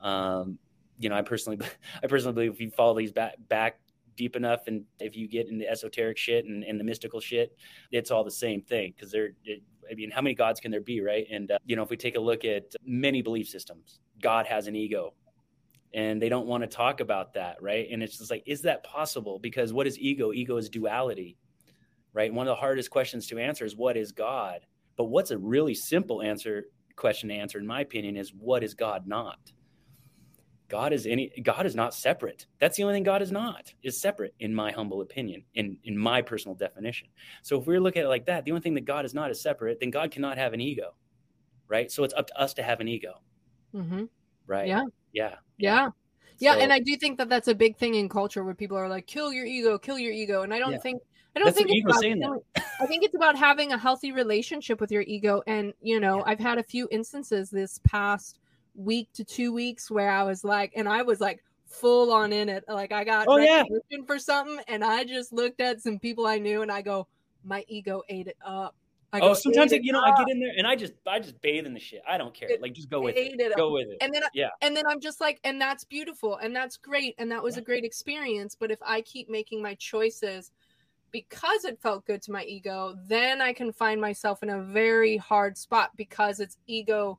Um, 0.00 0.58
you 0.98 1.08
know, 1.08 1.16
I 1.16 1.22
personally, 1.22 1.58
I 2.02 2.06
personally 2.06 2.34
believe 2.34 2.52
if 2.52 2.60
you 2.60 2.70
follow 2.70 2.96
these 2.96 3.12
back, 3.12 3.34
back 3.48 3.78
deep 4.16 4.36
enough, 4.36 4.66
and 4.66 4.84
if 5.00 5.16
you 5.16 5.28
get 5.28 5.48
into 5.48 5.68
esoteric 5.68 6.18
shit 6.18 6.44
and, 6.44 6.64
and 6.64 6.78
the 6.80 6.84
mystical 6.84 7.20
shit, 7.20 7.56
it's 7.92 8.10
all 8.10 8.24
the 8.24 8.30
same 8.30 8.62
thing. 8.62 8.92
Because 8.94 9.12
they're, 9.12 9.30
it, 9.44 9.62
I 9.90 9.94
mean, 9.94 10.10
how 10.10 10.20
many 10.20 10.34
gods 10.34 10.60
can 10.60 10.70
there 10.70 10.80
be, 10.80 11.00
right? 11.00 11.26
And 11.30 11.50
uh, 11.50 11.58
you 11.64 11.76
know, 11.76 11.82
if 11.82 11.90
we 11.90 11.96
take 11.96 12.16
a 12.16 12.20
look 12.20 12.44
at 12.44 12.74
many 12.84 13.22
belief 13.22 13.48
systems, 13.48 14.00
God 14.20 14.46
has 14.46 14.66
an 14.66 14.76
ego, 14.76 15.14
and 15.94 16.20
they 16.20 16.28
don't 16.28 16.46
want 16.46 16.62
to 16.62 16.66
talk 16.66 17.00
about 17.00 17.34
that, 17.34 17.62
right? 17.62 17.88
And 17.90 18.02
it's 18.02 18.18
just 18.18 18.30
like, 18.30 18.42
is 18.46 18.62
that 18.62 18.82
possible? 18.84 19.38
Because 19.38 19.72
what 19.72 19.86
is 19.86 19.98
ego? 19.98 20.32
Ego 20.32 20.56
is 20.56 20.68
duality, 20.68 21.36
right? 22.12 22.32
One 22.32 22.46
of 22.46 22.50
the 22.50 22.60
hardest 22.60 22.90
questions 22.90 23.26
to 23.28 23.38
answer 23.38 23.64
is 23.64 23.76
what 23.76 23.96
is 23.96 24.12
God? 24.12 24.60
But 24.96 25.04
what's 25.04 25.30
a 25.30 25.38
really 25.38 25.74
simple 25.74 26.22
answer 26.22 26.64
question 26.96 27.28
to 27.28 27.34
answer, 27.34 27.58
in 27.58 27.66
my 27.66 27.82
opinion, 27.82 28.16
is 28.16 28.32
what 28.32 28.64
is 28.64 28.74
God 28.74 29.06
not? 29.06 29.38
God 30.68 30.92
is 30.92 31.06
any 31.06 31.30
God 31.42 31.66
is 31.66 31.74
not 31.74 31.94
separate. 31.94 32.46
That's 32.58 32.76
the 32.76 32.82
only 32.82 32.96
thing 32.96 33.04
God 33.04 33.22
is 33.22 33.30
not 33.30 33.72
is 33.82 34.00
separate, 34.00 34.34
in 34.40 34.54
my 34.54 34.72
humble 34.72 35.00
opinion, 35.00 35.44
in 35.54 35.76
in 35.84 35.96
my 35.96 36.22
personal 36.22 36.54
definition. 36.54 37.08
So 37.42 37.60
if 37.60 37.66
we 37.66 37.78
look 37.78 37.96
at 37.96 38.04
it 38.04 38.08
like 38.08 38.26
that, 38.26 38.44
the 38.44 38.50
only 38.50 38.62
thing 38.62 38.74
that 38.74 38.84
God 38.84 39.04
is 39.04 39.14
not 39.14 39.30
is 39.30 39.40
separate, 39.40 39.80
then 39.80 39.90
God 39.90 40.10
cannot 40.10 40.38
have 40.38 40.52
an 40.52 40.60
ego, 40.60 40.94
right? 41.68 41.90
So 41.90 42.04
it's 42.04 42.14
up 42.14 42.26
to 42.28 42.40
us 42.40 42.54
to 42.54 42.62
have 42.62 42.80
an 42.80 42.88
ego, 42.88 43.20
mm-hmm. 43.74 44.04
right? 44.46 44.66
Yeah, 44.66 44.84
yeah, 45.12 45.34
yeah. 45.58 45.90
Yeah, 46.38 46.54
so, 46.54 46.60
and 46.60 46.70
I 46.70 46.80
do 46.80 46.96
think 46.96 47.16
that 47.16 47.30
that's 47.30 47.48
a 47.48 47.54
big 47.54 47.78
thing 47.78 47.94
in 47.94 48.10
culture 48.10 48.44
where 48.44 48.54
people 48.54 48.76
are 48.76 48.90
like, 48.90 49.06
"Kill 49.06 49.32
your 49.32 49.46
ego, 49.46 49.78
kill 49.78 49.98
your 49.98 50.12
ego," 50.12 50.42
and 50.42 50.52
I 50.52 50.58
don't 50.58 50.72
yeah. 50.72 50.78
think 50.78 51.00
I 51.36 51.38
don't 51.38 51.46
That's 51.46 51.58
think 51.58 51.68
it's 51.70 51.84
about 51.84 52.00
saying 52.00 52.18
that. 52.20 52.64
I 52.80 52.86
think 52.86 53.04
it's 53.04 53.14
about 53.14 53.36
having 53.36 53.72
a 53.72 53.78
healthy 53.78 54.10
relationship 54.10 54.80
with 54.80 54.90
your 54.90 55.02
ego. 55.02 55.42
And 55.46 55.74
you 55.82 56.00
know, 56.00 56.18
yeah. 56.18 56.24
I've 56.26 56.40
had 56.40 56.58
a 56.58 56.62
few 56.62 56.88
instances 56.90 57.50
this 57.50 57.78
past 57.84 58.38
week 58.76 59.08
to 59.14 59.24
two 59.24 59.52
weeks 59.52 59.90
where 59.90 60.10
I 60.10 60.22
was 60.22 60.44
like, 60.44 60.72
and 60.76 60.88
I 60.88 61.02
was 61.02 61.20
like 61.20 61.42
full 61.66 62.12
on 62.12 62.32
in 62.32 62.48
it. 62.48 62.64
Like 62.68 62.92
I 62.92 63.04
got 63.04 63.26
oh, 63.28 63.38
recognition 63.38 63.80
yeah. 63.90 63.98
for 64.06 64.18
something, 64.18 64.58
and 64.68 64.84
I 64.84 65.04
just 65.04 65.32
looked 65.32 65.60
at 65.60 65.80
some 65.80 65.98
people 65.98 66.26
I 66.26 66.38
knew, 66.38 66.62
and 66.62 66.70
I 66.70 66.82
go, 66.82 67.06
my 67.44 67.64
ego 67.68 68.02
ate 68.08 68.26
it 68.26 68.36
up. 68.44 68.74
I 69.12 69.20
oh, 69.20 69.34
sometimes 69.34 69.72
you 69.72 69.92
know 69.92 70.00
up. 70.00 70.18
I 70.18 70.24
get 70.24 70.30
in 70.30 70.40
there 70.40 70.52
and 70.58 70.66
I 70.66 70.74
just 70.74 70.92
I 71.06 71.20
just 71.20 71.40
bathe 71.40 71.64
in 71.64 71.72
the 71.72 71.80
shit. 71.80 72.02
I 72.06 72.18
don't 72.18 72.34
care. 72.34 72.50
It 72.50 72.60
like 72.60 72.72
just 72.72 72.90
go 72.90 73.00
with 73.00 73.16
it. 73.16 73.40
it 73.40 73.56
go 73.56 73.72
with 73.72 73.88
it. 73.88 73.98
And 74.00 74.12
then 74.12 74.22
yeah. 74.34 74.48
And 74.60 74.76
then 74.76 74.84
I'm 74.86 75.00
just 75.00 75.20
like, 75.20 75.38
and 75.44 75.60
that's 75.60 75.84
beautiful 75.84 76.36
and 76.36 76.54
that's 76.54 76.76
great 76.76 77.14
and 77.18 77.30
that 77.30 77.42
was 77.42 77.56
yeah. 77.56 77.62
a 77.62 77.64
great 77.64 77.84
experience. 77.84 78.56
But 78.58 78.70
if 78.70 78.78
I 78.84 79.00
keep 79.02 79.30
making 79.30 79.62
my 79.62 79.74
choices 79.74 80.50
because 81.12 81.64
it 81.64 81.80
felt 81.80 82.04
good 82.04 82.20
to 82.22 82.32
my 82.32 82.42
ego, 82.44 82.94
then 83.06 83.40
I 83.40 83.52
can 83.52 83.72
find 83.72 84.00
myself 84.00 84.42
in 84.42 84.50
a 84.50 84.60
very 84.60 85.16
hard 85.16 85.56
spot 85.56 85.90
because 85.96 86.40
it's 86.40 86.58
ego 86.66 87.18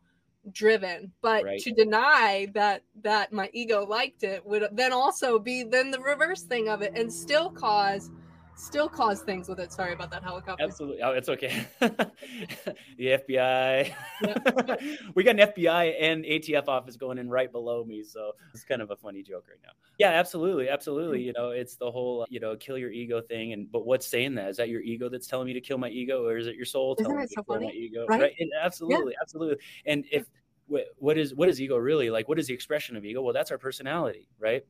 driven. 0.51 1.11
But 1.21 1.43
right. 1.43 1.59
to 1.61 1.71
deny 1.71 2.47
that 2.53 2.83
that 3.03 3.33
my 3.33 3.49
ego 3.53 3.85
liked 3.85 4.23
it 4.23 4.45
would 4.45 4.67
then 4.71 4.93
also 4.93 5.39
be 5.39 5.63
then 5.63 5.91
the 5.91 5.99
reverse 5.99 6.43
thing 6.43 6.69
of 6.69 6.81
it 6.81 6.93
and 6.95 7.11
still 7.11 7.49
cause 7.49 8.09
still 8.57 8.89
cause 8.89 9.21
things 9.21 9.47
with 9.47 9.59
it. 9.59 9.71
Sorry 9.71 9.93
about 9.93 10.11
that 10.11 10.23
helicopter. 10.23 10.63
Absolutely. 10.63 11.01
Oh, 11.01 11.11
it's 11.11 11.29
okay. 11.29 11.65
the 11.79 12.09
FBI. 12.99 13.93
we 15.15 15.23
got 15.23 15.39
an 15.39 15.47
FBI 15.47 15.95
and 16.01 16.25
ATF 16.25 16.67
office 16.67 16.97
going 16.97 17.19
in 17.19 17.29
right 17.29 17.51
below 17.51 17.83
me. 17.85 18.03
So 18.03 18.31
it's 18.53 18.63
kind 18.63 18.81
of 18.81 18.91
a 18.91 18.95
funny 18.95 19.23
joke 19.23 19.45
right 19.47 19.59
now. 19.63 19.71
Yeah, 19.99 20.09
absolutely. 20.09 20.69
Absolutely. 20.69 21.21
You 21.21 21.33
know, 21.33 21.51
it's 21.51 21.75
the 21.75 21.89
whole, 21.89 22.25
you 22.29 22.39
know, 22.39 22.55
kill 22.55 22.77
your 22.77 22.91
ego 22.91 23.21
thing. 23.21 23.53
And, 23.53 23.71
but 23.71 23.85
what's 23.85 24.07
saying 24.07 24.35
that? 24.35 24.49
Is 24.49 24.57
that 24.57 24.69
your 24.69 24.81
ego 24.81 25.07
that's 25.07 25.27
telling 25.27 25.45
me 25.45 25.53
to 25.53 25.61
kill 25.61 25.77
my 25.77 25.89
ego 25.89 26.25
or 26.25 26.37
is 26.37 26.47
it 26.47 26.55
your 26.55 26.65
soul 26.65 26.95
Isn't 26.95 27.05
telling 27.05 27.21
me 27.21 27.27
so 27.27 27.41
to 27.41 27.45
funny? 27.45 27.59
kill 27.59 27.67
my 27.67 27.73
ego? 27.73 28.05
Right. 28.07 28.21
right? 28.21 28.33
And 28.39 28.51
absolutely. 28.61 29.13
Yeah. 29.13 29.21
Absolutely. 29.21 29.57
And 29.85 30.05
if, 30.11 30.25
what 30.97 31.17
is 31.17 31.33
what 31.33 31.47
is 31.47 31.61
ego 31.61 31.77
really 31.77 32.09
like 32.09 32.27
what 32.27 32.37
is 32.37 32.47
the 32.47 32.53
expression 32.53 32.97
of 32.97 33.05
ego 33.05 33.21
well 33.21 33.31
that's 33.31 33.51
our 33.51 33.57
personality 33.57 34.27
right 34.37 34.65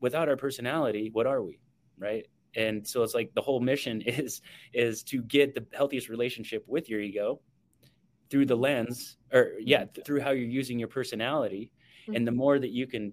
without 0.00 0.28
our 0.28 0.36
personality 0.36 1.08
what 1.14 1.26
are 1.26 1.42
we 1.42 1.58
right 1.98 2.26
and 2.56 2.86
so 2.86 3.02
it's 3.02 3.14
like 3.14 3.32
the 3.34 3.42
whole 3.42 3.60
mission 3.60 4.00
is 4.06 4.40
is 4.72 5.02
to 5.02 5.22
get 5.22 5.54
the 5.54 5.64
healthiest 5.72 6.08
relationship 6.08 6.64
with 6.66 6.88
your 6.88 7.00
ego 7.00 7.40
through 8.30 8.46
the 8.46 8.56
lens 8.56 9.16
or 9.32 9.52
yeah 9.60 9.84
through 10.04 10.20
how 10.20 10.30
you're 10.30 10.48
using 10.48 10.78
your 10.78 10.88
personality 10.88 11.70
mm-hmm. 12.02 12.16
and 12.16 12.26
the 12.26 12.32
more 12.32 12.58
that 12.58 12.70
you 12.70 12.86
can 12.86 13.12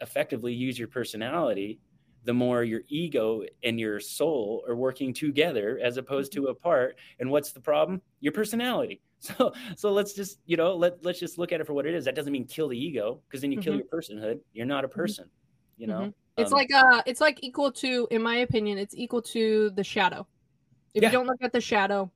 effectively 0.00 0.52
use 0.52 0.78
your 0.78 0.88
personality 0.88 1.78
the 2.24 2.34
more 2.34 2.64
your 2.64 2.82
ego 2.88 3.42
and 3.62 3.78
your 3.78 4.00
soul 4.00 4.64
are 4.68 4.74
working 4.74 5.14
together 5.14 5.78
as 5.82 5.96
opposed 5.96 6.32
to 6.32 6.42
mm-hmm. 6.42 6.50
apart 6.50 6.96
and 7.20 7.30
what's 7.30 7.52
the 7.52 7.60
problem 7.60 8.00
your 8.20 8.32
personality 8.32 9.00
so 9.18 9.52
so 9.76 9.92
let's 9.92 10.12
just 10.12 10.38
you 10.44 10.56
know 10.56 10.76
let, 10.76 11.02
let's 11.02 11.18
just 11.18 11.38
look 11.38 11.50
at 11.50 11.60
it 11.60 11.66
for 11.66 11.72
what 11.72 11.86
it 11.86 11.94
is 11.94 12.04
that 12.04 12.14
doesn't 12.14 12.32
mean 12.32 12.44
kill 12.44 12.68
the 12.68 12.78
ego 12.78 13.20
because 13.26 13.40
then 13.40 13.50
you 13.50 13.58
mm-hmm. 13.58 13.64
kill 13.64 13.76
your 13.76 13.86
personhood 13.86 14.38
you're 14.52 14.66
not 14.66 14.84
a 14.84 14.88
mm-hmm. 14.88 15.00
person 15.00 15.30
you 15.76 15.86
know 15.86 16.12
it's 16.36 16.52
um, 16.52 16.56
like 16.58 16.72
uh 16.72 17.02
it's 17.06 17.20
like 17.20 17.38
equal 17.42 17.72
to, 17.72 18.06
in 18.10 18.22
my 18.22 18.36
opinion, 18.36 18.78
it's 18.78 18.94
equal 18.94 19.22
to 19.22 19.70
the 19.70 19.84
shadow. 19.84 20.26
If 20.94 21.02
yeah. 21.02 21.08
you 21.08 21.12
don't 21.12 21.26
look 21.26 21.42
at 21.42 21.52
the 21.52 21.60
shadow 21.60 22.10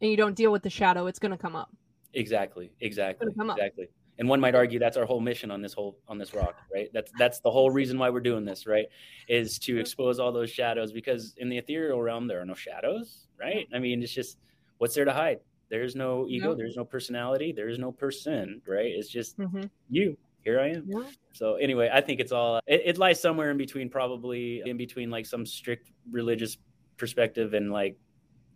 and 0.00 0.10
you 0.10 0.16
don't 0.16 0.34
deal 0.34 0.52
with 0.52 0.62
the 0.62 0.70
shadow, 0.70 1.06
it's 1.06 1.18
gonna 1.18 1.38
come 1.38 1.54
up. 1.54 1.70
Exactly. 2.14 2.70
Exactly. 2.80 3.28
Exactly. 3.30 3.88
And 4.18 4.28
one 4.28 4.40
might 4.40 4.56
argue 4.56 4.80
that's 4.80 4.96
our 4.96 5.04
whole 5.04 5.20
mission 5.20 5.50
on 5.50 5.62
this 5.62 5.72
whole 5.72 5.98
on 6.08 6.18
this 6.18 6.34
rock, 6.34 6.56
right? 6.72 6.88
That's 6.92 7.12
that's 7.18 7.40
the 7.40 7.50
whole 7.50 7.70
reason 7.70 7.98
why 7.98 8.10
we're 8.10 8.20
doing 8.20 8.44
this, 8.44 8.66
right? 8.66 8.86
Is 9.28 9.58
to 9.60 9.78
expose 9.78 10.18
all 10.18 10.32
those 10.32 10.50
shadows 10.50 10.92
because 10.92 11.34
in 11.36 11.48
the 11.48 11.58
ethereal 11.58 12.00
realm 12.02 12.26
there 12.26 12.40
are 12.40 12.46
no 12.46 12.54
shadows, 12.54 13.26
right? 13.38 13.68
I 13.72 13.78
mean, 13.78 14.02
it's 14.02 14.12
just 14.12 14.38
what's 14.78 14.94
there 14.94 15.04
to 15.04 15.12
hide? 15.12 15.40
There's 15.68 15.94
no 15.94 16.26
ego, 16.26 16.54
there's 16.54 16.76
no 16.76 16.84
personality, 16.84 17.52
there 17.52 17.68
is 17.68 17.78
no 17.78 17.92
person, 17.92 18.62
right? 18.66 18.86
It's 18.86 19.10
just 19.10 19.38
mm-hmm. 19.38 19.64
you 19.90 20.16
here 20.48 20.60
I 20.60 20.68
am. 20.68 20.84
Yeah. 20.86 21.02
So 21.32 21.56
anyway, 21.56 21.90
I 21.92 22.00
think 22.00 22.20
it's 22.20 22.32
all 22.32 22.60
it, 22.66 22.82
it, 22.84 22.98
lies 22.98 23.20
somewhere 23.20 23.50
in 23.50 23.58
between, 23.58 23.90
probably 23.90 24.62
in 24.64 24.76
between 24.76 25.10
like 25.10 25.26
some 25.26 25.44
strict 25.44 25.90
religious 26.10 26.56
perspective 26.96 27.54
and 27.54 27.70
like 27.70 27.98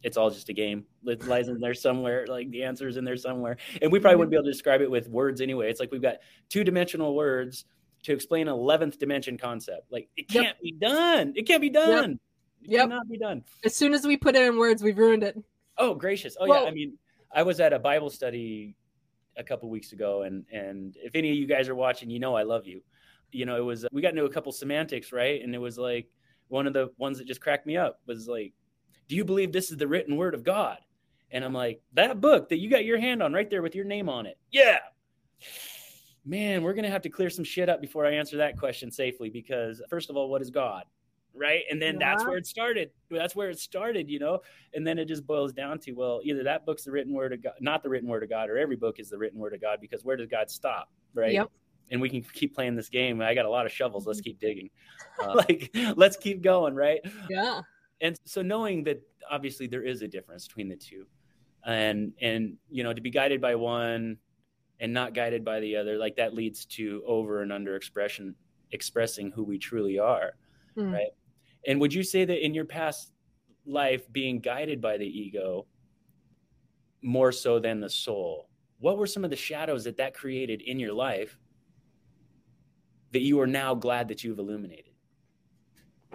it's 0.03 0.17
all 0.17 0.31
just 0.31 0.49
a 0.49 0.53
game. 0.53 0.85
It 1.05 1.27
lies 1.27 1.49
in 1.49 1.61
there 1.61 1.75
somewhere. 1.75 2.27
Like 2.27 2.51
the 2.51 2.65
answer 2.65 2.89
is 2.89 2.97
in 2.97 3.05
there 3.05 3.17
somewhere, 3.17 3.59
and 3.81 3.93
we 3.93 4.01
probably 4.01 4.17
wouldn't 4.17 4.31
be 4.31 4.37
able 4.37 4.45
to 4.45 4.51
describe 4.51 4.81
it 4.81 4.91
with 4.91 5.09
words 5.09 5.41
anyway. 5.41 5.71
It's 5.71 5.81
like 5.81 5.93
we've 5.93 6.03
got 6.03 6.17
two 6.49 6.65
dimensional 6.65 7.15
words 7.15 7.67
to 8.05 8.13
explain 8.13 8.49
an 8.49 8.55
eleventh 8.55 8.99
dimension 8.99 9.37
concept. 9.39 9.93
Like 9.93 10.09
it 10.17 10.29
can't 10.29 10.47
yep. 10.47 10.61
be 10.63 10.73
done. 10.73 11.35
It 11.37 11.47
can't 11.47 11.61
be 11.61 11.71
done. 11.71 12.11
Yep. 12.11 12.19
It 12.63 12.71
yep. 12.71 12.83
cannot 12.85 13.09
be 13.09 13.19
done. 13.19 13.45
As 13.65 13.77
soon 13.77 13.93
as 13.93 14.07
we 14.07 14.17
put 14.17 14.35
it 14.35 14.43
in 14.43 14.59
words, 14.59 14.83
we've 14.83 14.99
ruined 14.99 15.23
it. 15.23 15.37
Oh 15.79 15.95
gracious! 15.95 16.37
Oh 16.41 16.47
yeah. 16.47 16.63
I 16.63 16.71
mean, 16.71 16.99
I 17.33 17.43
was 17.43 17.61
at 17.61 17.73
a 17.73 17.79
Bible 17.79 18.11
study 18.11 18.77
a 19.37 19.45
couple 19.45 19.69
weeks 19.71 19.93
ago, 19.93 20.23
and 20.23 20.45
and 20.53 20.97
if 21.03 21.15
any 21.15 21.31
of 21.31 21.37
you 21.37 21.47
guys 21.47 21.69
are 21.69 21.75
watching, 21.75 22.11
you 22.11 22.19
know 22.19 22.35
I 22.35 22.43
love 22.43 22.67
you. 22.67 22.83
You 23.31 23.47
know, 23.47 23.57
it 23.57 23.65
was 23.65 23.87
we 23.93 24.03
got 24.03 24.11
into 24.11 24.25
a 24.25 24.31
couple 24.31 24.53
semantics, 24.53 25.13
right? 25.13 25.43
And 25.43 25.55
it 25.55 25.59
was 25.59 25.79
like 25.79 26.09
one 26.49 26.67
of 26.67 26.73
the 26.73 26.91
ones 26.99 27.19
that 27.19 27.27
just 27.27 27.41
cracked 27.41 27.67
me 27.67 27.77
up 27.77 28.01
was 28.07 28.29
like, 28.29 28.53
"Do 29.09 29.17
you 29.17 29.25
believe 29.25 29.53
this 29.53 29.71
is 29.71 29.77
the 29.77 29.89
written 29.89 30.17
word 30.17 30.35
of 30.35 30.45
God?" 30.45 30.79
And 31.31 31.45
I'm 31.45 31.55
like, 31.55 31.81
"That 31.95 32.21
book 32.21 32.49
that 32.51 32.59
you 32.59 32.69
got 32.69 32.85
your 32.85 32.99
hand 32.99 33.23
on 33.23 33.33
right 33.33 33.49
there 33.49 33.63
with 33.63 33.75
your 33.75 33.85
name 33.85 34.09
on 34.09 34.27
it, 34.27 34.39
yeah." 34.51 34.79
Man, 36.25 36.63
we're 36.63 36.75
gonna 36.75 36.91
have 36.91 37.03
to 37.03 37.09
clear 37.09 37.31
some 37.31 37.45
shit 37.45 37.69
up 37.69 37.81
before 37.81 38.07
I 38.07 38.13
answer 38.13 38.37
that 38.37 38.59
question 38.59 38.91
safely 38.91 39.29
because 39.31 39.83
first 39.89 40.11
of 40.11 40.17
all, 40.17 40.29
what 40.29 40.43
is 40.43 40.51
God? 40.51 40.85
Right 41.35 41.63
and 41.71 41.81
then 41.81 41.99
yeah. 41.99 42.11
that's 42.11 42.25
where 42.27 42.37
it 42.37 42.47
started 42.47 42.91
that's 43.11 43.35
where 43.35 43.49
it 43.49 43.59
started 43.59 44.09
you 44.11 44.19
know 44.19 44.41
and 44.75 44.87
then 44.87 44.99
it 44.99 45.07
just 45.07 45.27
boils 45.27 45.53
down 45.53 45.79
to 45.79 45.93
well 45.93 46.21
either 46.25 46.43
that 46.43 46.67
book's 46.67 46.85
the 46.85 46.91
written 46.91 47.13
word 47.13 47.33
of 47.33 47.43
god 47.43 47.55
not 47.61 47.83
the 47.83 47.89
written 47.89 48.09
word 48.09 48.23
of 48.23 48.29
god 48.29 48.51
or 48.51 48.59
every 48.59 48.77
book 48.77 48.99
is 48.99 49.09
the 49.09 49.17
written 49.17 49.39
word 49.39 49.55
of 49.55 49.61
god 49.61 49.79
because 49.81 50.05
where 50.05 50.17
does 50.17 50.29
god 50.29 50.51
stop 50.51 50.91
right 51.15 51.33
yep 51.33 51.51
and 51.93 52.01
we 52.01 52.09
can 52.09 52.23
keep 52.23 52.55
playing 52.55 52.75
this 52.75 52.89
game. 52.89 53.21
I 53.21 53.35
got 53.35 53.45
a 53.45 53.51
lot 53.51 53.67
of 53.67 53.73
shovels. 53.73 54.07
Let's 54.07 54.21
keep 54.21 54.41
digging. 54.41 54.71
Uh, 55.23 55.35
like, 55.35 55.71
let's 55.95 56.17
keep 56.17 56.41
going, 56.41 56.75
right? 56.75 57.01
Yeah. 57.29 57.61
And 58.01 58.19
so 58.25 58.41
knowing 58.41 58.83
that 58.85 59.03
obviously 59.31 59.67
there 59.67 59.83
is 59.83 60.01
a 60.01 60.09
difference 60.09 60.49
between 60.49 60.71
the 60.71 60.75
two, 60.75 61.05
and 61.67 62.15
and 62.23 62.57
you 62.71 62.83
know 62.83 62.95
to 62.95 63.01
be 63.03 63.11
guided 63.11 63.39
by 63.39 63.55
one 63.55 64.17
and 64.81 64.93
not 64.95 65.13
guided 65.13 65.45
by 65.45 65.61
the 65.61 65.77
other, 65.77 65.99
like 65.99 66.17
that 66.17 66.33
leads 66.35 66.65
to 66.65 67.03
over 67.07 67.43
and 67.43 67.53
under 67.53 67.77
expression, 67.77 68.35
expressing 68.71 69.31
who 69.31 69.45
we 69.45 69.59
truly 69.59 69.99
are, 69.99 70.33
mm. 70.79 70.91
right? 70.91 71.11
And 71.67 71.81
would 71.81 71.95
you 71.95 72.03
say 72.03 72.25
that 72.25 72.45
in 72.45 72.55
your 72.55 72.65
past 72.65 73.13
life, 73.65 74.11
being 74.13 74.41
guided 74.41 74.81
by 74.81 74.97
the 74.97 75.07
ego 75.07 75.67
more 77.03 77.33
so 77.33 77.59
than 77.59 77.81
the 77.81 77.91
soul? 77.91 78.49
What 78.79 78.99
were 78.99 79.07
some 79.07 79.25
of 79.25 79.31
the 79.31 79.37
shadows 79.37 79.85
that 79.85 79.97
that 79.99 80.15
created 80.15 80.61
in 80.61 80.81
your 80.81 80.93
life 80.93 81.39
that 83.13 83.21
you 83.21 83.41
are 83.41 83.47
now 83.47 83.75
glad 83.75 84.09
that 84.09 84.25
you've 84.25 84.39
illuminated? 84.39 84.93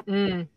Mm. 0.05 0.47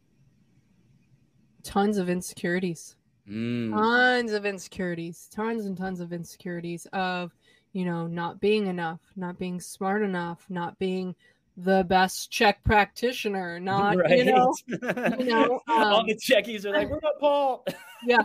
Tons 1.62 1.98
of 1.98 2.08
insecurities. 2.08 2.96
Mm. 3.28 3.70
Tons 3.72 4.32
of 4.32 4.44
insecurities. 4.44 5.28
Tons 5.30 5.66
and 5.66 5.76
tons 5.76 6.00
of 6.00 6.12
insecurities 6.12 6.86
of, 6.92 7.32
you 7.72 7.84
know, 7.84 8.06
not 8.06 8.40
being 8.40 8.66
enough, 8.66 9.00
not 9.14 9.38
being 9.38 9.60
smart 9.60 10.02
enough, 10.02 10.44
not 10.48 10.78
being 10.78 11.14
the 11.62 11.84
best 11.84 12.30
CHEK 12.30 12.62
practitioner, 12.64 13.60
not 13.60 13.96
right. 13.96 14.10
you 14.18 14.24
know, 14.24 14.54
you 14.68 15.24
know 15.26 15.60
um, 15.68 15.82
all 15.82 16.04
the 16.06 16.14
checkies 16.16 16.64
are 16.64 16.72
like, 16.72 16.88
"We're 16.88 17.00
not 17.02 17.18
Paul." 17.20 17.64
yeah, 18.06 18.24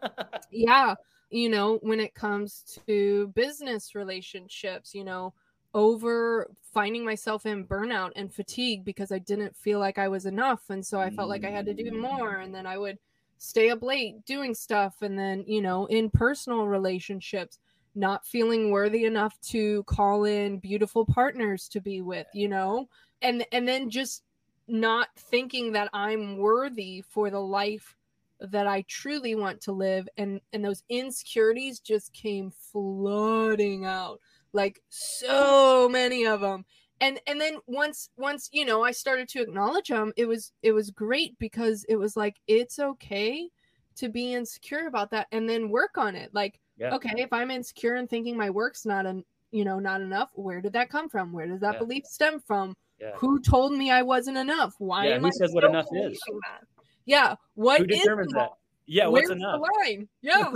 yeah. 0.50 0.94
You 1.30 1.48
know, 1.48 1.78
when 1.82 1.98
it 1.98 2.14
comes 2.14 2.78
to 2.86 3.28
business 3.34 3.94
relationships, 3.94 4.94
you 4.94 5.04
know, 5.04 5.34
over 5.74 6.48
finding 6.72 7.04
myself 7.04 7.46
in 7.46 7.66
burnout 7.66 8.12
and 8.16 8.32
fatigue 8.32 8.84
because 8.84 9.12
I 9.12 9.18
didn't 9.18 9.56
feel 9.56 9.78
like 9.78 9.98
I 9.98 10.08
was 10.08 10.24
enough. 10.24 10.70
And 10.70 10.84
so 10.84 11.00
I 11.00 11.10
felt 11.10 11.28
like 11.28 11.44
I 11.44 11.50
had 11.50 11.66
to 11.66 11.74
do 11.74 11.90
more. 11.90 12.36
And 12.36 12.54
then 12.54 12.66
I 12.66 12.78
would 12.78 12.98
stay 13.38 13.70
up 13.70 13.82
late 13.82 14.24
doing 14.24 14.54
stuff. 14.54 15.02
And 15.02 15.18
then, 15.18 15.44
you 15.46 15.60
know, 15.60 15.86
in 15.86 16.10
personal 16.10 16.66
relationships, 16.66 17.58
not 17.96 18.26
feeling 18.26 18.70
worthy 18.70 19.04
enough 19.04 19.40
to 19.40 19.82
call 19.84 20.24
in 20.24 20.58
beautiful 20.58 21.04
partners 21.04 21.68
to 21.68 21.80
be 21.80 22.00
with, 22.00 22.26
you 22.32 22.48
know, 22.48 22.88
and 23.22 23.44
and 23.52 23.66
then 23.66 23.90
just 23.90 24.22
not 24.68 25.08
thinking 25.16 25.72
that 25.72 25.90
I'm 25.92 26.38
worthy 26.38 27.02
for 27.02 27.30
the 27.30 27.40
life 27.40 27.96
that 28.40 28.66
I 28.66 28.82
truly 28.82 29.34
want 29.34 29.60
to 29.62 29.72
live. 29.72 30.08
And 30.16 30.40
and 30.52 30.64
those 30.64 30.84
insecurities 30.88 31.80
just 31.80 32.12
came 32.12 32.50
flooding 32.50 33.84
out 33.84 34.20
like 34.52 34.80
so 34.88 35.88
many 35.90 36.24
of 36.24 36.40
them 36.40 36.64
and 37.00 37.20
and 37.26 37.38
then 37.38 37.56
once 37.66 38.08
once 38.16 38.48
you 38.52 38.64
know 38.64 38.82
i 38.82 38.90
started 38.90 39.28
to 39.28 39.42
acknowledge 39.42 39.88
them 39.88 40.12
it 40.16 40.24
was 40.24 40.52
it 40.62 40.72
was 40.72 40.90
great 40.90 41.38
because 41.38 41.84
it 41.90 41.96
was 41.96 42.16
like 42.16 42.36
it's 42.46 42.78
okay 42.78 43.50
to 43.96 44.08
be 44.08 44.34
insecure 44.34 44.86
about 44.86 45.10
that 45.10 45.26
and 45.32 45.48
then 45.48 45.70
work 45.70 45.98
on 45.98 46.14
it. 46.14 46.32
Like 46.32 46.60
yeah. 46.76 46.94
okay 46.94 47.12
if 47.16 47.32
i'm 47.32 47.50
insecure 47.50 47.94
and 47.94 48.08
thinking 48.08 48.36
my 48.36 48.50
work's 48.50 48.84
not 48.84 49.06
an 49.06 49.24
you 49.50 49.64
know 49.64 49.78
not 49.78 50.00
enough 50.00 50.30
where 50.34 50.60
did 50.60 50.72
that 50.72 50.90
come 50.90 51.08
from 51.08 51.32
where 51.32 51.46
does 51.46 51.60
that 51.60 51.74
yeah. 51.74 51.78
belief 51.78 52.04
stem 52.04 52.40
from 52.40 52.74
yeah. 53.00 53.12
who 53.16 53.40
told 53.40 53.72
me 53.72 53.90
i 53.90 54.02
wasn't 54.02 54.36
enough 54.36 54.74
why 54.78 55.08
yeah, 55.08 55.18
who 55.18 55.30
says 55.32 55.52
what 55.52 55.64
enough 55.64 55.86
is 55.92 56.20
that? 56.42 56.60
yeah 57.04 57.34
what 57.54 57.80
who 57.80 57.86
determines 57.86 58.32
that 58.32 58.50
yeah 58.86 59.06
what's 59.06 59.28
where's 59.28 59.30
enough 59.30 59.60
the 59.60 59.88
line 59.88 60.08
yeah 60.22 60.52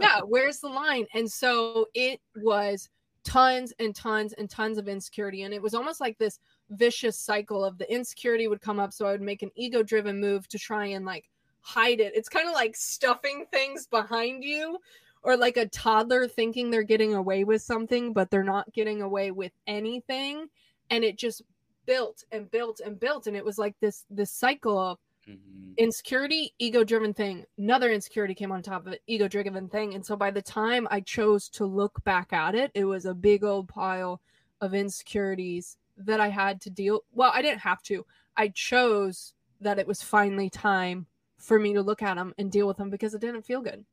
yeah 0.00 0.20
where's 0.26 0.60
the 0.60 0.68
line 0.68 1.06
and 1.14 1.30
so 1.30 1.86
it 1.94 2.20
was 2.36 2.88
tons 3.24 3.72
and 3.78 3.94
tons 3.94 4.34
and 4.34 4.48
tons 4.48 4.78
of 4.78 4.86
insecurity. 4.86 5.42
And 5.42 5.52
it 5.52 5.60
was 5.60 5.74
almost 5.74 6.00
like 6.00 6.16
this 6.18 6.38
vicious 6.70 7.18
cycle 7.18 7.64
of 7.64 7.78
the 7.78 7.92
insecurity 7.92 8.46
would 8.46 8.60
come 8.60 8.78
up. 8.78 8.92
So 8.92 9.06
I 9.06 9.12
would 9.12 9.22
make 9.22 9.42
an 9.42 9.50
ego 9.56 9.82
driven 9.82 10.20
move 10.20 10.46
to 10.48 10.58
try 10.58 10.86
and 10.86 11.04
like 11.04 11.28
hide 11.60 12.00
it. 12.00 12.14
It's 12.14 12.28
kind 12.28 12.48
of 12.48 12.54
like 12.54 12.76
stuffing 12.76 13.46
things 13.50 13.86
behind 13.86 14.44
you 14.44 14.78
or 15.24 15.36
like 15.36 15.56
a 15.56 15.66
toddler 15.66 16.28
thinking 16.28 16.70
they're 16.70 16.82
getting 16.84 17.14
away 17.14 17.42
with 17.42 17.62
something, 17.62 18.12
but 18.12 18.30
they're 18.30 18.44
not 18.44 18.72
getting 18.72 19.02
away 19.02 19.32
with 19.32 19.52
anything. 19.66 20.46
And 20.90 21.02
it 21.02 21.18
just 21.18 21.42
built 21.86 22.22
and 22.30 22.48
built 22.50 22.80
and 22.80 23.00
built. 23.00 23.26
And 23.26 23.36
it 23.36 23.44
was 23.44 23.58
like 23.58 23.74
this, 23.80 24.04
this 24.10 24.30
cycle 24.30 24.78
of 24.78 24.98
Mm-hmm. 25.28 25.72
Insecurity, 25.76 26.54
ego 26.58 26.84
driven 26.84 27.14
thing. 27.14 27.44
Another 27.58 27.90
insecurity 27.90 28.34
came 28.34 28.52
on 28.52 28.62
top 28.62 28.86
of 28.86 28.92
it, 28.92 29.02
ego 29.06 29.28
driven 29.28 29.68
thing. 29.68 29.94
And 29.94 30.04
so 30.04 30.16
by 30.16 30.30
the 30.30 30.42
time 30.42 30.86
I 30.90 31.00
chose 31.00 31.48
to 31.50 31.64
look 31.64 32.02
back 32.04 32.32
at 32.32 32.54
it, 32.54 32.70
it 32.74 32.84
was 32.84 33.06
a 33.06 33.14
big 33.14 33.44
old 33.44 33.68
pile 33.68 34.20
of 34.60 34.74
insecurities 34.74 35.76
that 35.96 36.20
I 36.20 36.28
had 36.28 36.60
to 36.62 36.70
deal. 36.70 37.00
Well, 37.12 37.32
I 37.34 37.42
didn't 37.42 37.60
have 37.60 37.82
to. 37.84 38.04
I 38.36 38.48
chose 38.48 39.34
that 39.60 39.78
it 39.78 39.86
was 39.86 40.02
finally 40.02 40.50
time 40.50 41.06
for 41.38 41.58
me 41.58 41.72
to 41.74 41.82
look 41.82 42.02
at 42.02 42.16
them 42.16 42.34
and 42.38 42.50
deal 42.50 42.66
with 42.66 42.76
them 42.76 42.90
because 42.90 43.14
it 43.14 43.20
didn't 43.20 43.42
feel 43.42 43.60
good. 43.60 43.84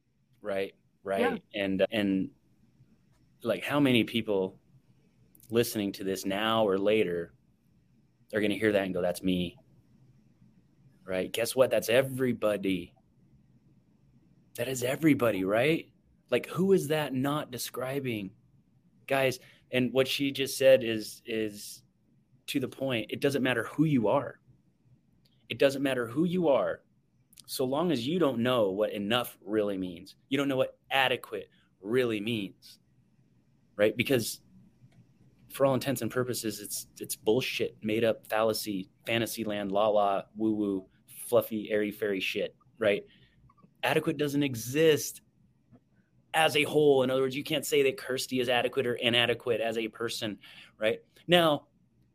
Right, 0.41 0.73
right. 1.03 1.21
Yeah. 1.21 1.37
And 1.63 1.85
and 1.91 2.29
like 3.43 3.63
how 3.63 3.79
many 3.79 4.03
people 4.03 4.57
listening 5.49 5.91
to 5.93 6.03
this 6.03 6.25
now 6.25 6.65
or 6.65 6.77
later 6.77 7.33
are 8.33 8.39
going 8.39 8.51
to 8.51 8.57
hear 8.57 8.71
that 8.71 8.83
and 8.83 8.93
go 8.93 9.01
that's 9.01 9.21
me 9.21 9.57
right? 11.05 11.31
Guess 11.31 11.55
what? 11.55 11.69
That's 11.69 11.89
everybody. 11.89 12.93
That 14.55 14.67
is 14.67 14.83
everybody, 14.83 15.43
right? 15.43 15.87
Like 16.29 16.47
who 16.47 16.73
is 16.73 16.87
that 16.87 17.13
not 17.13 17.51
describing? 17.51 18.31
Guys, 19.07 19.39
and 19.71 19.91
what 19.91 20.07
she 20.07 20.31
just 20.31 20.57
said 20.57 20.83
is 20.83 21.21
is 21.25 21.83
to 22.47 22.59
the 22.59 22.67
point. 22.67 23.07
It 23.09 23.19
doesn't 23.19 23.43
matter 23.43 23.65
who 23.65 23.83
you 23.83 24.07
are. 24.07 24.39
It 25.49 25.59
doesn't 25.59 25.83
matter 25.83 26.07
who 26.07 26.23
you 26.23 26.47
are. 26.47 26.81
So 27.45 27.65
long 27.65 27.91
as 27.91 28.07
you 28.07 28.17
don't 28.17 28.39
know 28.39 28.71
what 28.71 28.93
enough 28.93 29.37
really 29.45 29.77
means. 29.77 30.15
You 30.29 30.37
don't 30.37 30.47
know 30.47 30.55
what 30.55 30.77
adequate 30.91 31.49
really 31.81 32.19
means. 32.19 32.79
Right? 33.75 33.95
Because 33.95 34.41
for 35.49 35.65
all 35.65 35.73
intents 35.73 36.01
and 36.01 36.11
purposes, 36.11 36.59
it's 36.59 36.87
it's 36.99 37.15
bullshit, 37.15 37.77
made 37.81 38.03
up 38.03 38.27
fallacy, 38.27 38.89
fantasy 39.05 39.43
land, 39.43 39.71
la 39.71 39.87
la, 39.87 40.23
woo 40.35 40.53
woo 40.53 40.85
fluffy, 41.27 41.69
airy 41.71 41.91
fairy 41.91 42.19
shit, 42.19 42.55
right? 42.77 43.03
Adequate 43.83 44.17
doesn't 44.17 44.43
exist 44.43 45.21
as 46.33 46.55
a 46.55 46.63
whole. 46.63 47.03
In 47.03 47.09
other 47.09 47.21
words, 47.21 47.35
you 47.35 47.43
can't 47.43 47.65
say 47.65 47.83
that 47.83 47.97
Kirsti 47.97 48.41
is 48.41 48.49
adequate 48.49 48.87
or 48.87 48.95
inadequate 48.95 49.61
as 49.61 49.77
a 49.77 49.87
person, 49.87 50.37
right? 50.79 50.99
Now, 51.27 51.67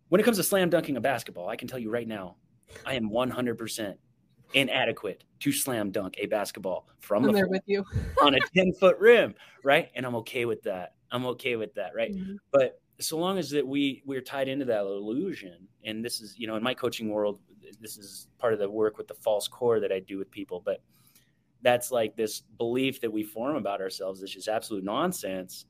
when 0.09 0.21
it 0.21 0.25
comes 0.25 0.37
to 0.39 0.43
slam 0.43 0.71
dunking 0.71 0.97
a 0.97 1.01
basketball, 1.01 1.49
I 1.49 1.57
can 1.57 1.69
tell 1.69 1.79
you 1.79 1.91
right 1.91 2.07
now, 2.07 2.37
I 2.85 2.95
am 2.95 3.11
100% 3.11 3.95
inadequate 4.55 5.25
to 5.41 5.53
slam 5.53 5.91
dunk 5.91 6.17
a 6.19 6.27
basketball 6.27 6.89
from 7.01 7.25
I'm 7.25 7.29
the 7.29 7.35
there 7.35 7.49
with 7.49 7.63
you 7.67 7.85
on 8.23 8.35
a 8.35 8.39
10 8.55 8.73
foot 8.75 8.99
rim, 8.99 9.35
right? 9.63 9.91
And 9.95 10.07
I'm 10.07 10.15
okay 10.17 10.45
with 10.45 10.63
that. 10.63 10.95
I'm 11.11 11.27
okay 11.27 11.57
with 11.57 11.75
that, 11.75 11.95
right? 11.95 12.13
Mm-hmm. 12.13 12.37
But 12.53 12.81
so 12.99 13.19
long 13.19 13.39
as 13.39 13.51
that 13.51 13.67
we 13.67 14.03
we're 14.07 14.23
tied 14.23 14.49
into 14.49 14.65
that 14.67 14.81
illusion, 14.81 15.69
and 15.85 16.05
this 16.05 16.21
is 16.21 16.39
you 16.39 16.47
know 16.47 16.57
in 16.57 16.63
my 16.63 16.75
coaching 16.75 17.11
world, 17.11 17.41
this 17.81 17.99
is 17.99 18.29
part 18.39 18.53
of 18.53 18.59
the 18.59 18.71
work 18.71 18.97
with 18.99 19.09
the 19.09 19.15
false 19.15 19.49
core 19.49 19.81
that 19.81 19.93
I 19.93 20.01
do 20.01 20.19
with 20.19 20.31
people, 20.31 20.63
but 20.65 20.81
that's 21.63 21.91
like 21.91 22.17
this 22.17 22.41
belief 22.59 23.01
that 23.01 23.13
we 23.13 23.23
form 23.23 23.57
about 23.57 23.81
ourselves 23.81 24.23
is 24.23 24.31
just 24.31 24.49
absolute 24.49 24.85
nonsense, 24.85 25.67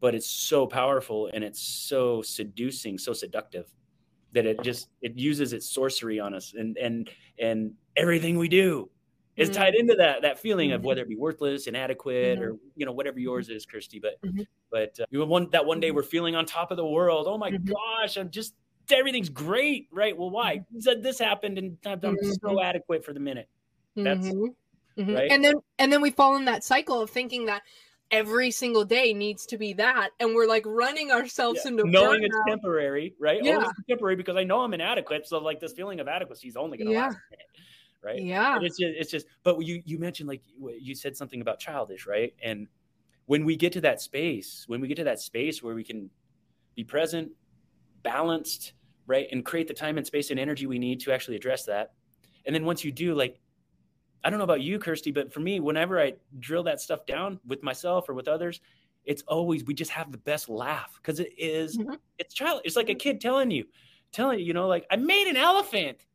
but 0.00 0.14
it's 0.14 0.28
so 0.28 0.66
powerful 0.66 1.28
and 1.32 1.44
it's 1.44 1.60
so 1.60 2.22
seducing, 2.22 2.98
so 2.98 3.12
seductive 3.12 3.72
that 4.32 4.46
it 4.46 4.62
just 4.62 4.88
it 5.02 5.16
uses 5.16 5.52
its 5.52 5.68
sorcery 5.68 6.20
on 6.20 6.34
us 6.34 6.54
and 6.56 6.76
and 6.76 7.10
and 7.38 7.72
everything 7.96 8.38
we 8.38 8.48
do 8.48 8.88
is 9.38 9.48
mm-hmm. 9.48 9.58
tied 9.58 9.74
into 9.74 9.94
that 9.94 10.22
that 10.22 10.38
feeling 10.38 10.72
of 10.72 10.80
mm-hmm. 10.80 10.88
whether 10.88 11.02
it 11.02 11.08
be 11.08 11.16
worthless, 11.16 11.66
inadequate, 11.66 12.38
mm-hmm. 12.38 12.42
or 12.42 12.56
you 12.74 12.84
know 12.84 12.92
whatever 12.92 13.20
yours 13.20 13.48
is, 13.48 13.64
Kirsti. 13.64 14.02
But 14.02 14.20
mm-hmm. 14.22 14.42
but 14.70 14.98
uh, 15.00 15.26
one 15.26 15.48
that 15.50 15.64
one 15.64 15.80
day 15.80 15.92
we're 15.92 16.02
feeling 16.02 16.34
on 16.34 16.44
top 16.44 16.70
of 16.70 16.76
the 16.76 16.86
world. 16.86 17.26
Oh 17.28 17.38
my 17.38 17.50
mm-hmm. 17.50 17.72
gosh, 17.72 18.16
I'm 18.16 18.30
just 18.30 18.54
everything's 18.90 19.28
great, 19.28 19.88
right? 19.92 20.16
Well, 20.16 20.30
why? 20.30 20.64
Mm-hmm. 20.74 21.02
This 21.02 21.18
happened, 21.18 21.58
and 21.58 21.76
I'm 21.86 22.00
mm-hmm. 22.00 22.32
so 22.42 22.60
adequate 22.60 23.04
for 23.04 23.12
the 23.12 23.20
minute. 23.20 23.48
That's 23.94 24.26
mm-hmm. 24.26 25.00
mm-hmm. 25.00 25.14
right. 25.14 25.30
And 25.30 25.44
then 25.44 25.54
and 25.78 25.92
then 25.92 26.02
we 26.02 26.10
fall 26.10 26.36
in 26.36 26.44
that 26.46 26.64
cycle 26.64 27.00
of 27.00 27.10
thinking 27.10 27.46
that 27.46 27.62
every 28.10 28.50
single 28.50 28.84
day 28.84 29.12
needs 29.12 29.46
to 29.46 29.58
be 29.58 29.72
that, 29.74 30.10
and 30.20 30.34
we're 30.34 30.46
like 30.46 30.64
running 30.66 31.10
ourselves 31.10 31.60
yeah. 31.64 31.72
into 31.72 31.84
knowing 31.84 32.20
burnout. 32.20 32.26
it's 32.26 32.36
temporary, 32.48 33.14
right? 33.18 33.42
Yeah, 33.42 33.64
oh, 33.66 33.72
temporary 33.88 34.16
because 34.16 34.36
I 34.36 34.44
know 34.44 34.60
I'm 34.60 34.74
inadequate. 34.74 35.26
So 35.26 35.38
like 35.38 35.60
this 35.60 35.72
feeling 35.72 36.00
of 36.00 36.08
adequacy 36.08 36.48
is 36.48 36.56
only 36.56 36.78
going 36.78 36.88
to 36.88 36.94
yeah. 36.94 37.06
last 37.06 37.16
a 37.16 37.30
minute 37.30 37.46
right? 38.00 38.22
Yeah. 38.22 38.54
And 38.54 38.64
it's 38.64 38.78
just, 38.78 38.94
it's 38.96 39.10
just, 39.10 39.26
but 39.42 39.60
you 39.60 39.82
you 39.84 39.98
mentioned 39.98 40.28
like 40.28 40.42
you 40.56 40.94
said 40.94 41.16
something 41.16 41.40
about 41.40 41.58
childish, 41.58 42.06
right? 42.06 42.32
And 42.40 42.68
when 43.26 43.44
we 43.44 43.56
get 43.56 43.72
to 43.72 43.80
that 43.80 44.00
space, 44.00 44.64
when 44.68 44.80
we 44.80 44.86
get 44.86 44.98
to 44.98 45.04
that 45.04 45.18
space 45.18 45.64
where 45.64 45.74
we 45.74 45.82
can 45.82 46.08
be 46.76 46.84
present, 46.84 47.32
balanced, 48.04 48.74
right 49.08 49.26
and 49.32 49.44
create 49.44 49.66
the 49.66 49.74
time 49.74 49.98
and 49.98 50.06
space 50.06 50.30
and 50.30 50.38
energy 50.38 50.66
we 50.66 50.78
need 50.78 51.00
to 51.00 51.10
actually 51.10 51.34
address 51.34 51.64
that 51.64 51.94
and 52.46 52.54
then 52.54 52.64
once 52.64 52.84
you 52.84 52.92
do 52.92 53.14
like 53.14 53.40
i 54.24 54.30
don't 54.30 54.38
know 54.38 54.44
about 54.44 54.60
you 54.60 54.78
kirsti 54.78 55.12
but 55.12 55.32
for 55.32 55.40
me 55.40 55.60
whenever 55.60 56.00
i 56.00 56.12
drill 56.38 56.62
that 56.62 56.80
stuff 56.80 57.06
down 57.06 57.38
with 57.46 57.62
myself 57.62 58.08
or 58.08 58.14
with 58.14 58.28
others 58.28 58.60
it's 59.04 59.22
always 59.22 59.64
we 59.64 59.74
just 59.74 59.90
have 59.90 60.12
the 60.12 60.18
best 60.18 60.48
laugh 60.50 60.98
because 61.00 61.18
it 61.18 61.32
is, 61.38 61.78
mm-hmm. 61.78 61.94
it's 62.18 62.34
child 62.34 62.60
it's 62.64 62.76
like 62.76 62.90
a 62.90 62.94
kid 62.94 63.20
telling 63.20 63.50
you 63.50 63.64
telling 64.12 64.38
you 64.38 64.44
you 64.44 64.52
know 64.52 64.68
like 64.68 64.86
i 64.90 64.96
made 64.96 65.26
an 65.26 65.36
elephant 65.36 66.06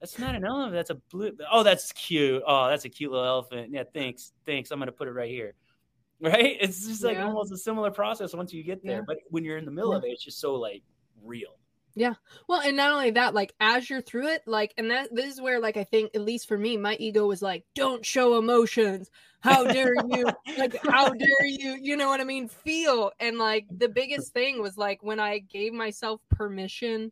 that's 0.00 0.18
not 0.18 0.34
an 0.34 0.44
elephant 0.44 0.74
that's 0.74 0.90
a 0.90 0.94
blue 1.10 1.32
oh 1.50 1.62
that's 1.62 1.92
cute 1.92 2.42
oh 2.46 2.68
that's 2.68 2.84
a 2.84 2.88
cute 2.88 3.10
little 3.10 3.26
elephant 3.26 3.70
yeah 3.70 3.82
thanks 3.92 4.32
thanks 4.46 4.70
i'm 4.70 4.78
gonna 4.78 4.92
put 4.92 5.08
it 5.08 5.12
right 5.12 5.30
here 5.30 5.54
right 6.20 6.56
it's 6.60 6.86
just 6.86 7.04
like 7.04 7.16
yeah. 7.16 7.26
almost 7.26 7.52
a 7.52 7.56
similar 7.56 7.90
process 7.90 8.34
once 8.34 8.52
you 8.52 8.64
get 8.64 8.82
there 8.82 8.98
yeah. 8.98 9.04
but 9.06 9.18
when 9.28 9.44
you're 9.44 9.58
in 9.58 9.64
the 9.64 9.70
middle 9.70 9.92
yeah. 9.92 9.98
of 9.98 10.04
it 10.04 10.08
it's 10.08 10.24
just 10.24 10.40
so 10.40 10.54
like 10.54 10.82
real 11.22 11.57
yeah. 11.98 12.14
Well, 12.46 12.60
and 12.60 12.76
not 12.76 12.92
only 12.92 13.10
that, 13.10 13.34
like 13.34 13.52
as 13.58 13.90
you're 13.90 14.00
through 14.00 14.28
it, 14.28 14.42
like, 14.46 14.72
and 14.78 14.90
that 14.92 15.08
this 15.12 15.34
is 15.34 15.40
where, 15.40 15.60
like, 15.60 15.76
I 15.76 15.82
think, 15.82 16.14
at 16.14 16.20
least 16.20 16.46
for 16.46 16.56
me, 16.56 16.76
my 16.76 16.94
ego 17.00 17.26
was 17.26 17.42
like, 17.42 17.64
don't 17.74 18.06
show 18.06 18.38
emotions. 18.38 19.10
How 19.40 19.64
dare 19.64 19.94
you? 20.08 20.28
like, 20.56 20.76
how 20.86 21.08
dare 21.12 21.46
you? 21.46 21.76
You 21.80 21.96
know 21.96 22.08
what 22.08 22.20
I 22.20 22.24
mean? 22.24 22.48
Feel. 22.48 23.10
And 23.18 23.36
like, 23.36 23.66
the 23.70 23.88
biggest 23.88 24.32
thing 24.32 24.62
was 24.62 24.78
like 24.78 25.02
when 25.02 25.18
I 25.18 25.38
gave 25.40 25.72
myself 25.72 26.20
permission 26.30 27.10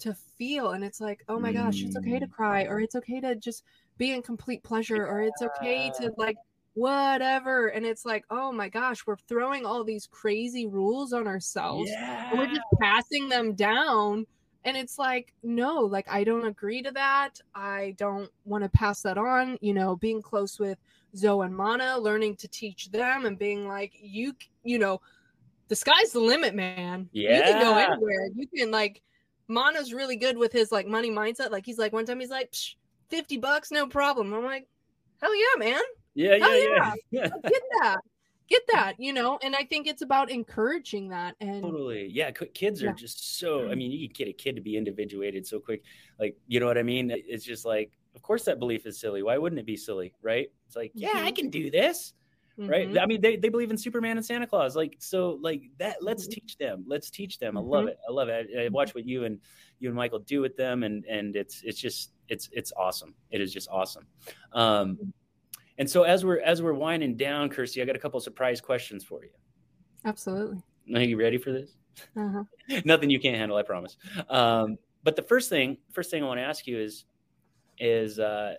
to 0.00 0.14
feel, 0.36 0.72
and 0.72 0.84
it's 0.84 1.00
like, 1.00 1.24
oh 1.28 1.38
my 1.38 1.52
gosh, 1.52 1.82
it's 1.82 1.96
okay 1.96 2.18
to 2.18 2.26
mm. 2.26 2.30
cry, 2.30 2.64
or 2.64 2.78
it's 2.80 2.94
okay 2.96 3.20
to 3.20 3.36
just 3.36 3.64
be 3.96 4.12
in 4.12 4.20
complete 4.20 4.62
pleasure, 4.62 5.06
or 5.06 5.22
it's 5.22 5.40
okay 5.42 5.90
to 5.98 6.12
like 6.18 6.36
whatever. 6.74 7.68
And 7.68 7.84
it's 7.84 8.04
like, 8.04 8.24
oh 8.30 8.52
my 8.52 8.68
gosh, 8.68 9.06
we're 9.06 9.16
throwing 9.16 9.66
all 9.66 9.84
these 9.84 10.06
crazy 10.06 10.66
rules 10.66 11.12
on 11.12 11.26
ourselves. 11.26 11.90
Yeah. 11.90 12.34
we're 12.34 12.46
just 12.46 12.60
passing 12.80 13.28
them 13.28 13.54
down. 13.54 14.26
And 14.64 14.76
it's 14.76 14.98
like, 14.98 15.32
no, 15.42 15.80
like 15.80 16.06
I 16.10 16.22
don't 16.22 16.46
agree 16.46 16.82
to 16.82 16.90
that. 16.92 17.40
I 17.54 17.94
don't 17.96 18.30
want 18.44 18.62
to 18.64 18.70
pass 18.70 19.00
that 19.02 19.16
on. 19.16 19.56
You 19.60 19.74
know, 19.74 19.96
being 19.96 20.20
close 20.20 20.58
with 20.58 20.78
Zoe 21.16 21.46
and 21.46 21.56
Mana, 21.56 21.98
learning 21.98 22.36
to 22.36 22.48
teach 22.48 22.90
them 22.90 23.24
and 23.24 23.38
being 23.38 23.66
like, 23.66 23.92
you, 24.00 24.34
you 24.62 24.78
know, 24.78 25.00
the 25.68 25.76
sky's 25.76 26.12
the 26.12 26.20
limit, 26.20 26.54
man. 26.54 27.08
Yeah. 27.12 27.36
You 27.36 27.42
can 27.42 27.62
go 27.62 27.78
anywhere. 27.78 28.28
You 28.34 28.46
can 28.46 28.70
like 28.70 29.02
Mana's 29.48 29.94
really 29.94 30.16
good 30.16 30.36
with 30.36 30.52
his 30.52 30.70
like 30.70 30.86
money 30.86 31.10
mindset. 31.10 31.50
Like 31.50 31.64
he's 31.64 31.78
like 31.78 31.92
one 31.92 32.04
time 32.04 32.20
he's 32.20 32.30
like, 32.30 32.54
50 33.08 33.38
bucks, 33.38 33.70
no 33.70 33.86
problem. 33.86 34.32
I'm 34.32 34.44
like, 34.44 34.68
hell 35.20 35.34
yeah, 35.34 35.58
man. 35.58 35.80
Yeah, 36.14 36.36
yeah, 36.36 36.56
yeah. 36.56 36.94
yeah. 37.10 37.28
Get 37.28 37.62
that. 37.80 38.00
Get 38.48 38.62
that, 38.72 38.94
you 38.98 39.12
know, 39.12 39.38
and 39.44 39.54
I 39.54 39.62
think 39.62 39.86
it's 39.86 40.02
about 40.02 40.28
encouraging 40.28 41.10
that. 41.10 41.36
And 41.40 41.62
totally, 41.62 42.08
yeah, 42.12 42.32
kids 42.32 42.82
are 42.82 42.86
yeah. 42.86 42.92
just 42.94 43.38
so. 43.38 43.60
I 43.60 43.62
mm-hmm. 43.62 43.78
mean, 43.78 43.90
you 43.92 44.08
can 44.08 44.14
get 44.14 44.26
a 44.26 44.32
kid 44.32 44.56
to 44.56 44.60
be 44.60 44.76
individuated 44.76 45.46
so 45.46 45.60
quick, 45.60 45.84
like 46.18 46.36
you 46.48 46.58
know 46.58 46.66
what 46.66 46.76
I 46.76 46.82
mean. 46.82 47.12
It's 47.14 47.44
just 47.44 47.64
like, 47.64 47.92
of 48.16 48.22
course, 48.22 48.44
that 48.46 48.58
belief 48.58 48.86
is 48.86 48.98
silly. 48.98 49.22
Why 49.22 49.38
wouldn't 49.38 49.60
it 49.60 49.66
be 49.66 49.76
silly, 49.76 50.14
right? 50.20 50.48
It's 50.66 50.74
like, 50.74 50.90
yeah, 50.94 51.10
mm-hmm. 51.10 51.26
I 51.26 51.30
can 51.30 51.48
do 51.48 51.70
this, 51.70 52.12
mm-hmm. 52.58 52.68
right? 52.68 52.98
I 52.98 53.06
mean, 53.06 53.20
they, 53.20 53.36
they 53.36 53.50
believe 53.50 53.70
in 53.70 53.78
Superman 53.78 54.16
and 54.16 54.26
Santa 54.26 54.48
Claus, 54.48 54.74
like 54.74 54.96
so, 54.98 55.38
like 55.40 55.62
that. 55.78 55.98
Let's 56.02 56.24
mm-hmm. 56.24 56.32
teach 56.32 56.58
them. 56.58 56.84
Let's 56.88 57.08
teach 57.08 57.38
them. 57.38 57.56
I 57.56 57.60
love 57.60 57.82
mm-hmm. 57.82 57.90
it. 57.90 57.98
I 58.08 58.12
love 58.12 58.28
it. 58.28 58.48
I, 58.58 58.64
I 58.64 58.68
watch 58.70 58.96
what 58.96 59.06
you 59.06 59.26
and 59.26 59.38
you 59.78 59.88
and 59.88 59.96
Michael 59.96 60.18
do 60.18 60.40
with 60.40 60.56
them, 60.56 60.82
and 60.82 61.04
and 61.04 61.36
it's 61.36 61.62
it's 61.62 61.78
just 61.78 62.10
it's 62.28 62.48
it's 62.52 62.72
awesome. 62.76 63.14
It 63.30 63.40
is 63.40 63.52
just 63.52 63.68
awesome. 63.70 64.06
Um, 64.52 64.96
mm-hmm. 64.96 65.10
And 65.80 65.88
so 65.88 66.02
as 66.02 66.26
we're 66.26 66.40
as 66.40 66.60
we're 66.60 66.74
winding 66.74 67.16
down, 67.16 67.48
Kirsti, 67.48 67.80
I 67.80 67.86
got 67.86 67.96
a 67.96 67.98
couple 67.98 68.20
surprise 68.20 68.60
questions 68.60 69.02
for 69.02 69.24
you. 69.24 69.30
Absolutely. 70.04 70.58
Are 70.94 71.00
you 71.00 71.18
ready 71.18 71.38
for 71.38 71.52
this? 71.52 71.78
Uh-huh. 72.14 72.44
Nothing 72.84 73.08
you 73.08 73.18
can't 73.18 73.36
handle, 73.36 73.56
I 73.56 73.62
promise. 73.62 73.96
Um, 74.28 74.76
but 75.02 75.16
the 75.16 75.22
first 75.22 75.48
thing, 75.48 75.78
first 75.90 76.10
thing 76.10 76.22
I 76.22 76.26
want 76.26 76.38
to 76.38 76.44
ask 76.44 76.66
you 76.66 76.78
is, 76.78 77.06
is 77.78 78.18
uh, 78.18 78.56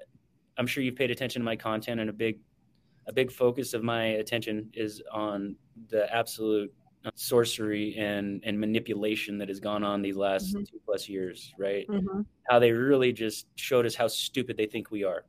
I'm 0.57 0.65
sure 0.65 0.81
you've 0.83 0.95
paid 0.95 1.11
attention 1.11 1.41
to 1.41 1.45
my 1.45 1.55
content, 1.55 2.01
and 2.01 2.09
a 2.09 2.13
big, 2.13 2.39
a 3.05 3.13
big 3.13 3.31
focus 3.31 3.75
of 3.75 3.83
my 3.83 4.03
attention 4.03 4.71
is 4.73 5.03
on 5.11 5.55
the 5.89 6.11
absolute 6.13 6.73
sorcery 7.13 7.95
and 7.99 8.41
and 8.45 8.59
manipulation 8.59 9.37
that 9.37 9.47
has 9.47 9.59
gone 9.59 9.83
on 9.83 10.01
these 10.01 10.17
last 10.17 10.55
mm-hmm. 10.55 10.63
two 10.63 10.79
plus 10.85 11.07
years, 11.07 11.53
right? 11.59 11.87
Mm-hmm. 11.87 12.21
How 12.49 12.57
they 12.57 12.71
really 12.71 13.13
just 13.13 13.45
showed 13.57 13.85
us 13.85 13.93
how 13.93 14.07
stupid 14.07 14.57
they 14.57 14.65
think 14.65 14.89
we 14.89 15.03
are 15.03 15.25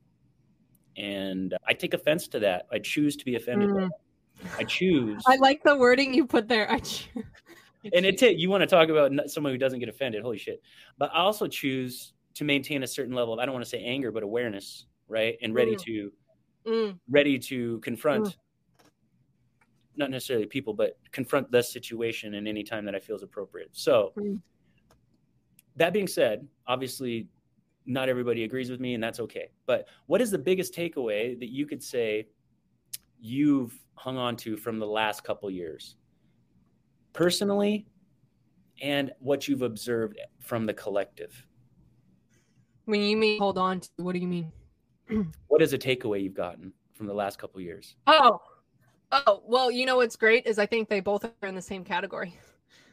and 0.96 1.56
I 1.66 1.72
take 1.74 1.94
offense 1.94 2.28
to 2.28 2.40
that. 2.40 2.66
I 2.72 2.78
choose 2.78 3.16
to 3.16 3.24
be 3.24 3.36
offended. 3.36 3.70
Mm. 3.70 3.90
I 4.58 4.64
choose. 4.64 5.22
I 5.26 5.36
like 5.36 5.62
the 5.62 5.76
wording 5.76 6.14
you 6.14 6.26
put 6.26 6.48
there. 6.48 6.70
I 6.70 6.78
choose. 6.78 7.24
and 7.92 8.06
it 8.06 8.20
you 8.22 8.50
want 8.50 8.62
to 8.62 8.66
talk 8.66 8.88
about 8.88 9.12
someone 9.30 9.52
who 9.52 9.58
doesn't 9.58 9.78
get 9.78 9.88
offended. 9.88 10.22
Holy 10.22 10.38
shit! 10.38 10.62
But 10.98 11.10
I 11.12 11.18
also 11.18 11.46
choose 11.46 12.14
to 12.34 12.44
maintain 12.44 12.82
a 12.82 12.86
certain 12.86 13.14
level 13.14 13.34
of 13.34 13.40
I 13.40 13.44
don't 13.44 13.54
want 13.54 13.64
to 13.64 13.70
say 13.70 13.82
anger, 13.82 14.10
but 14.10 14.22
awareness, 14.22 14.86
right? 15.08 15.36
And 15.42 15.54
ready 15.54 15.76
mm. 15.76 15.82
to 15.84 16.12
mm. 16.66 16.98
ready 17.08 17.38
to 17.38 17.78
confront. 17.80 18.26
Mm. 18.26 18.36
Not 19.94 20.10
necessarily 20.10 20.46
people, 20.46 20.72
but 20.72 20.96
confront 21.10 21.50
the 21.50 21.62
situation 21.62 22.32
in 22.34 22.46
any 22.46 22.62
time 22.62 22.86
that 22.86 22.94
I 22.94 22.98
feel 22.98 23.14
is 23.14 23.22
appropriate. 23.22 23.68
So, 23.72 24.12
mm. 24.16 24.40
that 25.76 25.92
being 25.92 26.06
said, 26.06 26.46
obviously 26.66 27.26
not 27.86 28.08
everybody 28.08 28.44
agrees 28.44 28.70
with 28.70 28.80
me, 28.80 28.94
and 28.94 29.02
that's 29.02 29.20
okay. 29.20 29.50
But 29.66 29.88
what 30.06 30.20
is 30.20 30.30
the 30.30 30.38
biggest 30.38 30.74
takeaway 30.74 31.38
that 31.38 31.50
you 31.50 31.66
could 31.66 31.82
say 31.82 32.28
you've 33.20 33.78
hung 33.94 34.16
on 34.16 34.36
to 34.36 34.56
from 34.56 34.78
the 34.78 34.86
last 34.86 35.24
couple 35.24 35.50
years, 35.50 35.96
personally, 37.12 37.86
and 38.80 39.12
what 39.18 39.48
you've 39.48 39.62
observed 39.62 40.18
from 40.40 40.66
the 40.66 40.74
collective? 40.74 41.46
When 42.84 43.00
you 43.00 43.16
mean 43.16 43.38
hold 43.38 43.58
on 43.58 43.80
to, 43.80 43.88
what 43.96 44.12
do 44.12 44.18
you 44.18 44.28
mean? 44.28 44.52
what 45.48 45.62
is 45.62 45.72
a 45.72 45.78
takeaway 45.78 46.22
you've 46.22 46.34
gotten 46.34 46.72
from 46.94 47.06
the 47.06 47.14
last 47.14 47.38
couple 47.38 47.60
years? 47.60 47.96
Oh, 48.06 48.40
oh, 49.12 49.42
well, 49.46 49.70
you 49.70 49.86
know 49.86 49.96
what's 49.96 50.16
great 50.16 50.46
is 50.46 50.58
I 50.58 50.66
think 50.66 50.88
they 50.88 51.00
both 51.00 51.24
are 51.24 51.48
in 51.48 51.54
the 51.54 51.62
same 51.62 51.84
category. 51.84 52.38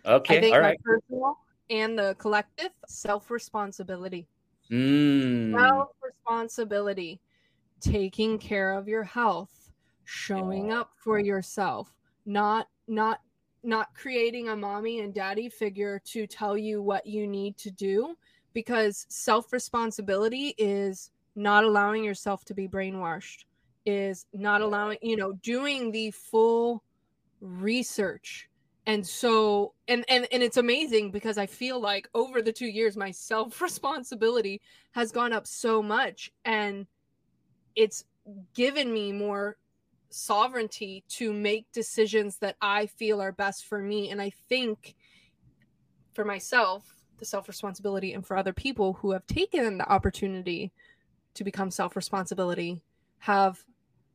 Okay, 0.05 0.37
I 0.37 0.41
think 0.41 0.55
all 0.55 0.61
right. 0.61 0.79
personal 0.83 1.37
and 1.69 1.97
the 1.97 2.15
collective 2.19 2.71
self 2.87 3.29
responsibility. 3.29 4.27
Mm. 4.71 5.57
Self 5.57 5.89
responsibility, 6.03 7.19
taking 7.81 8.37
care 8.37 8.71
of 8.71 8.87
your 8.87 9.03
health, 9.03 9.71
showing 10.05 10.71
up 10.71 10.91
for 10.97 11.19
yourself, 11.19 11.95
not 12.25 12.67
not 12.87 13.19
not 13.63 13.93
creating 13.93 14.49
a 14.49 14.55
mommy 14.55 14.99
and 14.99 15.13
daddy 15.13 15.49
figure 15.49 16.01
to 16.05 16.25
tell 16.25 16.57
you 16.57 16.81
what 16.81 17.05
you 17.05 17.27
need 17.27 17.57
to 17.57 17.71
do 17.71 18.15
because 18.53 19.05
self 19.09 19.51
responsibility 19.51 20.53
is 20.57 21.11
not 21.35 21.63
allowing 21.63 22.03
yourself 22.03 22.43
to 22.45 22.53
be 22.53 22.67
brainwashed 22.67 23.45
is 23.85 24.25
not 24.33 24.61
allowing 24.61 24.97
you 25.01 25.15
know 25.15 25.33
doing 25.41 25.91
the 25.91 26.11
full 26.11 26.83
research 27.41 28.48
and 28.89 29.05
so 29.05 29.75
and 29.87 30.03
and 30.09 30.27
and 30.31 30.41
it's 30.41 30.57
amazing 30.57 31.11
because 31.11 31.37
i 31.37 31.45
feel 31.45 31.79
like 31.79 32.09
over 32.15 32.41
the 32.41 32.51
2 32.51 32.65
years 32.65 32.97
my 32.97 33.11
self 33.11 33.61
responsibility 33.61 34.59
has 34.93 35.11
gone 35.11 35.31
up 35.31 35.45
so 35.45 35.83
much 35.83 36.31
and 36.43 36.87
it's 37.75 38.03
given 38.55 38.91
me 38.91 39.11
more 39.11 39.57
sovereignty 40.09 41.03
to 41.07 41.31
make 41.31 41.71
decisions 41.71 42.37
that 42.37 42.55
i 42.61 42.87
feel 42.87 43.21
are 43.21 43.31
best 43.31 43.65
for 43.65 43.79
me. 43.79 44.09
And 44.09 44.19
i 44.19 44.31
think 44.49 44.95
for 46.13 46.25
myself 46.25 46.83
the 47.19 47.25
self 47.25 47.47
responsibility 47.47 48.13
and 48.13 48.25
for 48.25 48.35
other 48.35 48.53
people 48.53 48.93
who 48.93 49.11
have 49.11 49.27
taken 49.27 49.77
the 49.77 49.87
opportunity 49.87 50.71
to 51.35 51.43
become 51.43 51.69
self 51.69 51.95
responsibility 51.95 52.81
have 53.19 53.63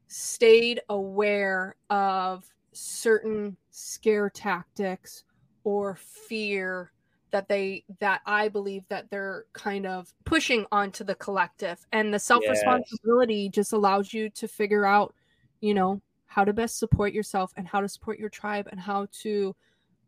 stayed 0.09 0.81
aware 0.89 1.77
of 1.91 2.45
certain 2.75 3.57
scare 3.71 4.31
tactics 4.31 5.25
or 5.65 5.97
fear 5.97 6.93
that 7.31 7.49
they 7.49 7.85
that 7.99 8.21
I 8.27 8.49
believe 8.49 8.85
that 8.89 9.11
they're 9.11 9.47
kind 9.53 9.87
of 9.87 10.13
pushing 10.25 10.67
onto 10.71 11.03
the 11.03 11.17
collective 11.17 11.85
and 11.93 12.15
the 12.15 12.19
self 12.19 12.45
responsibility 12.49 13.45
yes. 13.45 13.53
just 13.53 13.73
allows 13.73 14.13
you 14.13 14.31
to 14.31 14.47
figure 14.47 14.85
out 14.85 15.15
you 15.61 15.75
know 15.75 16.01
how 16.27 16.45
to 16.45 16.53
best 16.53 16.79
support 16.79 17.13
yourself 17.13 17.53
and 17.57 17.67
how 17.67 17.81
to 17.81 17.89
support 17.89 18.19
your 18.19 18.29
tribe 18.29 18.69
and 18.71 18.81
how 18.81 19.07
to 19.23 19.55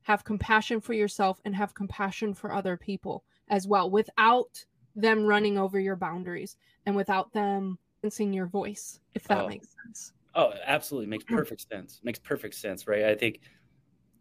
have 0.02 0.24
compassion 0.24 0.80
for 0.80 0.92
yourself 0.92 1.40
and 1.44 1.54
have 1.54 1.74
compassion 1.74 2.32
for 2.32 2.52
other 2.52 2.76
people 2.76 3.24
as 3.48 3.66
well 3.66 3.90
without 3.90 4.64
them 4.94 5.24
running 5.24 5.58
over 5.58 5.80
your 5.80 5.96
boundaries 5.96 6.56
and 6.86 6.94
without 6.94 7.32
them 7.32 7.78
silencing 8.06 8.32
your 8.32 8.46
voice 8.46 9.00
if 9.14 9.24
that 9.24 9.44
oh. 9.44 9.48
makes 9.48 9.68
sense 9.84 10.12
Oh, 10.36 10.52
absolutely. 10.66 11.08
Makes 11.08 11.24
perfect 11.24 11.66
sense. 11.68 12.00
Makes 12.04 12.18
perfect 12.18 12.54
sense, 12.54 12.86
right? 12.86 13.06
I 13.06 13.14
think 13.14 13.40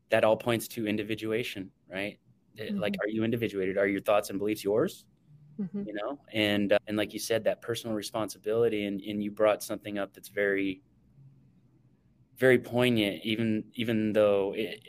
that 0.09 0.24
all 0.24 0.38
points 0.38 0.68
to 0.70 0.88
individuation, 0.88 1.70
right? 1.91 2.18
Mm-hmm. 2.57 2.80
Like, 2.80 2.95
are 3.01 3.09
you 3.09 3.26
individuated? 3.26 3.78
Are 3.78 3.86
your 3.86 3.99
thoughts 3.99 4.30
and 4.30 4.39
beliefs 4.39 4.63
yours? 4.63 5.03
Mm-hmm. 5.59 5.84
You 5.86 5.93
know, 5.93 6.20
and 6.34 6.74
uh, 6.74 6.80
and 6.88 6.95
like 6.97 7.13
you 7.13 7.20
said, 7.20 7.43
that 7.43 7.61
personal 7.61 7.95
responsibility, 7.95 8.86
and 8.86 9.01
and 9.01 9.24
you 9.24 9.32
brought 9.32 9.61
something 9.61 9.97
up 9.97 10.13
that's 10.13 10.30
very, 10.30 10.82
very 12.38 12.59
poignant. 12.59 13.22
Even 13.24 13.66
even 13.74 14.13
though 14.13 14.53
it, 14.55 14.82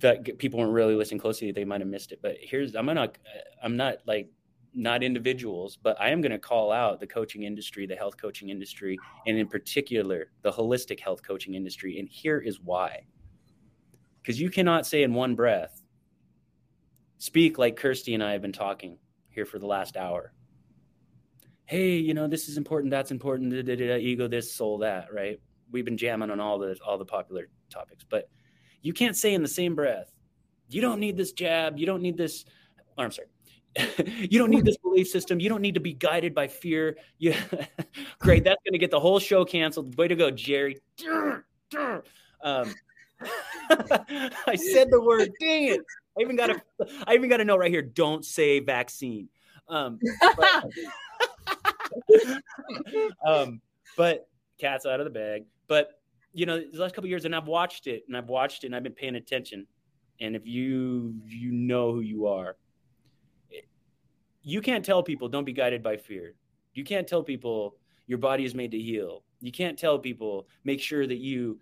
that 0.00 0.38
people 0.38 0.60
weren't 0.60 0.72
really 0.72 0.94
listening 0.94 1.20
closely, 1.20 1.50
they 1.50 1.64
might 1.64 1.80
have 1.80 1.88
missed 1.88 2.12
it. 2.12 2.20
But 2.22 2.36
here's 2.40 2.74
I'm 2.74 2.86
gonna 2.86 3.10
I'm 3.62 3.76
not 3.76 3.98
like 4.06 4.28
not 4.74 5.02
individuals, 5.02 5.76
but 5.82 6.00
I 6.00 6.10
am 6.10 6.20
going 6.20 6.32
to 6.32 6.38
call 6.38 6.70
out 6.70 7.00
the 7.00 7.06
coaching 7.06 7.42
industry, 7.42 7.86
the 7.86 7.96
health 7.96 8.16
coaching 8.16 8.50
industry, 8.50 8.98
and 9.26 9.36
in 9.36 9.48
particular, 9.48 10.30
the 10.42 10.52
holistic 10.52 11.00
health 11.00 11.22
coaching 11.22 11.54
industry. 11.54 11.98
And 11.98 12.08
here 12.08 12.38
is 12.38 12.60
why. 12.60 13.04
Because 14.22 14.40
you 14.40 14.50
cannot 14.50 14.86
say 14.86 15.02
in 15.02 15.14
one 15.14 15.34
breath, 15.34 15.82
speak 17.18 17.58
like 17.58 17.76
Kirsti 17.76 18.14
and 18.14 18.22
I 18.22 18.32
have 18.32 18.42
been 18.42 18.52
talking 18.52 18.98
here 19.30 19.46
for 19.46 19.58
the 19.58 19.66
last 19.66 19.96
hour. 19.96 20.32
Hey, 21.64 21.96
you 21.96 22.14
know, 22.14 22.26
this 22.26 22.48
is 22.48 22.56
important, 22.56 22.90
that's 22.90 23.10
important, 23.10 23.52
da, 23.52 23.62
da, 23.62 23.76
da, 23.76 23.96
ego, 23.96 24.26
this, 24.26 24.52
soul, 24.52 24.78
that, 24.78 25.12
right? 25.12 25.40
We've 25.70 25.84
been 25.84 25.96
jamming 25.96 26.30
on 26.30 26.40
all 26.40 26.58
the 26.58 26.76
all 26.84 26.98
the 26.98 27.04
popular 27.04 27.48
topics, 27.70 28.04
but 28.08 28.28
you 28.82 28.92
can't 28.92 29.16
say 29.16 29.34
in 29.34 29.42
the 29.42 29.48
same 29.48 29.76
breath, 29.76 30.12
you 30.68 30.80
don't 30.80 30.98
need 30.98 31.16
this 31.16 31.32
jab, 31.32 31.78
you 31.78 31.86
don't 31.86 32.02
need 32.02 32.16
this. 32.16 32.44
I'm 32.98 33.12
sorry. 33.12 33.28
you 34.06 34.38
don't 34.38 34.50
need 34.50 34.64
this 34.64 34.76
belief 34.78 35.08
system. 35.08 35.40
You 35.40 35.48
don't 35.48 35.62
need 35.62 35.74
to 35.74 35.80
be 35.80 35.92
guided 35.92 36.34
by 36.34 36.48
fear. 36.48 36.96
Yeah, 37.18 37.38
great. 38.18 38.44
That's 38.44 38.60
going 38.64 38.72
to 38.72 38.78
get 38.78 38.90
the 38.90 39.00
whole 39.00 39.18
show 39.18 39.44
canceled. 39.44 39.96
Way 39.96 40.08
to 40.08 40.16
go, 40.16 40.30
Jerry. 40.30 40.78
Um, 42.42 42.74
I 43.70 44.56
said 44.56 44.90
the 44.90 45.00
word. 45.00 45.30
Dang 45.40 45.68
it! 45.68 45.80
I 46.18 46.22
even 46.22 46.36
got 46.36 46.50
a. 46.50 46.62
I 47.06 47.14
even 47.14 47.28
got 47.28 47.40
a 47.40 47.44
note 47.44 47.58
right 47.58 47.70
here. 47.70 47.82
Don't 47.82 48.24
say 48.24 48.60
vaccine. 48.60 49.28
Um, 49.68 50.00
but, 50.36 50.64
um, 53.26 53.60
but 53.96 54.28
cat's 54.58 54.84
out 54.84 55.00
of 55.00 55.04
the 55.04 55.10
bag. 55.10 55.44
But 55.68 56.00
you 56.32 56.46
know, 56.46 56.60
the 56.60 56.78
last 56.78 56.94
couple 56.94 57.08
years, 57.08 57.24
and 57.24 57.36
I've 57.36 57.46
watched 57.46 57.86
it, 57.86 58.02
and 58.08 58.16
I've 58.16 58.28
watched 58.28 58.64
it, 58.64 58.68
and 58.68 58.76
I've 58.76 58.82
been 58.82 58.92
paying 58.92 59.14
attention. 59.14 59.66
And 60.20 60.34
if 60.34 60.46
you 60.46 61.14
you 61.26 61.52
know 61.52 61.92
who 61.92 62.00
you 62.00 62.26
are, 62.26 62.56
you 64.42 64.60
can't 64.60 64.84
tell 64.84 65.02
people 65.02 65.28
don't 65.28 65.44
be 65.44 65.52
guided 65.52 65.82
by 65.82 65.96
fear. 65.96 66.34
You 66.74 66.84
can't 66.84 67.06
tell 67.06 67.22
people 67.22 67.76
your 68.06 68.18
body 68.18 68.44
is 68.44 68.54
made 68.54 68.70
to 68.72 68.78
heal. 68.78 69.22
You 69.40 69.52
can't 69.52 69.78
tell 69.78 69.98
people 69.98 70.48
make 70.64 70.80
sure 70.80 71.06
that 71.06 71.18
you 71.18 71.58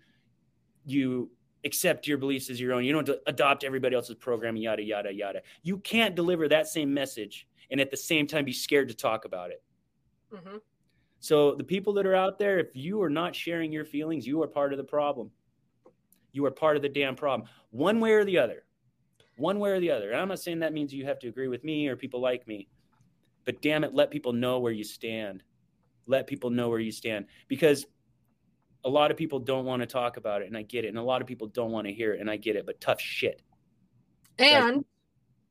you 0.85 1.29
accept 1.65 2.07
your 2.07 2.17
beliefs 2.17 2.49
as 2.49 2.59
your 2.59 2.73
own. 2.73 2.85
You 2.85 2.93
don't 2.93 3.09
adopt 3.27 3.63
everybody 3.63 3.95
else's 3.95 4.15
programming, 4.15 4.61
yada 4.61 4.83
yada 4.83 5.13
yada. 5.13 5.41
You 5.63 5.77
can't 5.79 6.15
deliver 6.15 6.47
that 6.47 6.67
same 6.67 6.93
message 6.93 7.47
and 7.71 7.79
at 7.79 7.91
the 7.91 7.97
same 7.97 8.27
time 8.27 8.45
be 8.45 8.53
scared 8.53 8.87
to 8.89 8.95
talk 8.95 9.25
about 9.25 9.51
it. 9.51 9.61
Mm-hmm. 10.33 10.57
So 11.19 11.53
the 11.53 11.63
people 11.63 11.93
that 11.93 12.05
are 12.05 12.15
out 12.15 12.39
there, 12.39 12.59
if 12.59 12.75
you 12.75 13.01
are 13.01 13.09
not 13.09 13.35
sharing 13.35 13.71
your 13.71 13.83
feelings, 13.83 14.25
you 14.25 14.41
are 14.41 14.47
part 14.47 14.71
of 14.71 14.77
the 14.77 14.83
problem. 14.83 15.31
You 16.31 16.45
are 16.45 16.51
part 16.51 16.77
of 16.77 16.81
the 16.81 16.89
damn 16.89 17.15
problem, 17.15 17.49
one 17.71 17.99
way 17.99 18.13
or 18.13 18.23
the 18.23 18.37
other 18.37 18.63
one 19.39 19.59
way 19.59 19.71
or 19.71 19.79
the 19.79 19.91
other. 19.91 20.11
And 20.11 20.19
I'm 20.19 20.27
not 20.27 20.39
saying 20.39 20.59
that 20.59 20.73
means 20.73 20.93
you 20.93 21.05
have 21.05 21.19
to 21.19 21.27
agree 21.27 21.47
with 21.47 21.63
me 21.63 21.87
or 21.87 21.95
people 21.95 22.21
like 22.21 22.47
me, 22.47 22.67
but 23.45 23.61
damn 23.61 23.83
it, 23.83 23.93
let 23.93 24.11
people 24.11 24.33
know 24.33 24.59
where 24.59 24.71
you 24.71 24.83
stand. 24.83 25.43
Let 26.07 26.27
people 26.27 26.49
know 26.49 26.69
where 26.69 26.79
you 26.79 26.91
stand 26.91 27.25
because 27.47 27.85
a 28.83 28.89
lot 28.89 29.11
of 29.11 29.17
people 29.17 29.39
don't 29.39 29.65
want 29.65 29.81
to 29.81 29.85
talk 29.85 30.17
about 30.17 30.41
it, 30.41 30.47
and 30.47 30.57
I 30.57 30.63
get 30.63 30.85
it. 30.85 30.89
And 30.89 30.97
a 30.97 31.03
lot 31.03 31.21
of 31.21 31.27
people 31.27 31.47
don't 31.47 31.71
want 31.71 31.87
to 31.87 31.93
hear 31.93 32.13
it, 32.13 32.21
and 32.21 32.29
I 32.29 32.37
get 32.37 32.55
it. 32.55 32.65
But 32.65 32.79
tough 32.79 32.99
shit. 32.99 33.41
And 34.37 34.77
right? 34.77 34.85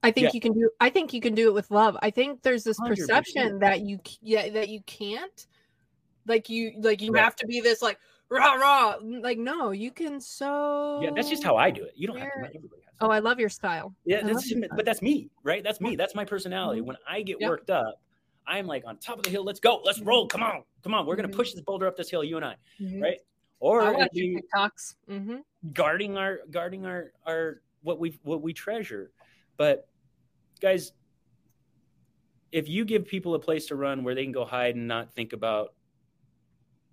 I 0.03 0.11
think 0.11 0.25
yeah. 0.27 0.31
you 0.35 0.41
can 0.41 0.53
do. 0.53 0.71
I 0.81 0.91
think 0.91 1.13
you 1.13 1.21
can 1.21 1.35
do 1.35 1.49
it 1.49 1.55
with 1.55 1.71
love. 1.71 1.97
I 2.03 2.11
think 2.11 2.43
there's 2.43 2.65
this 2.65 2.81
100%. 2.81 2.89
perception 2.89 3.59
that 3.61 3.81
you 3.83 4.01
yeah 4.23 4.49
that 4.51 4.69
you 4.69 4.81
can't. 4.83 5.47
Like 6.27 6.49
you 6.49 6.73
like 6.81 7.03
you 7.03 7.13
right. 7.13 7.25
have 7.25 7.37
to 7.37 7.47
be 7.47 7.61
this 7.61 7.83
like 7.83 7.99
rah 8.29 8.55
rah. 8.55 8.97
Like 9.03 9.39
no, 9.39 9.71
you 9.71 9.91
can 9.91 10.21
so. 10.21 11.01
Yeah, 11.03 11.11
that's 11.15 11.29
just 11.29 11.45
how 11.45 11.57
I 11.57 11.71
do 11.71 11.85
it. 11.85 11.93
You 11.97 12.07
don't 12.07 12.19
have 12.19 12.33
to. 12.33 12.47
Everybody 12.57 12.83
Oh, 13.01 13.11
I 13.11 13.21
love 13.21 13.39
your 13.39 13.49
style. 13.49 13.95
Yeah, 14.05 14.23
that's, 14.23 14.53
but 14.75 14.85
that's 14.85 15.03
me, 15.03 15.31
right? 15.45 15.63
That's 15.63 15.81
me. 15.81 15.95
That's 15.95 16.15
my 16.15 16.25
personality. 16.25 16.81
Mm-hmm. 16.81 16.89
When 16.89 16.97
I 17.09 17.23
get 17.23 17.37
yep. 17.41 17.51
worked 17.51 17.71
up, 17.71 18.01
I'm 18.47 18.67
like 18.67 18.85
on 18.87 18.97
top 18.99 19.19
of 19.19 19.25
the 19.25 19.31
hill. 19.31 19.45
Let's 19.45 19.61
go. 19.61 19.81
Let's 19.85 20.01
roll. 20.01 20.27
Come 20.27 20.43
on. 20.43 20.65
Come 20.83 20.95
on. 20.95 21.07
We're 21.07 21.15
mm-hmm. 21.15 21.27
gonna 21.27 21.37
push 21.37 21.53
this 21.53 21.63
boulder 21.63 21.87
up 21.87 21.97
this 21.97 22.11
hill, 22.11 22.25
you 22.25 22.37
and 22.37 22.45
I, 22.45 22.57
mm-hmm. 22.81 23.01
right? 23.01 23.19
Or 23.61 23.83
I 23.83 23.93
watch 23.93 24.11
TikToks. 24.15 24.95
Mm-hmm. 25.11 25.37
Guarding 25.73 26.17
our 26.17 26.41
guarding 26.51 26.87
our 26.87 27.13
our 27.27 27.61
what 27.83 28.01
we 28.01 28.19
what 28.23 28.43
we 28.43 28.53
treasure. 28.53 29.13
But 29.57 29.89
guys, 30.61 30.93
if 32.53 32.69
you 32.69 32.85
give 32.85 33.07
people 33.07 33.35
a 33.35 33.39
place 33.39 33.67
to 33.67 33.77
run 33.77 34.03
where 34.03 34.15
they 34.15 34.25
can 34.25 34.33
go 34.33 34.45
hide 34.45 34.77
and 34.77 34.89
not 34.89 35.13
think 35.15 35.33
about 35.33 35.75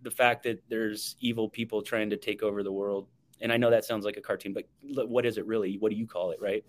the 0.02 0.12
fact 0.12 0.44
that 0.44 0.62
there's 0.70 1.16
evil 1.20 1.50
people 1.50 1.82
trying 1.82 2.10
to 2.12 2.18
take 2.18 2.44
over 2.44 2.62
the 2.62 2.72
world 2.72 3.08
and 3.42 3.52
I 3.52 3.58
know 3.58 3.70
that 3.70 3.86
sounds 3.86 4.06
like 4.06 4.18
a 4.18 4.22
cartoon, 4.22 4.54
but 4.54 5.10
what 5.10 5.26
is 5.26 5.38
it 5.38 5.46
really? 5.46 5.78
What 5.78 5.92
do 5.92 5.98
you 5.98 6.08
call 6.08 6.32
it, 6.32 6.40
right? 6.42 6.64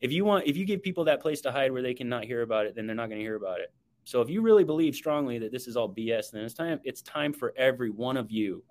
If 0.00 0.12
you 0.12 0.24
want, 0.24 0.46
if 0.46 0.56
you 0.56 0.64
give 0.64 0.82
people 0.82 1.04
that 1.04 1.20
place 1.20 1.40
to 1.42 1.52
hide 1.52 1.70
where 1.70 1.82
they 1.82 1.94
can 1.94 2.08
not 2.08 2.24
hear 2.24 2.42
about 2.42 2.66
it, 2.66 2.74
then 2.74 2.86
they're 2.86 2.96
not 2.96 3.08
going 3.08 3.18
to 3.18 3.24
hear 3.24 3.36
about 3.36 3.60
it. 3.60 3.72
So 4.04 4.20
if 4.20 4.28
you 4.28 4.42
really 4.42 4.64
believe 4.64 4.96
strongly 4.96 5.38
that 5.38 5.52
this 5.52 5.68
is 5.68 5.76
all 5.76 5.88
BS, 5.88 6.32
then 6.32 6.44
it's 6.44 6.54
time. 6.54 6.80
It's 6.82 7.02
time 7.02 7.32
for 7.32 7.54
every 7.56 7.90
one 7.90 8.16
of 8.16 8.30
you 8.30 8.64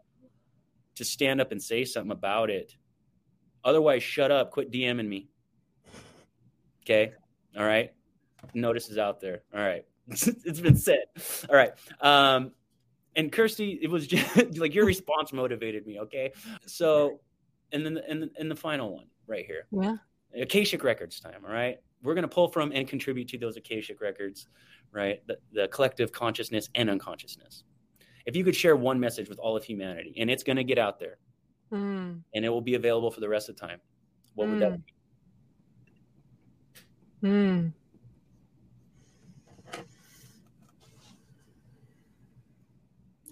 to 0.95 1.05
stand 1.05 1.39
up 1.39 1.51
and 1.51 1.61
say 1.61 1.85
something 1.85 2.11
about 2.11 2.49
it. 2.49 2.75
Otherwise, 3.63 4.03
shut 4.03 4.29
up. 4.29 4.51
Quit 4.51 4.71
DMing 4.71 5.07
me. 5.07 5.29
Okay. 6.83 7.13
All 7.57 7.65
right. 7.65 7.91
Notice 8.53 8.89
is 8.89 8.97
out 8.97 9.21
there. 9.21 9.43
All 9.53 9.61
right. 9.61 9.85
it's 10.07 10.59
been 10.59 10.75
said. 10.75 11.05
All 11.49 11.55
right. 11.55 11.71
Um, 12.01 12.51
and 13.15 13.31
Kirsti, 13.31 13.79
it 13.81 13.89
was 13.89 14.07
just 14.07 14.35
like 14.57 14.73
your 14.73 14.85
response 14.85 15.33
motivated 15.33 15.85
me. 15.85 15.99
Okay, 15.99 16.31
so 16.65 17.19
and 17.71 17.85
then 17.85 17.99
and 18.07 18.29
in 18.37 18.49
the 18.49 18.55
final 18.55 18.93
one 18.95 19.05
right 19.27 19.45
here, 19.45 19.67
yeah, 19.71 19.95
Akashic 20.35 20.83
Records 20.83 21.19
time. 21.19 21.43
All 21.45 21.53
right, 21.53 21.79
we're 22.03 22.15
gonna 22.15 22.27
pull 22.27 22.47
from 22.47 22.71
and 22.73 22.87
contribute 22.87 23.27
to 23.29 23.37
those 23.37 23.57
Akashic 23.57 24.01
Records, 24.01 24.47
right? 24.91 25.25
The, 25.27 25.37
the 25.53 25.67
collective 25.67 26.11
consciousness 26.11 26.69
and 26.75 26.89
unconsciousness. 26.89 27.63
If 28.25 28.35
you 28.35 28.43
could 28.43 28.55
share 28.55 28.75
one 28.75 28.99
message 28.99 29.29
with 29.29 29.39
all 29.39 29.57
of 29.57 29.63
humanity, 29.63 30.13
and 30.17 30.29
it's 30.29 30.43
gonna 30.43 30.63
get 30.63 30.77
out 30.77 30.99
there, 30.99 31.17
mm. 31.71 32.21
and 32.33 32.45
it 32.45 32.49
will 32.49 32.61
be 32.61 32.75
available 32.75 33.11
for 33.11 33.19
the 33.19 33.29
rest 33.29 33.49
of 33.49 33.55
the 33.55 33.67
time, 33.67 33.79
what 34.35 34.47
mm. 34.47 34.51
would 34.51 34.61
that 34.61 34.71
hmm. 34.71 34.77
be? 37.21 37.27
Hmm. 37.27 37.67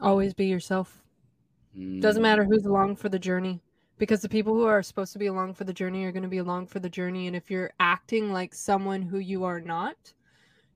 Always 0.02 0.34
be 0.34 0.46
yourself. 0.46 1.02
Mm. 1.78 2.02
Doesn't 2.02 2.22
matter 2.22 2.44
who's 2.44 2.66
along 2.66 2.96
for 2.96 3.10
the 3.10 3.20
journey 3.20 3.62
because 3.98 4.22
the 4.22 4.30
people 4.30 4.54
who 4.54 4.66
are 4.66 4.82
supposed 4.82 5.14
to 5.14 5.20
be 5.20 5.28
along 5.28 5.54
for 5.54 5.66
the 5.66 5.74
journey 5.74 6.06
are 6.06 6.12
going 6.12 6.24
to 6.24 6.30
be 6.30 6.38
along 6.38 6.68
for 6.68 6.80
the 6.80 6.90
journey. 6.90 7.28
And 7.28 7.36
if 7.36 7.52
you're 7.52 7.72
acting 7.80 8.32
like 8.32 8.54
someone 8.54 9.02
who 9.02 9.20
you 9.20 9.44
are 9.44 9.62
not, 9.62 10.14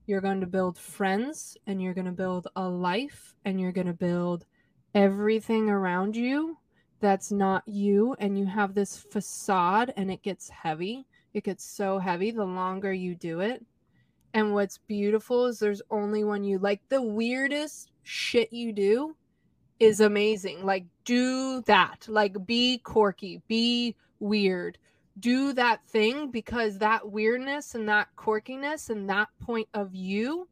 you're 0.06 0.20
going 0.20 0.40
to 0.40 0.46
build 0.46 0.78
friends 0.78 1.56
and 1.66 1.82
you're 1.82 1.94
going 1.94 2.04
to 2.04 2.12
build 2.12 2.48
a 2.56 2.68
life 2.68 3.34
and 3.44 3.60
you're 3.60 3.72
going 3.72 3.86
to 3.86 3.94
build 3.94 4.44
everything 4.94 5.70
around 5.70 6.14
you 6.14 6.58
that's 7.04 7.30
not 7.30 7.62
you. 7.66 8.16
And 8.18 8.38
you 8.38 8.46
have 8.46 8.74
this 8.74 8.96
facade 8.96 9.92
and 9.96 10.10
it 10.10 10.22
gets 10.22 10.48
heavy. 10.48 11.06
It 11.34 11.44
gets 11.44 11.62
so 11.62 11.98
heavy 11.98 12.30
the 12.30 12.46
longer 12.46 12.94
you 12.94 13.14
do 13.14 13.40
it. 13.40 13.62
And 14.32 14.54
what's 14.54 14.78
beautiful 14.78 15.44
is 15.44 15.58
there's 15.58 15.82
only 15.90 16.24
one 16.24 16.44
you 16.44 16.58
like 16.58 16.80
the 16.88 17.02
weirdest 17.02 17.90
shit 18.04 18.52
you 18.52 18.72
do 18.72 19.16
is 19.80 20.00
amazing. 20.00 20.64
Like, 20.64 20.84
do 21.04 21.62
that. 21.62 22.06
Like, 22.08 22.46
be 22.46 22.78
quirky, 22.78 23.42
be 23.48 23.96
weird. 24.20 24.78
Do 25.18 25.52
that 25.54 25.84
thing 25.86 26.30
because 26.30 26.78
that 26.78 27.10
weirdness 27.10 27.74
and 27.74 27.88
that 27.88 28.08
quirkiness 28.16 28.90
and 28.90 29.08
that 29.10 29.28
point 29.40 29.68
of 29.74 29.90
view 29.90 30.48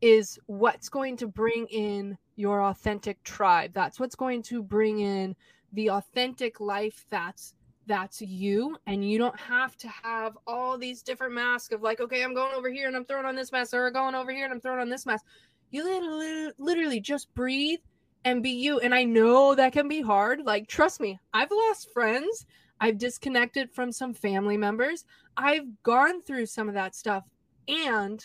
is 0.00 0.38
what's 0.46 0.88
going 0.88 1.16
to 1.18 1.26
bring 1.26 1.66
in 1.66 2.16
your 2.36 2.62
authentic 2.64 3.22
tribe. 3.22 3.72
That's 3.74 4.00
what's 4.00 4.14
going 4.14 4.42
to 4.44 4.62
bring 4.62 5.00
in 5.00 5.36
the 5.72 5.90
authentic 5.90 6.60
life 6.60 7.04
that's 7.10 7.54
that's 7.86 8.20
you 8.20 8.76
and 8.86 9.08
you 9.08 9.18
don't 9.18 9.38
have 9.38 9.76
to 9.76 9.88
have 9.88 10.36
all 10.46 10.78
these 10.78 11.02
different 11.02 11.34
masks 11.34 11.72
of 11.72 11.82
like 11.82 12.00
okay 12.00 12.22
i'm 12.22 12.34
going 12.34 12.54
over 12.54 12.70
here 12.70 12.86
and 12.86 12.96
i'm 12.96 13.04
throwing 13.04 13.26
on 13.26 13.34
this 13.34 13.50
mask 13.50 13.74
or 13.74 13.90
going 13.90 14.14
over 14.14 14.30
here 14.30 14.44
and 14.44 14.52
i'm 14.52 14.60
throwing 14.60 14.80
on 14.80 14.88
this 14.88 15.06
mask 15.06 15.24
you 15.70 16.52
literally, 16.58 17.00
just 17.00 17.34
breathe 17.34 17.80
and 18.24 18.42
be 18.42 18.50
you. 18.50 18.80
And 18.80 18.94
I 18.94 19.04
know 19.04 19.54
that 19.54 19.72
can 19.72 19.88
be 19.88 20.00
hard. 20.00 20.40
Like, 20.44 20.68
trust 20.68 21.00
me, 21.00 21.18
I've 21.32 21.50
lost 21.50 21.92
friends. 21.92 22.46
I've 22.80 22.98
disconnected 22.98 23.70
from 23.70 23.92
some 23.92 24.14
family 24.14 24.56
members. 24.56 25.04
I've 25.36 25.66
gone 25.82 26.22
through 26.22 26.46
some 26.46 26.68
of 26.68 26.74
that 26.74 26.94
stuff. 26.94 27.24
And 27.68 28.24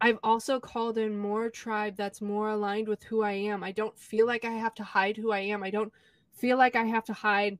I've 0.00 0.18
also 0.24 0.58
called 0.58 0.98
in 0.98 1.16
more 1.16 1.48
tribe 1.48 1.96
that's 1.96 2.20
more 2.20 2.48
aligned 2.48 2.88
with 2.88 3.02
who 3.04 3.22
I 3.22 3.32
am. 3.32 3.62
I 3.62 3.70
don't 3.70 3.96
feel 3.96 4.26
like 4.26 4.44
I 4.44 4.50
have 4.50 4.74
to 4.74 4.82
hide 4.82 5.16
who 5.16 5.30
I 5.30 5.38
am. 5.38 5.62
I 5.62 5.70
don't 5.70 5.92
feel 6.32 6.58
like 6.58 6.74
I 6.74 6.84
have 6.84 7.04
to 7.04 7.12
hide 7.12 7.58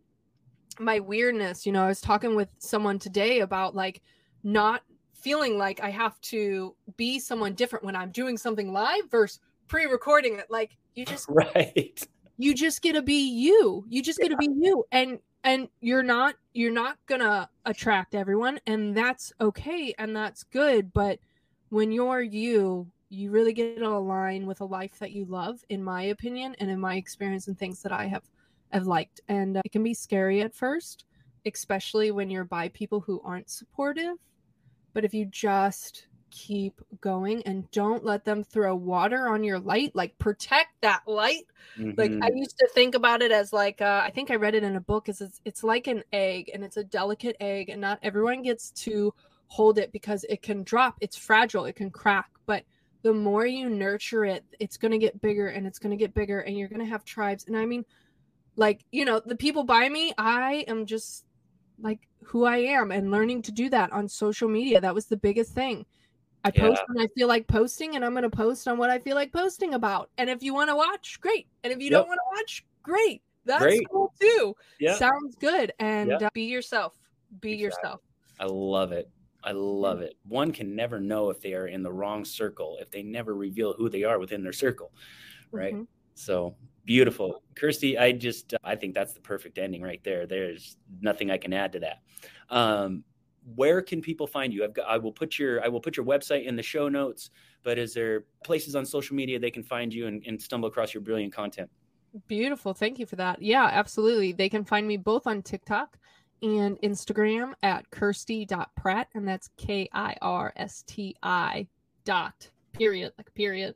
my 0.80 0.98
weirdness. 0.98 1.64
You 1.64 1.72
know, 1.72 1.84
I 1.84 1.88
was 1.88 2.00
talking 2.00 2.34
with 2.34 2.48
someone 2.58 2.98
today 2.98 3.40
about 3.40 3.76
like 3.76 4.02
not 4.42 4.82
feeling 5.22 5.58
like 5.58 5.80
I 5.80 5.90
have 5.90 6.20
to 6.22 6.74
be 6.96 7.18
someone 7.18 7.54
different 7.54 7.84
when 7.84 7.96
I'm 7.96 8.10
doing 8.10 8.36
something 8.36 8.72
live 8.72 9.10
versus 9.10 9.40
pre-recording 9.68 10.38
it. 10.38 10.46
Like 10.50 10.76
you 10.94 11.04
just 11.04 11.28
right. 11.28 12.06
You 12.38 12.54
just 12.54 12.82
get 12.82 12.94
to 12.94 13.02
be 13.02 13.28
you. 13.28 13.84
You 13.88 14.02
just 14.02 14.18
get 14.18 14.30
to 14.30 14.36
be 14.36 14.48
you, 14.54 14.84
and 14.92 15.18
and 15.44 15.68
you're 15.80 16.02
not 16.02 16.34
you're 16.54 16.72
not 16.72 16.98
gonna 17.06 17.48
attract 17.64 18.14
everyone, 18.14 18.58
and 18.66 18.96
that's 18.96 19.32
okay 19.40 19.94
and 19.98 20.14
that's 20.14 20.42
good. 20.44 20.92
But 20.92 21.18
when 21.68 21.92
you're 21.92 22.22
you, 22.22 22.90
you 23.08 23.30
really 23.30 23.52
get 23.52 23.78
to 23.78 23.86
align 23.86 24.46
with 24.46 24.60
a 24.60 24.64
life 24.64 24.98
that 24.98 25.12
you 25.12 25.24
love, 25.26 25.62
in 25.68 25.82
my 25.82 26.02
opinion, 26.04 26.56
and 26.58 26.70
in 26.70 26.80
my 26.80 26.96
experience 26.96 27.48
and 27.48 27.58
things 27.58 27.82
that 27.82 27.92
I 27.92 28.06
have 28.06 28.24
have 28.70 28.86
liked. 28.86 29.20
And 29.28 29.56
uh, 29.56 29.62
it 29.64 29.72
can 29.72 29.84
be 29.84 29.94
scary 29.94 30.40
at 30.40 30.54
first 30.54 31.04
especially 31.46 32.10
when 32.10 32.30
you're 32.30 32.44
by 32.44 32.68
people 32.68 33.00
who 33.00 33.20
aren't 33.24 33.50
supportive. 33.50 34.16
But 34.92 35.04
if 35.04 35.14
you 35.14 35.24
just 35.24 36.06
keep 36.32 36.80
going 37.00 37.42
and 37.42 37.70
don't 37.70 38.04
let 38.04 38.24
them 38.24 38.42
throw 38.42 38.74
water 38.74 39.28
on 39.28 39.44
your 39.44 39.58
light, 39.58 39.94
like 39.94 40.18
protect 40.18 40.70
that 40.80 41.02
light. 41.06 41.46
Mm-hmm. 41.78 41.92
Like 41.96 42.10
I 42.10 42.14
mm-hmm. 42.14 42.36
used 42.36 42.58
to 42.58 42.68
think 42.74 42.94
about 42.94 43.22
it 43.22 43.30
as 43.30 43.52
like 43.52 43.80
uh, 43.80 44.02
I 44.02 44.10
think 44.10 44.30
I 44.30 44.36
read 44.36 44.54
it 44.54 44.64
in 44.64 44.76
a 44.76 44.80
book 44.80 45.08
is 45.08 45.20
it's, 45.20 45.40
it's 45.44 45.62
like 45.62 45.86
an 45.86 46.02
egg 46.12 46.50
and 46.52 46.64
it's 46.64 46.78
a 46.78 46.84
delicate 46.84 47.36
egg 47.38 47.68
and 47.68 47.80
not 47.80 47.98
everyone 48.02 48.42
gets 48.42 48.70
to 48.70 49.14
hold 49.46 49.78
it 49.78 49.92
because 49.92 50.24
it 50.24 50.42
can 50.42 50.64
drop. 50.64 50.96
It's 51.00 51.16
fragile, 51.16 51.66
it 51.66 51.76
can 51.76 51.90
crack, 51.90 52.30
but 52.46 52.64
the 53.02 53.12
more 53.12 53.46
you 53.46 53.68
nurture 53.68 54.24
it, 54.24 54.44
it's 54.58 54.78
going 54.78 54.92
to 54.92 54.98
get 54.98 55.20
bigger 55.20 55.48
and 55.48 55.66
it's 55.66 55.78
going 55.78 55.90
to 55.90 55.96
get 55.96 56.14
bigger 56.14 56.40
and 56.40 56.56
you're 56.56 56.68
going 56.68 56.80
to 56.80 56.86
have 56.86 57.04
tribes. 57.04 57.44
And 57.46 57.56
I 57.56 57.66
mean, 57.66 57.84
like, 58.56 58.84
you 58.90 59.04
know, 59.04 59.20
the 59.24 59.36
people 59.36 59.64
by 59.64 59.88
me, 59.88 60.12
I 60.16 60.64
am 60.68 60.86
just 60.86 61.24
like 61.80 62.00
who 62.24 62.44
I 62.44 62.58
am 62.58 62.90
and 62.92 63.10
learning 63.10 63.42
to 63.42 63.52
do 63.52 63.68
that 63.70 63.92
on 63.92 64.08
social 64.08 64.48
media. 64.48 64.80
That 64.80 64.94
was 64.94 65.06
the 65.06 65.16
biggest 65.16 65.54
thing. 65.54 65.84
I 66.44 66.50
post 66.50 66.80
yeah. 66.80 66.94
when 66.94 67.04
I 67.04 67.08
feel 67.16 67.28
like 67.28 67.46
posting, 67.46 67.94
and 67.94 68.04
I'm 68.04 68.12
going 68.12 68.24
to 68.24 68.30
post 68.30 68.66
on 68.66 68.76
what 68.76 68.90
I 68.90 68.98
feel 68.98 69.14
like 69.14 69.32
posting 69.32 69.74
about. 69.74 70.10
And 70.18 70.28
if 70.28 70.42
you 70.42 70.52
want 70.52 70.70
to 70.70 70.76
watch, 70.76 71.20
great. 71.20 71.46
And 71.62 71.72
if 71.72 71.78
you 71.78 71.84
yep. 71.84 71.92
don't 71.92 72.08
want 72.08 72.18
to 72.18 72.36
watch, 72.36 72.64
great. 72.82 73.22
That's 73.44 73.62
great. 73.62 73.88
cool 73.90 74.12
too. 74.20 74.54
Yeah. 74.80 74.94
Sounds 74.94 75.36
good. 75.36 75.72
And 75.78 76.12
uh, 76.12 76.30
be 76.34 76.44
yourself. 76.44 76.94
Be 77.40 77.52
exactly. 77.52 77.62
yourself. 77.64 78.00
I 78.40 78.46
love 78.46 78.92
it. 78.92 79.08
I 79.44 79.52
love 79.52 80.00
it. 80.00 80.16
One 80.28 80.52
can 80.52 80.74
never 80.74 81.00
know 81.00 81.30
if 81.30 81.40
they 81.40 81.54
are 81.54 81.66
in 81.66 81.82
the 81.82 81.92
wrong 81.92 82.24
circle 82.24 82.78
if 82.80 82.90
they 82.90 83.02
never 83.02 83.34
reveal 83.34 83.72
who 83.72 83.88
they 83.88 84.04
are 84.04 84.18
within 84.18 84.42
their 84.42 84.52
circle, 84.52 84.92
right? 85.50 85.74
Mm-hmm. 85.74 85.84
So 86.14 86.54
beautiful, 86.84 87.42
Kirsti. 87.54 87.98
I 87.98 88.12
just 88.12 88.54
I 88.64 88.76
think 88.76 88.94
that's 88.94 89.14
the 89.14 89.20
perfect 89.20 89.58
ending 89.58 89.82
right 89.82 90.02
there. 90.04 90.26
There's 90.26 90.76
nothing 91.00 91.30
I 91.30 91.38
can 91.38 91.52
add 91.52 91.72
to 91.72 91.80
that. 91.80 91.98
Um, 92.48 93.04
where 93.54 93.82
can 93.82 94.00
people 94.00 94.26
find 94.26 94.52
you? 94.52 94.62
I've 94.64 94.72
got, 94.72 94.86
I 94.88 94.98
will 94.98 95.12
put 95.12 95.38
your 95.38 95.64
I 95.64 95.68
will 95.68 95.80
put 95.80 95.96
your 95.96 96.06
website 96.06 96.46
in 96.46 96.56
the 96.56 96.62
show 96.62 96.88
notes. 96.88 97.30
But 97.64 97.78
is 97.78 97.94
there 97.94 98.24
places 98.44 98.74
on 98.74 98.84
social 98.84 99.14
media 99.14 99.38
they 99.38 99.50
can 99.50 99.62
find 99.62 99.92
you 99.92 100.06
and, 100.06 100.22
and 100.26 100.40
stumble 100.40 100.68
across 100.68 100.92
your 100.94 101.00
brilliant 101.00 101.32
content? 101.32 101.70
Beautiful. 102.26 102.74
Thank 102.74 102.98
you 102.98 103.06
for 103.06 103.16
that. 103.16 103.40
Yeah, 103.40 103.64
absolutely. 103.64 104.32
They 104.32 104.48
can 104.48 104.64
find 104.64 104.86
me 104.86 104.96
both 104.96 105.26
on 105.26 105.42
TikTok 105.42 105.96
and 106.42 106.76
Instagram 106.82 107.52
at 107.62 107.88
kirsti.pratt, 107.90 109.08
and 109.14 109.26
that's 109.26 109.48
K 109.56 109.88
I 109.92 110.16
R 110.20 110.52
S 110.56 110.82
T 110.86 111.16
I 111.22 111.66
dot 112.04 112.50
period, 112.72 113.12
like 113.16 113.32
period, 113.34 113.74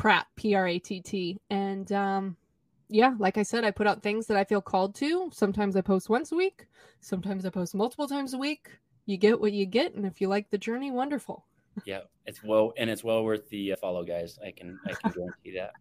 Pratt, 0.00 0.26
P 0.34 0.54
R 0.54 0.66
A 0.66 0.78
T 0.78 1.00
T. 1.00 1.38
And 1.50 1.92
um, 1.92 2.36
yeah, 2.88 3.14
like 3.18 3.36
I 3.36 3.42
said, 3.42 3.64
I 3.64 3.70
put 3.70 3.86
out 3.86 4.02
things 4.02 4.26
that 4.26 4.36
I 4.36 4.44
feel 4.44 4.62
called 4.62 4.94
to. 4.96 5.30
Sometimes 5.30 5.76
I 5.76 5.82
post 5.82 6.08
once 6.08 6.32
a 6.32 6.36
week, 6.36 6.66
sometimes 7.00 7.44
I 7.44 7.50
post 7.50 7.74
multiple 7.74 8.08
times 8.08 8.32
a 8.32 8.38
week. 8.38 8.70
You 9.04 9.18
get 9.18 9.38
what 9.38 9.52
you 9.52 9.66
get, 9.66 9.94
and 9.94 10.06
if 10.06 10.20
you 10.20 10.28
like 10.28 10.48
the 10.48 10.56
journey, 10.56 10.90
wonderful. 10.90 11.44
yeah, 11.84 12.00
it's 12.24 12.42
well, 12.42 12.72
and 12.78 12.88
it's 12.88 13.04
well 13.04 13.24
worth 13.24 13.48
the 13.50 13.72
uh, 13.74 13.76
follow, 13.76 14.02
guys. 14.02 14.38
I 14.44 14.52
can 14.52 14.78
I 14.86 14.94
can 14.94 15.12
guarantee 15.12 15.56
that. 15.56 15.72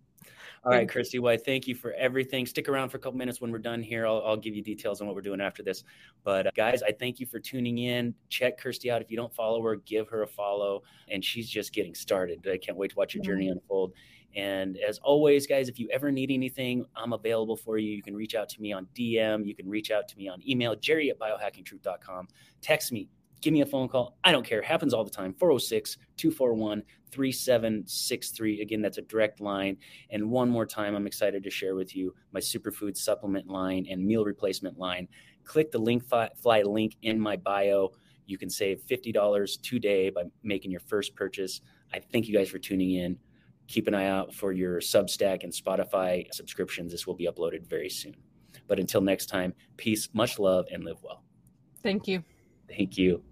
All 0.64 0.72
right, 0.72 0.88
Kirsti. 0.88 1.20
Well, 1.20 1.34
I 1.34 1.38
thank 1.38 1.68
you 1.68 1.76
for 1.76 1.94
everything. 1.94 2.46
Stick 2.46 2.68
around 2.68 2.90
for 2.90 2.98
a 2.98 3.00
couple 3.00 3.18
minutes 3.18 3.40
when 3.40 3.52
we're 3.52 3.60
done 3.60 3.82
here. 3.82 4.06
I'll, 4.06 4.22
I'll 4.26 4.38
give 4.38 4.56
you 4.56 4.62
details 4.62 5.02
on 5.02 5.08
what 5.08 5.16
we're 5.16 5.22
doing 5.22 5.42
after 5.42 5.64
this. 5.64 5.84
But 6.24 6.48
uh, 6.48 6.52
guys, 6.56 6.84
I 6.84 6.92
thank 6.92 7.20
you 7.20 7.26
for 7.26 7.40
tuning 7.40 7.78
in. 7.80 8.14
Check 8.30 8.62
Kirsti 8.62 8.92
out. 8.92 9.02
If 9.02 9.10
you 9.10 9.18
don't 9.18 9.34
follow 9.34 9.62
her, 9.64 9.78
give 9.78 10.10
her 10.10 10.24
a 10.24 10.28
follow. 10.28 10.84
And 11.08 11.24
she's 11.24 11.50
just 11.50 11.74
getting 11.74 11.96
started. 11.96 12.46
I 12.52 12.58
can't 12.58 12.78
wait 12.78 12.92
to 12.92 12.98
watch 12.98 13.14
your 13.14 13.24
journey 13.24 13.50
unfold. 13.50 13.94
And 14.36 14.78
as 14.78 15.00
always, 15.00 15.48
guys, 15.48 15.70
if 15.70 15.80
you 15.80 15.90
ever 15.92 16.12
need 16.12 16.30
anything, 16.30 16.86
I'm 16.96 17.14
available 17.14 17.56
for 17.56 17.78
you. 17.78 17.92
You 17.92 18.04
can 18.04 18.16
reach 18.16 18.36
out 18.36 18.48
to 18.50 18.62
me 18.62 18.72
on 18.72 18.88
DM. 18.96 19.46
You 19.46 19.56
can 19.56 19.68
reach 19.68 19.92
out 19.92 20.08
to 20.10 20.18
me 20.18 20.28
on 20.28 20.48
email, 20.48 20.76
jerry 20.76 21.10
at 21.10 21.18
biohacking.truth.com. 21.18 22.28
Text 22.62 22.92
me, 22.92 23.08
give 23.42 23.54
me 23.54 23.62
a 23.62 23.66
phone 23.66 23.88
call. 23.88 24.18
I 24.24 24.32
don't 24.32 24.46
care. 24.46 24.60
It 24.60 24.66
happens 24.66 24.94
all 24.94 25.04
the 25.04 25.10
time. 25.10 25.34
406 25.34 25.98
241 26.18 26.84
3763. 27.12 28.62
Again, 28.62 28.82
that's 28.82 28.98
a 28.98 29.04
direct 29.04 29.40
line. 29.40 29.78
And 30.10 30.30
one 30.30 30.50
more 30.50 30.66
time, 30.66 30.96
I'm 30.96 31.08
excited 31.08 31.44
to 31.44 31.50
share 31.50 31.76
with 31.76 31.96
you 31.96 32.14
my 32.32 32.40
superfood 32.40 32.98
supplement 32.98 33.48
line 33.48 33.88
and 33.90 34.06
meal 34.06 34.26
replacement 34.26 34.78
line. 34.78 35.08
Click 35.44 35.72
the 35.72 35.80
link 35.80 36.04
fly 36.06 36.62
link 36.62 36.96
in 37.02 37.20
my 37.20 37.36
bio. 37.36 37.92
You 38.26 38.38
can 38.38 38.50
save 38.50 38.84
$50 38.86 39.62
today 39.62 40.10
by 40.12 40.24
making 40.44 40.72
your 40.72 40.82
first 40.82 41.16
purchase. 41.16 41.62
I 41.94 42.00
thank 42.00 42.28
you 42.28 42.34
guys 42.38 42.50
for 42.50 42.60
tuning 42.60 42.94
in. 42.94 43.18
Keep 43.68 43.88
an 43.88 43.96
eye 43.96 44.08
out 44.08 44.34
for 44.34 44.52
your 44.52 44.80
Substack 44.80 45.44
and 45.44 45.52
Spotify 45.52 46.32
subscriptions. 46.34 46.92
This 46.92 47.08
will 47.08 47.16
be 47.16 47.28
uploaded 47.28 47.68
very 47.68 47.90
soon. 47.90 48.16
But 48.68 48.80
until 48.80 49.02
next 49.02 49.28
time, 49.28 49.54
peace, 49.78 50.10
much 50.14 50.38
love, 50.38 50.66
and 50.72 50.84
live 50.84 51.02
well. 51.04 51.24
Thank 51.82 52.08
you. 52.08 52.24
Thank 52.70 52.98
you. 52.98 53.24